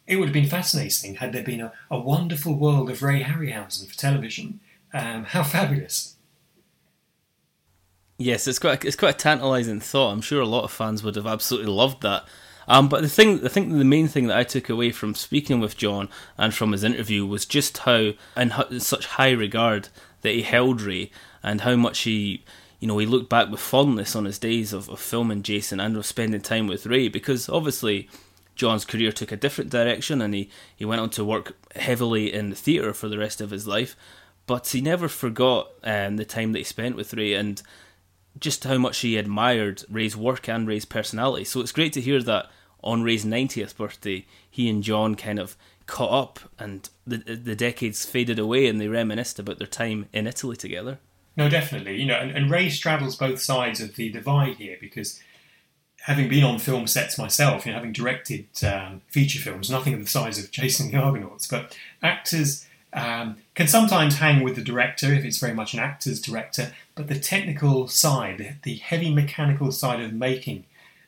it 0.08 0.18
would 0.18 0.28
have 0.28 0.34
been 0.34 0.50
fascinating 0.50 1.16
had 1.16 1.32
there 1.32 1.44
been 1.44 1.62
a, 1.62 1.74
a 1.92 2.00
wonderful 2.00 2.56
world 2.56 2.90
of 2.90 3.04
Ray 3.04 3.22
Harryhausen 3.22 3.88
for 3.88 3.98
television. 3.98 4.60
Um, 4.94 5.26
how 5.26 5.44
fabulous! 5.44 6.16
Yes, 8.18 8.48
it's 8.48 8.60
quite 8.60 8.86
it's 8.86 8.96
quite 8.96 9.16
a 9.16 9.18
tantalising 9.18 9.82
thought. 9.82 10.12
I'm 10.12 10.22
sure 10.22 10.42
a 10.42 10.48
lot 10.48 10.64
of 10.64 10.72
fans 10.72 11.04
would 11.04 11.16
have 11.16 11.28
absolutely 11.28 11.72
loved 11.72 12.02
that. 12.04 12.26
Um, 12.68 12.90
but 12.90 13.02
the 13.02 13.10
thing, 13.10 13.46
I 13.46 13.50
think 13.50 13.72
the 13.72 13.84
main 13.84 14.08
thing 14.08 14.28
that 14.28 14.38
I 14.38 14.44
took 14.44 14.70
away 14.70 14.92
from 14.92 15.16
speaking 15.16 15.60
with 15.60 15.78
John 15.78 16.10
and 16.38 16.54
from 16.54 16.72
his 16.72 16.84
interview 16.84 17.26
was 17.26 17.46
just 17.46 17.80
how, 17.80 18.14
in 18.36 18.80
such 18.80 19.06
high 19.06 19.32
regard, 19.32 19.90
that 20.22 20.34
he 20.34 20.42
held 20.42 20.82
Ray 20.82 21.12
and 21.44 21.62
how 21.62 21.76
much 21.76 22.00
he, 22.00 22.44
you 22.80 22.88
know, 22.88 22.98
he 22.98 23.06
looked 23.06 23.30
back 23.30 23.50
with 23.50 23.60
fondness 23.60 24.16
on 24.16 24.26
his 24.26 24.40
days 24.40 24.74
of, 24.74 24.90
of 24.90 25.00
filming 25.00 25.44
Jason 25.44 25.80
and 25.80 25.96
of 25.96 26.06
spending 26.06 26.42
time 26.42 26.68
with 26.68 26.88
Ray 26.88 27.08
because 27.08 27.48
obviously 27.48 28.10
John's 28.56 28.86
career 28.86 29.12
took 29.12 29.32
a 29.32 29.38
different 29.38 29.70
direction 29.70 30.22
and 30.22 30.34
he, 30.34 30.50
he 30.76 30.86
went 30.86 31.02
on 31.02 31.10
to 31.12 31.24
work 31.24 31.56
heavily 31.76 32.34
in 32.34 32.50
the 32.50 32.56
theatre 32.56 32.94
for 32.94 33.08
the 33.08 33.20
rest 33.20 33.42
of 33.42 33.52
his 33.52 33.68
life. 33.68 33.96
But 34.48 34.68
he 34.70 34.82
never 34.82 35.08
forgot 35.08 35.70
um, 35.84 36.18
the 36.18 36.26
time 36.26 36.52
that 36.52 36.60
he 36.60 36.64
spent 36.64 36.96
with 36.96 37.14
Ray 37.14 37.34
and 37.34 37.62
just 38.40 38.64
how 38.64 38.78
much 38.78 39.00
he 39.00 39.18
admired 39.18 39.84
Ray's 39.90 40.16
work 40.16 40.50
and 40.50 40.68
Ray's 40.68 40.86
personality. 40.86 41.46
So 41.46 41.62
it's 41.62 41.72
great 41.72 41.94
to 41.94 42.02
hear 42.02 42.22
that 42.24 42.50
on 42.84 43.04
Ray's 43.04 43.26
90th 43.26 43.76
birthday, 43.76 44.26
he 44.50 44.70
and 44.70 44.84
John 44.84 45.16
kind 45.16 45.40
of 45.40 45.56
caught 45.86 46.12
up 46.12 46.40
and 46.58 46.90
the, 47.06 47.18
the 47.18 47.56
decades 47.56 48.06
faded 48.06 48.40
away 48.40 48.68
and 48.68 48.82
they 48.82 48.88
reminisced 48.88 49.40
about 49.40 49.60
their 49.60 49.68
time 49.68 50.08
in 50.12 50.28
Italy 50.28 50.56
together. 50.56 51.00
No, 51.38 51.50
definitely. 51.50 52.00
You 52.00 52.06
know, 52.06 52.16
and, 52.16 52.32
and 52.32 52.50
Ray 52.50 52.70
straddles 52.70 53.16
both 53.16 53.42
sides 53.42 53.82
of 53.82 53.96
the 53.96 54.10
divide 54.10 54.56
here 54.56 54.78
because 54.80 55.22
having 56.04 56.30
been 56.30 56.44
on 56.44 56.60
film 56.60 56.88
sets 56.88 57.18
myself, 57.18 57.66
you 57.66 57.72
know, 57.72 57.78
having 57.78 57.92
directed 57.92 58.48
um, 58.64 59.02
feature 59.08 59.40
films, 59.40 59.70
nothing 59.70 59.94
of 59.94 60.00
the 60.00 60.08
size 60.08 60.38
of 60.38 60.52
Jason 60.52 60.92
the 60.92 60.98
Argonauts, 60.98 61.48
but 61.48 61.78
actors 62.02 62.66
um, 62.96 63.36
can 63.56 63.68
sometimes 63.68 64.18
hang 64.18 64.42
with 64.42 64.56
the 64.56 64.64
director 64.64 65.14
if 65.14 65.26
it's 65.26 65.38
very 65.38 65.54
much 65.54 65.74
an 65.74 65.82
actor's 65.82 66.22
director, 66.22 66.74
but 66.96 67.10
the 67.10 67.20
technical 67.20 67.90
side, 67.90 68.58
the, 68.64 68.76
heavy 68.76 69.14
mechanical 69.14 69.72
side 69.72 70.00
of 70.00 70.14
making 70.14 70.64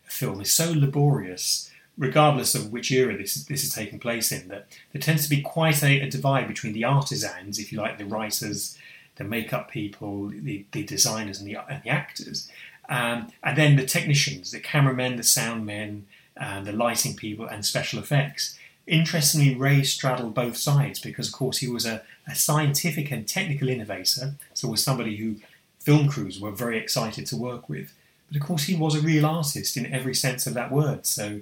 a 0.05 0.11
film 0.11 0.41
is 0.41 0.51
so 0.51 0.71
laborious, 0.73 1.71
regardless 1.97 2.53
of 2.55 2.73
which 2.73 2.91
era 2.91 3.17
this, 3.17 3.35
this 3.45 3.63
is 3.63 3.73
taking 3.73 3.99
place 3.99 4.33
in, 4.33 4.49
that 4.49 4.67
there 4.91 5.01
tends 5.01 5.23
to 5.23 5.29
be 5.29 5.41
quite 5.41 5.81
a, 5.81 6.01
a 6.01 6.09
divide 6.09 6.47
between 6.47 6.73
the 6.73 6.83
artisans, 6.83 7.57
if 7.57 7.71
you 7.71 7.79
like, 7.79 7.97
the 7.97 8.05
writers, 8.05 8.77
the 9.15 9.23
makeup 9.23 9.71
people, 9.71 10.27
the, 10.27 10.65
the 10.73 10.83
designers, 10.83 11.39
and 11.39 11.47
the, 11.47 11.57
and 11.69 11.81
the 11.83 11.89
actors, 11.89 12.51
um, 12.89 13.29
and 13.43 13.57
then 13.57 13.77
the 13.77 13.85
technicians, 13.85 14.51
the 14.51 14.59
cameramen, 14.59 15.15
the 15.15 15.23
sound 15.23 15.65
men, 15.65 16.05
uh, 16.39 16.61
the 16.61 16.73
lighting 16.73 17.15
people, 17.15 17.45
and 17.45 17.65
special 17.65 17.99
effects. 17.99 18.56
Interestingly, 18.87 19.53
Ray 19.53 19.83
straddled 19.83 20.33
both 20.33 20.55
sides 20.55 20.99
because, 20.99 21.27
of 21.27 21.33
course, 21.33 21.57
he 21.57 21.67
was 21.67 21.85
a, 21.85 22.03
a 22.25 22.35
scientific 22.35 23.11
and 23.11 23.27
technical 23.27 23.67
innovator, 23.67 24.35
so 24.53 24.69
was 24.69 24.81
somebody 24.81 25.17
who 25.17 25.35
film 25.79 26.07
crews 26.07 26.39
were 26.39 26.51
very 26.51 26.77
excited 26.77 27.25
to 27.27 27.35
work 27.35 27.67
with. 27.67 27.93
But 28.29 28.37
of 28.37 28.47
course, 28.47 28.63
he 28.63 28.75
was 28.75 28.95
a 28.95 29.01
real 29.01 29.25
artist 29.25 29.75
in 29.75 29.93
every 29.93 30.15
sense 30.15 30.47
of 30.47 30.53
that 30.53 30.71
word. 30.71 31.05
So, 31.05 31.41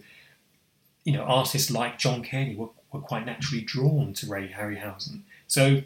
you 1.03 1.13
know, 1.13 1.21
artists 1.21 1.69
like 1.69 1.99
John 1.99 2.23
Cairney 2.23 2.57
were, 2.57 2.69
were 2.91 2.99
quite 2.99 3.27
naturally 3.27 3.63
drawn 3.63 4.13
to 4.13 4.27
Ray 4.27 4.49
Harryhausen. 4.49 5.21
So, 5.47 5.83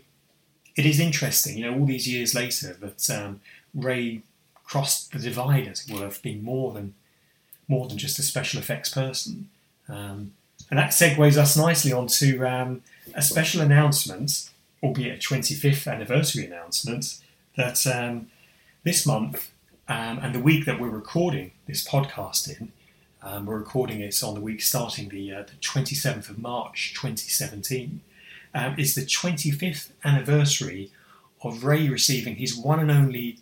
it 0.78 0.86
is 0.86 1.00
interesting, 1.00 1.58
you 1.58 1.70
know, 1.70 1.78
all 1.78 1.86
these 1.86 2.08
years 2.08 2.34
later 2.34 2.74
that 2.74 3.10
um, 3.10 3.42
Ray 3.74 4.22
crossed 4.64 5.12
the 5.12 5.20
divide, 5.20 5.68
as 5.68 5.86
it 5.86 5.94
were, 5.94 6.06
of 6.06 6.22
being 6.22 6.42
more 6.42 6.72
than 6.72 6.94
more 7.68 7.88
than 7.88 7.98
just 7.98 8.18
a 8.18 8.24
special 8.24 8.60
effects 8.60 8.90
person. 8.90 9.50
Um, 9.90 10.32
and 10.70 10.78
that 10.78 10.92
segues 10.92 11.38
us 11.38 11.58
nicely 11.58 11.92
onto 11.92 12.46
um, 12.46 12.82
a 13.16 13.22
special 13.22 13.62
announcement, 13.62 14.50
albeit 14.84 15.16
a 15.16 15.28
25th 15.28 15.92
anniversary 15.92 16.46
announcement, 16.46 17.20
that 17.58 17.86
um, 17.88 18.28
this 18.84 19.06
month 19.06 19.52
um, 19.88 20.20
and 20.20 20.36
the 20.36 20.40
week 20.40 20.66
that 20.66 20.80
we're 20.80 20.90
recording 20.90 21.52
this 21.68 21.88
podcast 21.88 22.48
in, 22.60 22.72
um, 23.22 23.46
we're 23.46 23.58
recording 23.58 24.00
it 24.00 24.24
on 24.24 24.36
the 24.36 24.42
week 24.42 24.62
starting 24.62 25.10
the, 25.10 25.34
uh, 25.34 25.44
the 25.44 25.56
27th 25.62 26.30
of 26.30 26.38
March 26.38 26.94
2017, 26.94 28.02
um, 28.54 28.76
is 28.78 28.96
the 28.96 29.02
25th 29.02 29.90
anniversary 30.04 30.92
of 31.42 31.64
Ray 31.64 31.90
receiving 31.90 32.36
his 32.36 32.56
one 32.56 32.80
and 32.80 32.92
only 32.92 33.40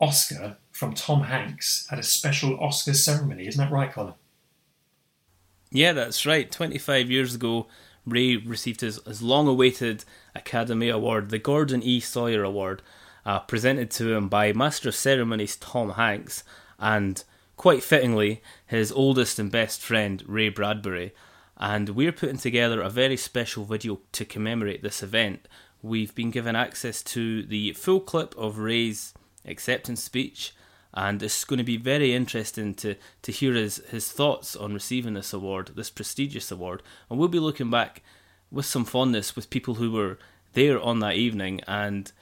Oscar 0.00 0.56
from 0.70 0.94
Tom 0.94 1.22
Hanks 1.22 1.86
at 1.90 1.98
a 1.98 2.02
special 2.02 2.58
Oscar 2.60 2.94
ceremony. 2.94 3.46
Isn't 3.46 3.62
that 3.62 3.72
right, 3.72 3.92
Colin? 3.92 4.14
Yeah, 5.70 5.92
that's 5.92 6.24
right. 6.26 6.50
25 6.50 7.10
years 7.10 7.34
ago, 7.34 7.66
Ray 8.06 8.36
received 8.36 8.80
his, 8.80 9.00
his 9.06 9.22
long 9.22 9.48
awaited 9.48 10.04
Academy 10.34 10.88
Award, 10.88 11.30
the 11.30 11.38
Gordon 11.38 11.82
E. 11.82 12.00
Sawyer 12.00 12.44
Award, 12.44 12.82
uh, 13.24 13.40
presented 13.40 13.90
to 13.92 14.12
him 14.14 14.28
by 14.28 14.52
Master 14.52 14.90
of 14.90 14.94
Ceremonies 14.94 15.56
Tom 15.56 15.90
Hanks 15.90 16.44
and, 16.78 17.24
quite 17.56 17.82
fittingly, 17.82 18.42
his 18.66 18.92
oldest 18.92 19.38
and 19.38 19.50
best 19.50 19.80
friend, 19.80 20.22
Ray 20.26 20.48
Bradbury. 20.48 21.12
And 21.56 21.90
we're 21.90 22.12
putting 22.12 22.36
together 22.36 22.80
a 22.80 22.90
very 22.90 23.16
special 23.16 23.64
video 23.64 24.00
to 24.12 24.24
commemorate 24.24 24.82
this 24.82 25.02
event. 25.02 25.48
We've 25.82 26.14
been 26.14 26.30
given 26.30 26.56
access 26.56 27.02
to 27.04 27.42
the 27.42 27.72
full 27.72 28.00
clip 28.00 28.34
of 28.36 28.58
Ray's 28.58 29.14
acceptance 29.46 30.02
speech 30.02 30.54
and 30.94 31.22
it's 31.22 31.44
going 31.44 31.58
to 31.58 31.64
be 31.64 31.76
very 31.76 32.14
interesting 32.14 32.72
to, 32.74 32.94
to 33.22 33.32
hear 33.32 33.54
his, 33.54 33.76
his 33.90 34.10
thoughts 34.10 34.54
on 34.54 34.72
receiving 34.72 35.14
this 35.14 35.32
award, 35.32 35.72
this 35.74 35.90
prestigious 35.90 36.52
award. 36.52 36.82
And 37.10 37.18
we'll 37.18 37.28
be 37.28 37.40
looking 37.40 37.68
back 37.68 38.02
with 38.50 38.64
some 38.64 38.84
fondness 38.84 39.34
with 39.34 39.50
people 39.50 39.74
who 39.74 39.90
were 39.90 40.18
there 40.52 40.80
on 40.80 41.00
that 41.00 41.16
evening. 41.16 41.60
And 41.66 42.12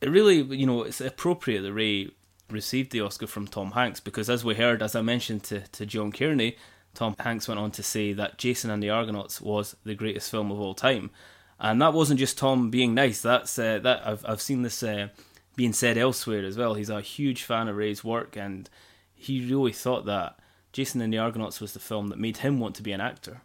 it 0.00 0.08
really, 0.08 0.36
you 0.56 0.66
know, 0.66 0.84
it's 0.84 1.00
appropriate 1.00 1.62
that 1.62 1.72
Ray 1.72 2.10
received 2.48 2.92
the 2.92 3.00
Oscar 3.00 3.26
from 3.26 3.48
Tom 3.48 3.72
Hanks 3.72 3.98
because, 3.98 4.30
as 4.30 4.44
we 4.44 4.54
heard, 4.54 4.82
as 4.82 4.94
I 4.94 5.02
mentioned 5.02 5.42
to, 5.44 5.60
to 5.60 5.84
John 5.84 6.12
Cairney, 6.12 6.56
Tom 6.94 7.16
Hanks 7.18 7.48
went 7.48 7.58
on 7.58 7.72
to 7.72 7.82
say 7.82 8.12
that 8.12 8.38
Jason 8.38 8.70
and 8.70 8.80
the 8.80 8.90
Argonauts 8.90 9.40
was 9.40 9.76
the 9.84 9.96
greatest 9.96 10.30
film 10.30 10.52
of 10.52 10.60
all 10.60 10.74
time. 10.74 11.10
And 11.58 11.82
that 11.82 11.92
wasn't 11.92 12.20
just 12.20 12.38
Tom 12.38 12.70
being 12.70 12.94
nice. 12.94 13.20
That's 13.20 13.58
uh, 13.58 13.80
that 13.80 14.06
I've 14.06 14.24
I've 14.26 14.40
seen 14.40 14.62
this 14.62 14.82
uh, 14.82 15.08
being 15.56 15.72
said 15.72 15.98
elsewhere 15.98 16.44
as 16.44 16.56
well. 16.56 16.74
He's 16.74 16.90
a 16.90 17.00
huge 17.00 17.42
fan 17.42 17.68
of 17.68 17.76
Ray's 17.76 18.04
work, 18.04 18.36
and 18.36 18.68
he 19.14 19.44
really 19.44 19.72
thought 19.72 20.06
that 20.06 20.38
Jason 20.72 21.00
and 21.00 21.12
the 21.12 21.18
Argonauts 21.18 21.60
was 21.60 21.72
the 21.72 21.80
film 21.80 22.08
that 22.08 22.18
made 22.18 22.38
him 22.38 22.60
want 22.60 22.74
to 22.76 22.82
be 22.82 22.92
an 22.92 23.00
actor. 23.00 23.42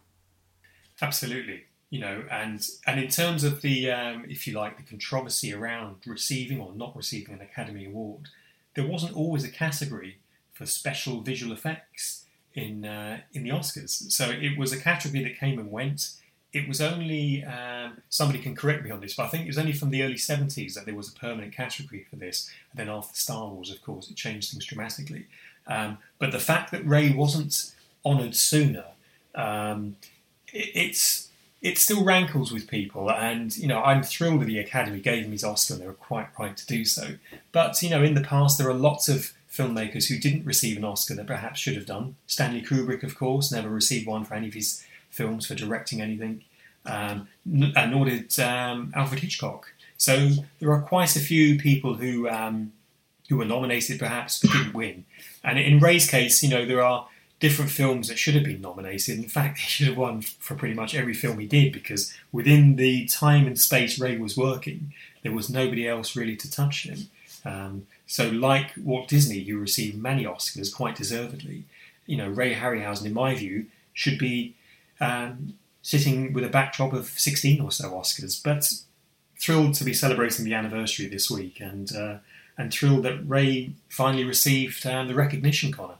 Absolutely, 1.02 1.64
you 1.90 2.00
know, 2.00 2.24
and 2.30 2.66
and 2.86 3.00
in 3.00 3.08
terms 3.08 3.44
of 3.44 3.60
the, 3.62 3.90
um, 3.90 4.24
if 4.28 4.46
you 4.46 4.54
like, 4.54 4.76
the 4.76 4.82
controversy 4.82 5.52
around 5.52 5.96
receiving 6.06 6.60
or 6.60 6.72
not 6.72 6.96
receiving 6.96 7.34
an 7.34 7.40
Academy 7.40 7.84
Award, 7.86 8.28
there 8.74 8.86
wasn't 8.86 9.14
always 9.14 9.44
a 9.44 9.50
category 9.50 10.18
for 10.52 10.64
special 10.64 11.20
visual 11.20 11.52
effects 11.52 12.24
in 12.54 12.84
uh, 12.86 13.20
in 13.34 13.42
the 13.44 13.50
Oscars. 13.50 14.10
So 14.10 14.30
it 14.30 14.56
was 14.56 14.72
a 14.72 14.80
category 14.80 15.22
that 15.24 15.38
came 15.38 15.58
and 15.58 15.70
went 15.70 16.12
it 16.56 16.66
was 16.66 16.80
only 16.80 17.44
um, 17.44 17.98
somebody 18.08 18.38
can 18.38 18.56
correct 18.56 18.82
me 18.82 18.90
on 18.90 19.00
this, 19.00 19.14
but 19.14 19.24
I 19.24 19.28
think 19.28 19.44
it 19.44 19.48
was 19.48 19.58
only 19.58 19.74
from 19.74 19.90
the 19.90 20.02
early 20.02 20.14
70s 20.14 20.72
that 20.74 20.86
there 20.86 20.94
was 20.94 21.08
a 21.08 21.12
permanent 21.12 21.52
category 21.52 22.06
for 22.08 22.16
this. 22.16 22.50
And 22.70 22.80
then 22.80 22.88
after 22.88 23.14
Star 23.14 23.46
Wars, 23.48 23.70
of 23.70 23.82
course, 23.82 24.10
it 24.10 24.16
changed 24.16 24.50
things 24.50 24.64
dramatically. 24.64 25.26
Um, 25.66 25.98
but 26.18 26.32
the 26.32 26.38
fact 26.38 26.70
that 26.70 26.86
Ray 26.86 27.12
wasn't 27.12 27.74
honoured 28.06 28.34
sooner, 28.34 28.84
um, 29.34 29.96
it, 30.50 30.70
it's 30.74 31.28
it 31.60 31.76
still 31.78 32.04
rankles 32.04 32.52
with 32.52 32.68
people. 32.68 33.10
And 33.10 33.54
you 33.56 33.66
know, 33.66 33.82
I'm 33.82 34.02
thrilled 34.02 34.40
that 34.40 34.46
the 34.46 34.58
Academy 34.58 35.00
gave 35.00 35.24
him 35.26 35.32
his 35.32 35.44
Oscar, 35.44 35.74
and 35.74 35.82
they 35.82 35.86
were 35.86 35.92
quite 35.92 36.28
right 36.38 36.56
to 36.56 36.66
do 36.66 36.86
so. 36.86 37.16
But 37.52 37.82
you 37.82 37.90
know, 37.90 38.02
in 38.02 38.14
the 38.14 38.22
past, 38.22 38.56
there 38.56 38.68
are 38.70 38.74
lots 38.74 39.08
of 39.08 39.32
filmmakers 39.52 40.08
who 40.08 40.18
didn't 40.18 40.46
receive 40.46 40.78
an 40.78 40.84
Oscar 40.84 41.14
that 41.16 41.26
perhaps 41.26 41.60
should 41.60 41.76
have 41.76 41.86
done. 41.86 42.16
Stanley 42.26 42.62
Kubrick, 42.62 43.02
of 43.02 43.18
course, 43.18 43.52
never 43.52 43.68
received 43.68 44.06
one 44.06 44.24
for 44.24 44.34
any 44.34 44.48
of 44.48 44.54
his 44.54 44.82
films 45.16 45.46
for 45.46 45.54
directing 45.54 46.00
anything, 46.00 46.42
um, 46.86 47.28
uh, 47.76 47.86
nor 47.86 48.04
did 48.06 48.38
um, 48.40 48.92
Alfred 48.94 49.20
Hitchcock. 49.20 49.72
So 49.96 50.30
there 50.60 50.70
are 50.70 50.82
quite 50.82 51.16
a 51.16 51.20
few 51.20 51.58
people 51.58 51.94
who 51.94 52.28
um, 52.28 52.72
who 53.28 53.36
were 53.36 53.44
nominated 53.44 53.98
perhaps 53.98 54.40
but 54.40 54.52
didn't 54.52 54.74
win. 54.74 55.04
And 55.42 55.58
in 55.58 55.80
Ray's 55.80 56.08
case, 56.08 56.42
you 56.42 56.48
know, 56.48 56.64
there 56.64 56.82
are 56.82 57.08
different 57.38 57.70
films 57.70 58.08
that 58.08 58.18
should 58.18 58.34
have 58.34 58.44
been 58.44 58.60
nominated. 58.60 59.18
In 59.18 59.28
fact, 59.28 59.58
he 59.58 59.68
should 59.68 59.88
have 59.88 59.96
won 59.96 60.22
for 60.22 60.54
pretty 60.54 60.74
much 60.74 60.94
every 60.94 61.14
film 61.14 61.38
he 61.38 61.46
did 61.46 61.72
because 61.72 62.14
within 62.32 62.76
the 62.76 63.06
time 63.06 63.46
and 63.46 63.58
space 63.58 63.98
Ray 63.98 64.16
was 64.16 64.36
working, 64.36 64.92
there 65.22 65.32
was 65.32 65.50
nobody 65.50 65.88
else 65.88 66.16
really 66.16 66.36
to 66.36 66.50
touch 66.50 66.84
him. 66.84 67.08
Um, 67.44 67.86
so, 68.06 68.28
like 68.28 68.72
Walt 68.76 69.08
Disney, 69.08 69.42
who 69.44 69.58
received 69.58 70.00
many 70.00 70.24
Oscars 70.24 70.74
quite 70.74 70.96
deservedly, 70.96 71.64
you 72.06 72.16
know, 72.16 72.28
Ray 72.28 72.54
Harryhausen, 72.54 73.06
in 73.06 73.14
my 73.14 73.34
view, 73.34 73.66
should 73.92 74.18
be 74.18 74.54
um, 75.00 75.54
sitting 75.86 76.32
with 76.32 76.42
a 76.42 76.48
backdrop 76.48 76.92
of 76.92 77.06
16 77.06 77.60
or 77.60 77.70
so 77.70 77.92
Oscars. 77.92 78.42
But 78.42 78.68
thrilled 79.38 79.74
to 79.74 79.84
be 79.84 79.94
celebrating 79.94 80.44
the 80.44 80.52
anniversary 80.52 81.06
this 81.06 81.30
week 81.30 81.60
and 81.60 81.94
uh, 81.94 82.16
and 82.58 82.72
thrilled 82.72 83.04
that 83.04 83.22
Ray 83.28 83.74
finally 83.88 84.24
received 84.24 84.84
um, 84.84 85.06
the 85.06 85.14
recognition, 85.14 85.70
Connor. 85.70 85.96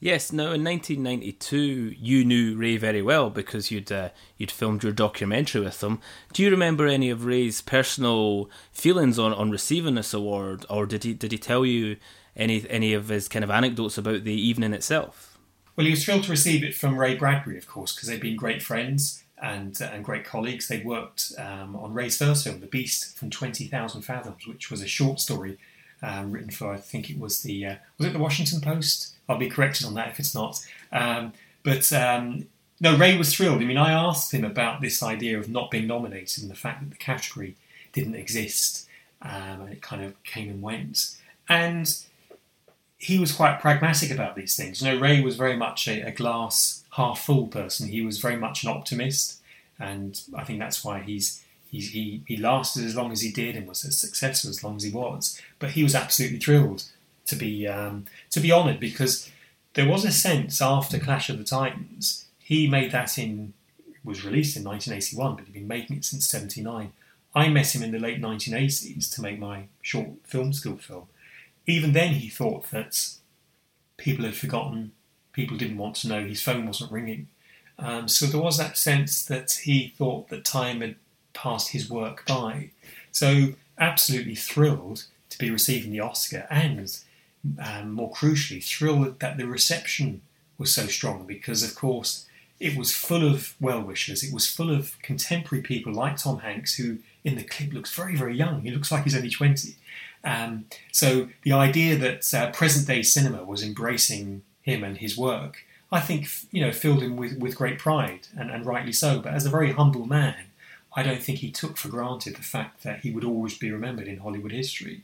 Yes, 0.00 0.32
no. 0.32 0.52
In 0.52 0.64
1992, 0.64 1.94
you 1.98 2.24
knew 2.26 2.56
Ray 2.56 2.76
very 2.76 3.00
well 3.00 3.30
because 3.30 3.70
you'd 3.70 3.90
uh, 3.90 4.10
you'd 4.36 4.50
filmed 4.50 4.82
your 4.82 4.92
documentary 4.92 5.62
with 5.62 5.82
him. 5.82 5.98
Do 6.34 6.42
you 6.42 6.50
remember 6.50 6.86
any 6.86 7.08
of 7.08 7.24
Ray's 7.24 7.62
personal 7.62 8.50
feelings 8.70 9.18
on, 9.18 9.32
on 9.32 9.50
receiving 9.50 9.94
this 9.94 10.12
award, 10.12 10.66
or 10.68 10.84
did 10.84 11.04
he 11.04 11.14
did 11.14 11.32
he 11.32 11.38
tell 11.38 11.64
you 11.64 11.96
any 12.36 12.68
any 12.68 12.92
of 12.92 13.08
his 13.08 13.28
kind 13.28 13.44
of 13.44 13.50
anecdotes 13.50 13.96
about 13.96 14.24
the 14.24 14.34
evening 14.34 14.74
itself? 14.74 15.33
Well, 15.76 15.84
he 15.84 15.90
was 15.90 16.04
thrilled 16.04 16.24
to 16.24 16.30
receive 16.30 16.62
it 16.62 16.74
from 16.74 16.98
Ray 16.98 17.16
Bradbury, 17.16 17.58
of 17.58 17.66
course, 17.66 17.94
because 17.94 18.08
they'd 18.08 18.20
been 18.20 18.36
great 18.36 18.62
friends 18.62 19.24
and 19.42 19.80
uh, 19.80 19.86
and 19.86 20.04
great 20.04 20.24
colleagues. 20.24 20.68
They'd 20.68 20.84
worked 20.84 21.32
um, 21.38 21.74
on 21.76 21.92
Ray's 21.92 22.16
first 22.16 22.44
film, 22.44 22.60
The 22.60 22.66
Beast 22.66 23.16
from 23.18 23.30
Twenty 23.30 23.66
Thousand 23.66 24.02
Fathoms, 24.02 24.46
which 24.46 24.70
was 24.70 24.82
a 24.82 24.88
short 24.88 25.20
story 25.20 25.58
um, 26.02 26.32
written 26.32 26.50
for 26.50 26.72
I 26.72 26.78
think 26.78 27.10
it 27.10 27.18
was 27.18 27.42
the 27.42 27.66
uh, 27.66 27.74
was 27.98 28.08
it 28.08 28.12
the 28.12 28.18
Washington 28.18 28.60
Post 28.60 29.14
I'll 29.28 29.38
be 29.38 29.48
corrected 29.48 29.86
on 29.86 29.94
that 29.94 30.10
if 30.10 30.20
it's 30.20 30.34
not. 30.34 30.64
Um, 30.92 31.32
but 31.62 31.92
um, 31.92 32.46
no, 32.80 32.96
Ray 32.96 33.16
was 33.16 33.34
thrilled. 33.34 33.62
I 33.62 33.64
mean, 33.64 33.78
I 33.78 33.92
asked 33.92 34.32
him 34.32 34.44
about 34.44 34.80
this 34.80 35.02
idea 35.02 35.38
of 35.38 35.48
not 35.48 35.70
being 35.70 35.86
nominated 35.86 36.42
and 36.42 36.50
the 36.50 36.56
fact 36.56 36.80
that 36.80 36.90
the 36.90 36.96
category 36.96 37.56
didn't 37.92 38.16
exist, 38.16 38.86
um, 39.22 39.62
and 39.62 39.72
it 39.72 39.80
kind 39.80 40.04
of 40.04 40.22
came 40.24 40.50
and 40.50 40.60
went. 40.60 41.16
And 41.48 41.96
he 43.04 43.18
was 43.18 43.32
quite 43.32 43.60
pragmatic 43.60 44.10
about 44.10 44.34
these 44.34 44.56
things. 44.56 44.80
You 44.80 44.92
know, 44.92 44.98
Ray 44.98 45.20
was 45.20 45.36
very 45.36 45.56
much 45.56 45.86
a, 45.88 46.00
a 46.06 46.10
glass 46.10 46.84
half 46.92 47.20
full 47.20 47.48
person. 47.48 47.88
He 47.88 48.00
was 48.00 48.18
very 48.18 48.36
much 48.36 48.64
an 48.64 48.70
optimist, 48.70 49.40
and 49.78 50.20
I 50.34 50.44
think 50.44 50.58
that's 50.58 50.84
why 50.84 51.00
he's. 51.00 51.40
He, 51.70 52.22
he 52.28 52.36
lasted 52.36 52.84
as 52.84 52.94
long 52.94 53.10
as 53.10 53.22
he 53.22 53.32
did 53.32 53.56
and 53.56 53.66
was 53.66 53.84
as 53.84 53.98
successful 53.98 54.48
as 54.48 54.62
long 54.62 54.76
as 54.76 54.84
he 54.84 54.92
was. 54.92 55.42
But 55.58 55.70
he 55.70 55.82
was 55.82 55.96
absolutely 55.96 56.38
thrilled 56.38 56.84
to 57.26 57.34
be 57.34 57.66
um, 57.66 58.04
to 58.30 58.40
be 58.40 58.52
honoured 58.52 58.78
because 58.78 59.30
there 59.72 59.88
was 59.88 60.04
a 60.04 60.12
sense 60.12 60.62
after 60.62 61.00
Clash 61.00 61.28
of 61.28 61.38
the 61.38 61.44
Titans 61.44 62.26
he 62.38 62.68
made 62.68 62.92
that 62.92 63.18
in 63.18 63.54
was 64.04 64.24
released 64.24 64.56
in 64.56 64.64
1981 64.64 65.34
but 65.34 65.46
he'd 65.46 65.54
been 65.54 65.66
making 65.66 65.96
it 65.96 66.04
since 66.04 66.28
79 66.28 66.92
I 67.34 67.48
met 67.48 67.74
him 67.74 67.82
in 67.82 67.90
the 67.90 67.98
late 67.98 68.20
1980s 68.20 69.12
to 69.14 69.22
make 69.22 69.38
my 69.38 69.64
short 69.82 70.10
film 70.24 70.52
school 70.52 70.76
film 70.76 71.06
even 71.66 71.92
then 71.92 72.14
he 72.14 72.28
thought 72.28 72.70
that 72.70 73.08
people 73.96 74.24
had 74.24 74.34
forgotten 74.34 74.92
people 75.32 75.56
didn't 75.56 75.78
want 75.78 75.96
to 75.96 76.08
know 76.08 76.24
his 76.24 76.42
phone 76.42 76.66
wasn't 76.66 76.92
ringing 76.92 77.28
um, 77.78 78.06
so 78.06 78.26
there 78.26 78.40
was 78.40 78.58
that 78.58 78.78
sense 78.78 79.24
that 79.24 79.60
he 79.64 79.92
thought 79.98 80.28
that 80.28 80.44
time 80.44 80.80
had 80.80 80.96
passed 81.32 81.70
his 81.70 81.90
work 81.90 82.24
by 82.26 82.70
so 83.10 83.54
absolutely 83.78 84.34
thrilled 84.34 85.04
to 85.30 85.38
be 85.38 85.50
receiving 85.50 85.90
the 85.90 86.00
Oscar 86.00 86.46
and 86.50 86.96
um, 87.58 87.92
more 87.92 88.10
crucially, 88.10 88.62
thrilled 88.64 89.20
that 89.20 89.36
the 89.36 89.46
reception 89.46 90.22
was 90.58 90.72
so 90.74 90.86
strong 90.86 91.26
because, 91.26 91.62
of 91.62 91.74
course, 91.74 92.26
it 92.60 92.76
was 92.76 92.94
full 92.94 93.26
of 93.26 93.54
well 93.60 93.82
wishers. 93.82 94.22
It 94.22 94.32
was 94.32 94.48
full 94.48 94.70
of 94.70 95.00
contemporary 95.02 95.62
people 95.62 95.92
like 95.92 96.16
Tom 96.16 96.38
Hanks, 96.38 96.76
who 96.76 96.98
in 97.24 97.34
the 97.34 97.42
clip 97.42 97.72
looks 97.72 97.92
very, 97.92 98.16
very 98.16 98.36
young. 98.36 98.62
He 98.62 98.70
looks 98.70 98.92
like 98.92 99.04
he's 99.04 99.16
only 99.16 99.30
20. 99.30 99.76
Um, 100.24 100.66
so 100.90 101.28
the 101.42 101.52
idea 101.52 101.96
that 101.96 102.32
uh, 102.34 102.50
present 102.50 102.86
day 102.86 103.02
cinema 103.02 103.44
was 103.44 103.62
embracing 103.62 104.42
him 104.62 104.82
and 104.82 104.96
his 104.96 105.16
work, 105.16 105.58
I 105.92 106.00
think, 106.00 106.28
you 106.50 106.62
know, 106.62 106.72
filled 106.72 107.02
him 107.02 107.16
with, 107.16 107.38
with 107.38 107.56
great 107.56 107.78
pride, 107.78 108.28
and, 108.36 108.50
and 108.50 108.66
rightly 108.66 108.92
so. 108.92 109.20
But 109.20 109.34
as 109.34 109.46
a 109.46 109.50
very 109.50 109.72
humble 109.72 110.06
man, 110.06 110.46
I 110.96 111.02
don't 111.02 111.22
think 111.22 111.38
he 111.38 111.50
took 111.50 111.76
for 111.76 111.88
granted 111.88 112.36
the 112.36 112.42
fact 112.42 112.82
that 112.84 113.00
he 113.00 113.10
would 113.10 113.24
always 113.24 113.58
be 113.58 113.70
remembered 113.70 114.08
in 114.08 114.18
Hollywood 114.18 114.52
history. 114.52 115.02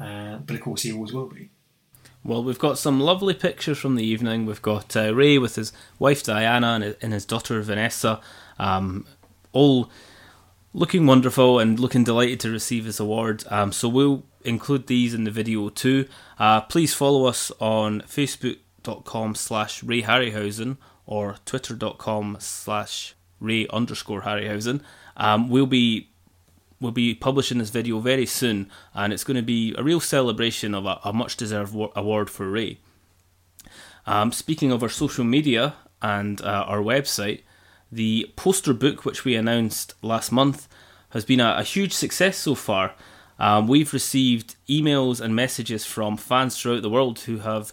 Uh, 0.00 0.38
but 0.38 0.56
of 0.56 0.62
course, 0.62 0.82
he 0.82 0.92
always 0.92 1.12
will 1.12 1.26
be. 1.26 1.50
Well, 2.24 2.42
we've 2.42 2.58
got 2.58 2.78
some 2.78 3.00
lovely 3.00 3.34
pictures 3.34 3.78
from 3.78 3.96
the 3.96 4.04
evening. 4.04 4.46
We've 4.46 4.62
got 4.62 4.96
uh, 4.96 5.14
Ray 5.14 5.38
with 5.38 5.56
his 5.56 5.72
wife 5.98 6.22
Diana 6.22 6.94
and 7.02 7.12
his 7.12 7.24
daughter 7.24 7.60
Vanessa, 7.62 8.20
um, 8.58 9.06
all 9.52 9.90
looking 10.72 11.04
wonderful 11.04 11.58
and 11.58 11.78
looking 11.78 12.04
delighted 12.04 12.40
to 12.40 12.50
receive 12.50 12.84
his 12.84 13.00
award. 13.00 13.44
Um, 13.50 13.72
so 13.72 13.88
we'll 13.88 14.24
include 14.44 14.86
these 14.86 15.14
in 15.14 15.24
the 15.24 15.30
video 15.30 15.68
too. 15.68 16.06
Uh, 16.38 16.60
please 16.60 16.94
follow 16.94 17.26
us 17.26 17.52
on 17.60 18.02
facebook.com 18.02 19.34
slash 19.34 19.82
Ray 19.82 20.02
Harryhausen 20.02 20.76
or 21.06 21.36
twitter.com 21.44 22.36
slash 22.40 23.14
Ray 23.40 23.66
underscore 23.68 24.22
Harryhausen. 24.22 24.80
Um, 25.16 25.48
we'll 25.48 25.66
be 25.66 26.08
we'll 26.80 26.92
be 26.92 27.14
publishing 27.14 27.58
this 27.58 27.70
video 27.70 28.00
very 28.00 28.26
soon, 28.26 28.70
and 28.92 29.12
it's 29.12 29.24
going 29.24 29.36
to 29.36 29.42
be 29.42 29.74
a 29.78 29.82
real 29.82 30.00
celebration 30.00 30.74
of 30.74 30.84
a, 30.84 30.98
a 31.04 31.12
much 31.12 31.36
deserved 31.36 31.74
award 31.94 32.28
for 32.28 32.50
Ray. 32.50 32.78
Um, 34.04 34.32
speaking 34.32 34.72
of 34.72 34.82
our 34.82 34.88
social 34.88 35.24
media 35.24 35.74
and 36.00 36.40
uh, 36.40 36.64
our 36.66 36.80
website, 36.80 37.42
the 37.90 38.32
poster 38.36 38.74
book, 38.74 39.04
which 39.04 39.24
we 39.24 39.36
announced 39.36 39.94
last 40.02 40.32
month, 40.32 40.68
has 41.10 41.24
been 41.24 41.40
a, 41.40 41.54
a 41.58 41.62
huge 41.62 41.92
success 41.92 42.36
so 42.36 42.54
far. 42.54 42.94
Um, 43.42 43.66
we've 43.66 43.92
received 43.92 44.54
emails 44.68 45.20
and 45.20 45.34
messages 45.34 45.84
from 45.84 46.16
fans 46.16 46.56
throughout 46.56 46.82
the 46.82 46.88
world 46.88 47.18
who 47.18 47.38
have 47.38 47.72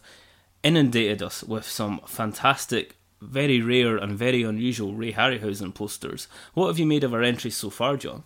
inundated 0.64 1.22
us 1.22 1.44
with 1.44 1.64
some 1.64 2.02
fantastic, 2.08 2.96
very 3.22 3.62
rare, 3.62 3.96
and 3.96 4.18
very 4.18 4.42
unusual 4.42 4.96
Ray 4.96 5.14
Harryhausen 5.14 5.76
posters. 5.76 6.28
What 6.56 6.70
have 6.70 6.80
you 6.80 6.88
made 6.88 7.04
of 7.04 7.14
our 7.14 7.22
entries 7.22 7.56
so 7.56 7.70
far, 7.70 7.98
John? 7.98 8.24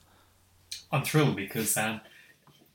I'm 0.89 1.03
thrilled 1.03 1.35
because 1.35 1.75
um, 1.75 1.99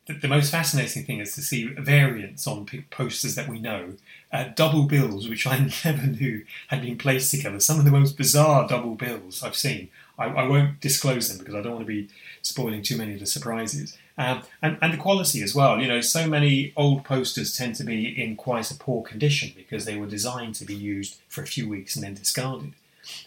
the, 0.07 0.13
the, 0.13 0.29
most 0.29 0.51
fascinating 0.51 1.05
thing 1.05 1.21
is 1.21 1.35
to 1.37 1.41
see 1.41 1.69
variants 1.69 2.47
on 2.47 2.67
posters 2.91 3.37
that 3.37 3.49
we 3.49 3.61
know, 3.61 3.95
uh, 4.31 4.51
double 4.55 4.83
bills 4.83 5.31
which 5.31 5.47
I 5.47 5.71
never 5.87 6.07
knew 6.07 6.45
had 6.67 6.83
been 6.83 6.99
placed 6.99 7.31
together. 7.31 7.59
Some 7.59 7.79
of 7.79 7.87
the 7.87 7.91
most 7.91 8.19
bizarre 8.19 8.69
double 8.69 8.97
bills 8.97 9.43
I've 9.43 9.57
seen. 9.57 9.89
I, 10.19 10.27
I 10.27 10.47
won't 10.47 10.79
disclose 10.81 11.31
them 11.31 11.39
because 11.39 11.55
I 11.55 11.63
don't 11.63 11.73
want 11.73 11.87
to 11.87 11.91
be 11.91 12.11
spoiling 12.43 12.83
too 12.83 12.99
many 12.99 13.15
of 13.15 13.21
the 13.21 13.27
surprises. 13.27 13.97
Um, 14.19 14.43
and, 14.61 14.79
and 14.83 14.93
the 14.93 14.99
quality 14.99 15.43
as 15.43 15.55
well. 15.55 15.81
You 15.81 15.87
know, 15.87 16.01
so 16.01 16.27
many 16.27 16.73
old 16.77 17.05
posters 17.05 17.57
tend 17.57 17.77
to 17.77 17.85
be 17.85 18.21
in 18.21 18.35
quite 18.35 18.71
a 18.71 18.75
poor 18.75 19.03
condition 19.05 19.53
because 19.55 19.85
they 19.85 19.97
were 19.97 20.07
designed 20.07 20.57
to 20.57 20.65
be 20.65 20.75
used 20.75 21.21
for 21.29 21.43
a 21.43 21.47
few 21.47 21.69
weeks 21.69 21.95
and 21.95 22.05
then 22.05 22.15
discarded. 22.15 22.73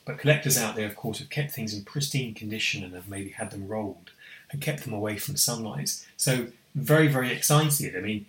But 0.05 0.17
collectors 0.17 0.57
out 0.57 0.75
there, 0.75 0.85
of 0.85 0.97
course, 0.97 1.19
have 1.19 1.29
kept 1.29 1.51
things 1.51 1.73
in 1.73 1.85
pristine 1.85 2.33
condition 2.33 2.83
and 2.83 2.93
have 2.93 3.07
maybe 3.07 3.29
had 3.29 3.51
them 3.51 3.67
rolled 3.67 4.11
and 4.51 4.61
kept 4.61 4.83
them 4.83 4.93
away 4.93 5.17
from 5.17 5.37
sunlight. 5.37 6.05
So 6.17 6.47
very, 6.75 7.07
very 7.07 7.31
excited. 7.31 7.95
I 7.95 8.01
mean, 8.01 8.25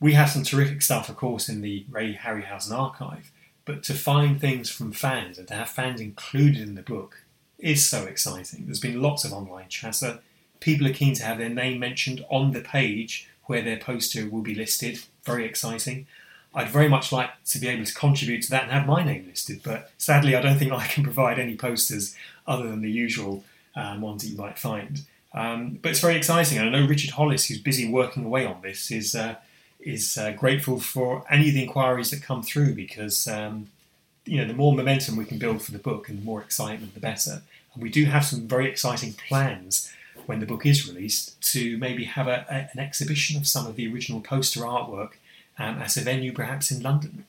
we 0.00 0.14
have 0.14 0.30
some 0.30 0.44
terrific 0.44 0.82
stuff, 0.82 1.08
of 1.08 1.16
course, 1.16 1.48
in 1.48 1.60
the 1.60 1.84
Ray 1.90 2.14
Harryhausen 2.14 2.72
archive, 2.72 3.30
but 3.64 3.82
to 3.84 3.94
find 3.94 4.40
things 4.40 4.70
from 4.70 4.92
fans 4.92 5.38
and 5.38 5.48
to 5.48 5.54
have 5.54 5.68
fans 5.68 6.00
included 6.00 6.62
in 6.62 6.74
the 6.74 6.82
book 6.82 7.24
is 7.58 7.88
so 7.88 8.04
exciting. 8.04 8.64
There's 8.66 8.80
been 8.80 9.02
lots 9.02 9.24
of 9.24 9.32
online 9.32 9.68
chatter. 9.68 10.20
People 10.60 10.86
are 10.86 10.92
keen 10.92 11.14
to 11.14 11.24
have 11.24 11.38
their 11.38 11.48
name 11.48 11.78
mentioned 11.78 12.24
on 12.28 12.52
the 12.52 12.60
page 12.60 13.28
where 13.44 13.62
their 13.62 13.78
poster 13.78 14.28
will 14.28 14.42
be 14.42 14.54
listed. 14.54 15.00
Very 15.24 15.44
exciting. 15.44 16.06
I'd 16.54 16.70
very 16.70 16.88
much 16.88 17.12
like 17.12 17.30
to 17.46 17.58
be 17.58 17.68
able 17.68 17.84
to 17.84 17.94
contribute 17.94 18.42
to 18.42 18.50
that 18.50 18.64
and 18.64 18.72
have 18.72 18.86
my 18.86 19.04
name 19.04 19.26
listed, 19.28 19.60
but 19.62 19.90
sadly, 19.98 20.34
I 20.34 20.40
don't 20.40 20.58
think 20.58 20.72
I 20.72 20.86
can 20.86 21.04
provide 21.04 21.38
any 21.38 21.56
posters 21.56 22.16
other 22.46 22.68
than 22.68 22.80
the 22.80 22.90
usual 22.90 23.44
um, 23.76 24.00
ones 24.00 24.22
that 24.22 24.30
you 24.30 24.36
might 24.36 24.58
find. 24.58 25.02
Um, 25.34 25.78
but 25.82 25.90
it's 25.90 26.00
very 26.00 26.16
exciting, 26.16 26.58
and 26.58 26.66
I 26.66 26.70
know 26.80 26.86
Richard 26.86 27.10
Hollis, 27.10 27.46
who's 27.46 27.60
busy 27.60 27.88
working 27.88 28.24
away 28.24 28.46
on 28.46 28.62
this, 28.62 28.90
is 28.90 29.14
uh, 29.14 29.36
is 29.78 30.18
uh, 30.18 30.32
grateful 30.32 30.80
for 30.80 31.24
any 31.30 31.48
of 31.48 31.54
the 31.54 31.62
inquiries 31.62 32.10
that 32.10 32.22
come 32.22 32.42
through 32.42 32.74
because 32.74 33.28
um, 33.28 33.68
you 34.24 34.38
know 34.38 34.46
the 34.46 34.54
more 34.54 34.74
momentum 34.74 35.16
we 35.16 35.26
can 35.26 35.38
build 35.38 35.62
for 35.62 35.72
the 35.72 35.78
book 35.78 36.08
and 36.08 36.18
the 36.18 36.24
more 36.24 36.40
excitement, 36.40 36.94
the 36.94 37.00
better. 37.00 37.42
And 37.74 37.82
we 37.82 37.90
do 37.90 38.06
have 38.06 38.24
some 38.24 38.48
very 38.48 38.68
exciting 38.68 39.12
plans 39.12 39.92
when 40.26 40.40
the 40.40 40.46
book 40.46 40.66
is 40.66 40.88
released 40.88 41.40
to 41.52 41.78
maybe 41.78 42.04
have 42.04 42.28
a, 42.28 42.46
a, 42.50 42.68
an 42.72 42.78
exhibition 42.78 43.36
of 43.36 43.46
some 43.46 43.66
of 43.66 43.76
the 43.76 43.92
original 43.92 44.20
poster 44.20 44.60
artwork 44.60 45.12
um, 45.58 45.78
at 45.78 45.96
a 45.96 46.00
venue, 46.00 46.32
perhaps 46.32 46.70
in 46.70 46.82
London. 46.82 47.24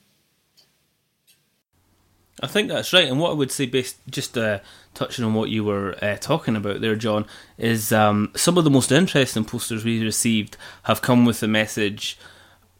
I 2.42 2.46
think 2.46 2.68
that's 2.68 2.92
right. 2.92 3.08
And 3.08 3.20
what 3.20 3.30
I 3.30 3.34
would 3.34 3.50
say, 3.50 3.66
based 3.66 3.98
just 4.08 4.36
uh, 4.38 4.60
touching 4.94 5.24
on 5.24 5.34
what 5.34 5.50
you 5.50 5.62
were 5.62 5.96
uh, 6.02 6.16
talking 6.16 6.56
about 6.56 6.80
there, 6.80 6.96
John, 6.96 7.26
is 7.58 7.92
um, 7.92 8.32
some 8.34 8.56
of 8.56 8.64
the 8.64 8.70
most 8.70 8.90
interesting 8.90 9.44
posters 9.44 9.84
we 9.84 10.02
received 10.02 10.56
have 10.84 11.02
come 11.02 11.24
with 11.24 11.40
the 11.40 11.48
message. 11.48 12.18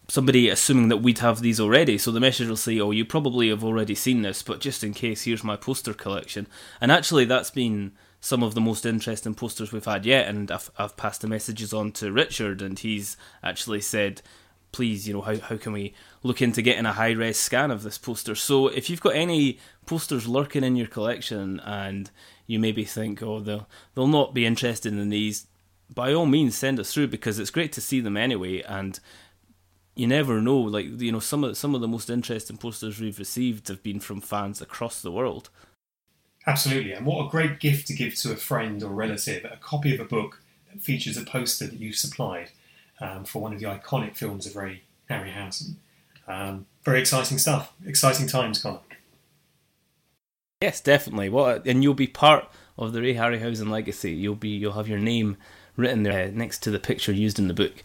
Somebody 0.08 0.48
assuming 0.48 0.88
that 0.88 0.98
we'd 0.98 1.18
have 1.18 1.40
these 1.40 1.60
already, 1.60 1.98
so 1.98 2.10
the 2.10 2.20
message 2.20 2.48
will 2.48 2.56
say, 2.56 2.80
"Oh, 2.80 2.90
you 2.90 3.04
probably 3.04 3.50
have 3.50 3.62
already 3.62 3.94
seen 3.94 4.22
this, 4.22 4.42
but 4.42 4.60
just 4.60 4.82
in 4.82 4.94
case, 4.94 5.24
here's 5.24 5.44
my 5.44 5.56
poster 5.56 5.94
collection." 5.94 6.46
And 6.80 6.90
actually, 6.90 7.26
that's 7.26 7.50
been 7.50 7.92
some 8.20 8.42
of 8.42 8.54
the 8.54 8.60
most 8.60 8.84
interesting 8.84 9.34
posters 9.34 9.72
we've 9.72 9.84
had 9.84 10.04
yet. 10.04 10.28
And 10.28 10.50
I've, 10.50 10.70
I've 10.78 10.96
passed 10.96 11.22
the 11.22 11.28
messages 11.28 11.72
on 11.72 11.92
to 11.92 12.12
Richard, 12.12 12.62
and 12.62 12.78
he's 12.78 13.16
actually 13.42 13.80
said, 13.80 14.22
please, 14.72 15.08
you 15.08 15.14
know, 15.14 15.22
how, 15.22 15.38
how 15.38 15.56
can 15.56 15.72
we 15.72 15.94
look 16.22 16.40
into 16.40 16.62
getting 16.62 16.86
a 16.86 16.92
high 16.92 17.10
res 17.10 17.38
scan 17.38 17.70
of 17.70 17.82
this 17.82 17.98
poster? 17.98 18.34
So 18.34 18.68
if 18.68 18.88
you've 18.88 19.00
got 19.00 19.16
any 19.16 19.58
posters 19.86 20.28
lurking 20.28 20.64
in 20.64 20.76
your 20.76 20.86
collection 20.86 21.60
and 21.60 22.10
you 22.46 22.58
maybe 22.58 22.84
think, 22.84 23.22
oh, 23.22 23.40
they'll, 23.40 23.68
they'll 23.94 24.06
not 24.06 24.34
be 24.34 24.46
interested 24.46 24.92
in 24.92 25.08
these, 25.08 25.46
by 25.92 26.12
all 26.12 26.26
means 26.26 26.56
send 26.56 26.78
us 26.78 26.92
through 26.92 27.08
because 27.08 27.38
it's 27.38 27.50
great 27.50 27.72
to 27.72 27.80
see 27.80 28.00
them 28.00 28.16
anyway. 28.16 28.62
And 28.62 29.00
you 30.00 30.06
never 30.06 30.40
know. 30.40 30.58
Like 30.58 30.86
you 31.00 31.12
know, 31.12 31.20
some 31.20 31.44
of 31.44 31.56
some 31.56 31.74
of 31.74 31.80
the 31.80 31.88
most 31.88 32.08
interesting 32.08 32.56
posters 32.56 33.00
we've 33.00 33.18
received 33.18 33.68
have 33.68 33.82
been 33.82 34.00
from 34.00 34.20
fans 34.20 34.62
across 34.62 35.02
the 35.02 35.12
world. 35.12 35.50
Absolutely, 36.46 36.92
and 36.92 37.04
what 37.04 37.26
a 37.26 37.30
great 37.30 37.60
gift 37.60 37.86
to 37.88 37.94
give 37.94 38.14
to 38.16 38.32
a 38.32 38.36
friend 38.36 38.82
or 38.82 38.88
relative 38.88 39.44
a 39.44 39.56
copy 39.56 39.94
of 39.94 40.00
a 40.00 40.04
book 40.04 40.40
that 40.72 40.82
features 40.82 41.16
a 41.16 41.24
poster 41.24 41.66
that 41.66 41.78
you've 41.78 41.96
supplied 41.96 42.50
um, 43.00 43.24
for 43.24 43.42
one 43.42 43.52
of 43.52 43.60
the 43.60 43.66
iconic 43.66 44.16
films 44.16 44.46
of 44.46 44.56
Ray 44.56 44.82
Harryhausen. 45.10 45.74
Um, 46.26 46.66
very 46.82 47.00
exciting 47.00 47.38
stuff. 47.38 47.72
Exciting 47.84 48.26
times, 48.26 48.62
Connor. 48.62 48.80
Yes, 50.62 50.80
definitely. 50.80 51.28
What 51.28 51.66
and 51.66 51.82
you'll 51.82 51.94
be 51.94 52.06
part 52.06 52.48
of 52.78 52.92
the 52.92 53.00
Ray 53.00 53.14
Harryhausen 53.14 53.70
legacy. 53.70 54.12
You'll 54.12 54.34
be 54.34 54.50
you'll 54.50 54.74
have 54.74 54.88
your 54.88 54.98
name 54.98 55.36
written 55.76 56.02
there 56.02 56.28
uh, 56.28 56.30
next 56.32 56.62
to 56.62 56.70
the 56.70 56.78
picture 56.78 57.12
used 57.12 57.38
in 57.38 57.48
the 57.48 57.54
book. 57.54 57.82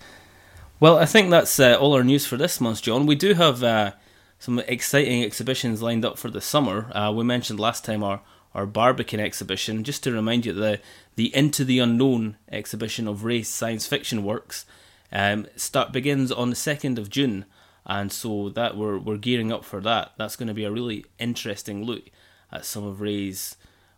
Well, 0.79 0.97
I 0.97 1.05
think 1.05 1.29
that's 1.29 1.59
uh, 1.59 1.77
all 1.79 1.93
our 1.93 2.03
news 2.03 2.25
for 2.25 2.35
this 2.35 2.59
month, 2.59 2.81
John. 2.81 3.05
We 3.05 3.15
do 3.15 3.33
have 3.33 3.63
uh, 3.63 3.93
some 4.39 4.59
exciting 4.59 5.23
exhibitions 5.23 5.81
lined 5.81 6.03
up 6.03 6.17
for 6.17 6.29
the 6.29 6.41
summer. 6.41 6.91
Uh, 6.91 7.13
we 7.15 7.23
mentioned 7.23 7.59
last 7.59 7.85
time 7.85 8.03
our, 8.03 8.21
our 8.55 8.65
Barbican 8.65 9.19
exhibition. 9.19 9.83
Just 9.83 10.03
to 10.03 10.11
remind 10.11 10.45
you, 10.45 10.53
the 10.53 10.79
the 11.15 11.35
Into 11.35 11.63
the 11.63 11.79
Unknown 11.79 12.37
exhibition 12.51 13.07
of 13.07 13.23
Ray's 13.23 13.49
science 13.49 13.85
fiction 13.85 14.23
works 14.23 14.65
um, 15.11 15.45
start 15.55 15.91
begins 15.91 16.31
on 16.31 16.49
the 16.49 16.55
second 16.55 16.97
of 16.97 17.09
June, 17.09 17.45
and 17.85 18.11
so 18.11 18.49
that 18.49 18.75
we're 18.75 18.97
we're 18.97 19.17
gearing 19.17 19.51
up 19.51 19.63
for 19.63 19.81
that. 19.81 20.13
That's 20.17 20.35
going 20.35 20.47
to 20.47 20.53
be 20.53 20.63
a 20.63 20.71
really 20.71 21.05
interesting 21.19 21.83
look 21.83 22.05
at 22.51 22.65
some 22.65 22.85
of 22.85 23.01
Ray's 23.01 23.57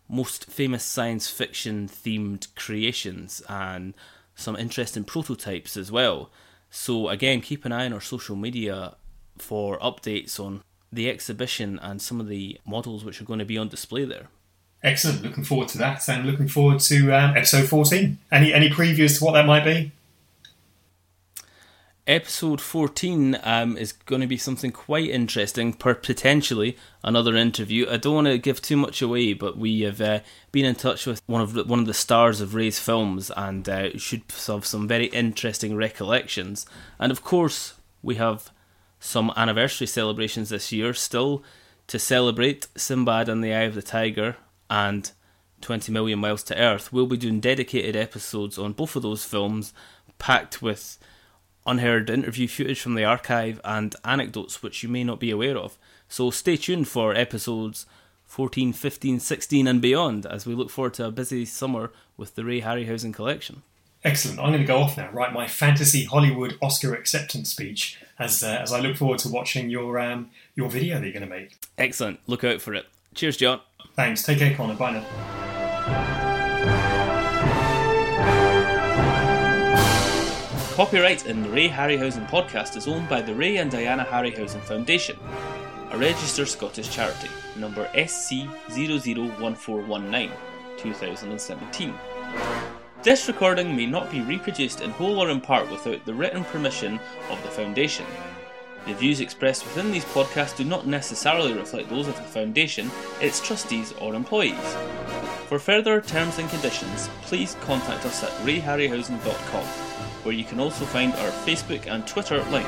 most 0.10 0.46
famous 0.46 0.84
science 0.84 1.30
fiction 1.30 1.88
themed 1.88 2.54
creations 2.56 3.42
and 3.50 3.94
some 4.36 4.56
interesting 4.56 5.04
prototypes 5.04 5.76
as 5.78 5.92
well. 5.92 6.30
So, 6.70 7.10
again, 7.10 7.42
keep 7.42 7.66
an 7.66 7.72
eye 7.72 7.86
on 7.86 7.94
our 7.94 8.02
social 8.02 8.36
media 8.36 8.96
for 9.38 9.80
updates 9.80 10.40
on 10.40 10.64
the 10.92 11.10
exhibition 11.10 11.80
and 11.82 12.02
some 12.02 12.20
of 12.20 12.28
the 12.28 12.60
models 12.66 13.04
which 13.04 13.22
are 13.22 13.26
going 13.26 13.40
to 13.40 13.46
be 13.46 13.58
on 13.58 13.68
display 13.68 14.06
there. 14.06 14.28
Excellent. 14.84 15.24
Looking 15.24 15.44
forward 15.44 15.68
to 15.70 15.78
that 15.80 16.08
and 16.08 16.26
looking 16.26 16.48
forward 16.48 16.80
to 16.82 17.14
um, 17.14 17.36
episode 17.36 17.68
14. 17.68 18.18
Any, 18.32 18.54
any 18.54 18.70
previews 18.70 19.18
to 19.20 19.26
what 19.26 19.34
that 19.34 19.46
might 19.46 19.66
be? 19.66 19.92
episode 22.08 22.62
14 22.62 23.38
um, 23.44 23.78
is 23.78 23.92
going 23.92 24.22
to 24.22 24.28
be 24.28 24.38
something 24.38 24.72
quite 24.72 25.10
interesting, 25.10 25.74
per 25.74 25.94
potentially 25.94 26.78
another 27.04 27.36
interview. 27.36 27.86
I 27.90 27.98
don't 27.98 28.16
want 28.16 28.28
to 28.28 28.38
give 28.38 28.62
too 28.62 28.78
much 28.78 29.02
away, 29.02 29.34
but 29.34 29.58
we 29.58 29.82
have 29.82 30.00
uh, 30.00 30.22
been 30.52 30.66
in 30.66 30.76
touch 30.76 31.06
with 31.06 31.22
one 31.28 31.42
of 31.42 31.54
the, 31.54 31.66
one 31.66 31.80
of 31.80 31.86
the 31.86 31.94
stars 31.94 32.40
of 32.40 32.56
Ray's 32.56 32.80
films, 32.80 33.30
and 33.36 33.68
uh, 33.68 33.98
should 33.98 34.24
have 34.48 34.66
some 34.66 34.88
very 34.88 35.08
interesting 35.08 35.76
recollections. 35.76 36.66
And 36.98 37.12
of 37.12 37.24
course, 37.24 37.74
we 38.02 38.16
have 38.16 38.52
some 39.00 39.32
anniversary 39.36 39.88
celebrations 39.88 40.50
this 40.50 40.72
year 40.72 40.94
still 40.94 41.44
to 41.88 42.00
celebrate 42.00 42.68
Sinbad 42.76 43.30
and 43.30 43.44
the 43.44 43.54
Eye 43.54 43.64
of 43.64 43.76
the 43.76 43.82
Tiger 43.82 44.38
and 44.70 45.12
20 45.62 45.92
Million 45.92 46.20
Miles 46.20 46.44
to 46.44 46.58
Earth. 46.58 46.94
We'll 46.94 47.08
be 47.08 47.18
doing 47.18 47.40
dedicated 47.40 47.96
episodes 47.96 48.58
on 48.58 48.74
both 48.74 48.96
of 48.96 49.04
those 49.04 49.26
films, 49.26 49.74
packed 50.20 50.62
with 50.62 50.98
unheard 51.66 52.10
interview 52.10 52.48
footage 52.48 52.80
from 52.80 52.96
the 52.96 53.04
archive, 53.04 53.60
and 53.64 53.96
anecdotes 54.06 54.64
which 54.64 54.84
you 54.84 54.90
may 54.90 55.04
not 55.04 55.20
be 55.20 55.32
aware 55.32 55.58
of. 55.58 55.78
So 56.08 56.32
stay 56.32 56.58
tuned 56.58 56.88
for 56.88 57.14
episodes 57.14 57.86
14, 58.26 58.74
15, 58.74 59.20
16, 59.20 59.68
and 59.68 59.82
beyond 59.82 60.26
as 60.26 60.46
we 60.46 60.54
look 60.54 60.70
forward 60.70 60.94
to 60.96 61.06
a 61.06 61.12
busy 61.12 61.46
summer 61.46 61.92
with 62.18 62.36
the 62.36 62.44
Ray 62.44 62.62
Harryhausen 62.62 63.14
collection. 63.14 63.64
Excellent. 64.04 64.40
I'm 64.40 64.50
going 64.50 64.62
to 64.62 64.68
go 64.68 64.78
off 64.78 64.96
now. 64.96 65.10
Write 65.12 65.34
my 65.34 65.48
fantasy 65.48 66.04
Hollywood 66.04 66.58
Oscar 66.62 66.94
acceptance 66.94 67.50
speech 67.50 68.00
as 68.20 68.44
uh, 68.44 68.60
as 68.62 68.72
I 68.72 68.80
look 68.80 68.96
forward 68.96 69.20
to 69.20 69.30
watching 69.30 69.70
your 69.70 70.00
um, 70.00 70.30
your 70.56 70.70
video 70.70 70.96
that 70.96 71.04
you're 71.04 71.14
going 71.14 71.24
to 71.24 71.30
make. 71.30 71.58
Excellent. 71.78 72.20
Look 72.28 72.44
out 72.44 72.62
for 72.62 72.74
it. 72.74 72.86
Cheers, 73.16 73.38
John. 73.38 73.60
Thanks. 73.98 74.22
Take 74.22 74.38
care, 74.38 74.56
Connor. 74.56 74.76
Bye 74.76 74.92
now. 74.92 75.04
Copyright 80.76 81.26
in 81.26 81.42
the 81.42 81.50
Ray 81.50 81.68
Harryhausen 81.68 82.30
podcast 82.30 82.78
is 82.78 82.88
owned 82.88 83.10
by 83.10 83.24
the 83.24 83.34
Ray 83.34 83.58
and 83.58 83.72
Diana 83.72 84.06
Harryhausen 84.06 84.62
Foundation, 84.62 85.18
a 85.90 85.98
registered 85.98 86.48
Scottish 86.48 86.92
charity, 86.92 87.30
number 87.56 87.90
SC001419, 87.96 90.32
2017. 90.78 91.96
This 93.02 93.28
recording 93.28 93.76
may 93.76 93.88
not 93.88 94.12
be 94.12 94.22
reproduced 94.22 94.82
in 94.82 94.92
whole 94.92 95.24
or 95.24 95.32
in 95.32 95.42
part 95.42 95.72
without 95.72 96.06
the 96.06 96.14
written 96.14 96.44
permission 96.44 97.00
of 97.32 97.42
the 97.42 97.50
Foundation. 97.50 98.06
The 98.88 98.94
views 98.94 99.20
expressed 99.20 99.66
within 99.66 99.92
these 99.92 100.06
podcasts 100.06 100.58
do 100.58 100.64
not 100.64 100.88
necessarily 100.88 101.54
reflect 101.54 101.90
those 101.90 102.08
of 102.08 102.16
the 102.16 102.24
Foundation, 102.24 102.90
its 103.22 103.46
trustees, 103.46 103.94
or 104.02 104.16
employees. 104.16 104.76
For 105.48 105.60
further 105.60 106.02
terms 106.02 106.40
and 106.40 106.50
conditions, 106.50 107.10
please 107.24 107.56
contact 107.62 108.06
us 108.06 108.24
at 108.24 108.32
rayharryhausen.com 108.46 109.88
where 110.28 110.36
you 110.36 110.44
can 110.44 110.60
also 110.60 110.84
find 110.84 111.14
our 111.14 111.32
Facebook 111.46 111.88
and 111.88 112.06
Twitter 112.06 112.44
links. 112.52 112.68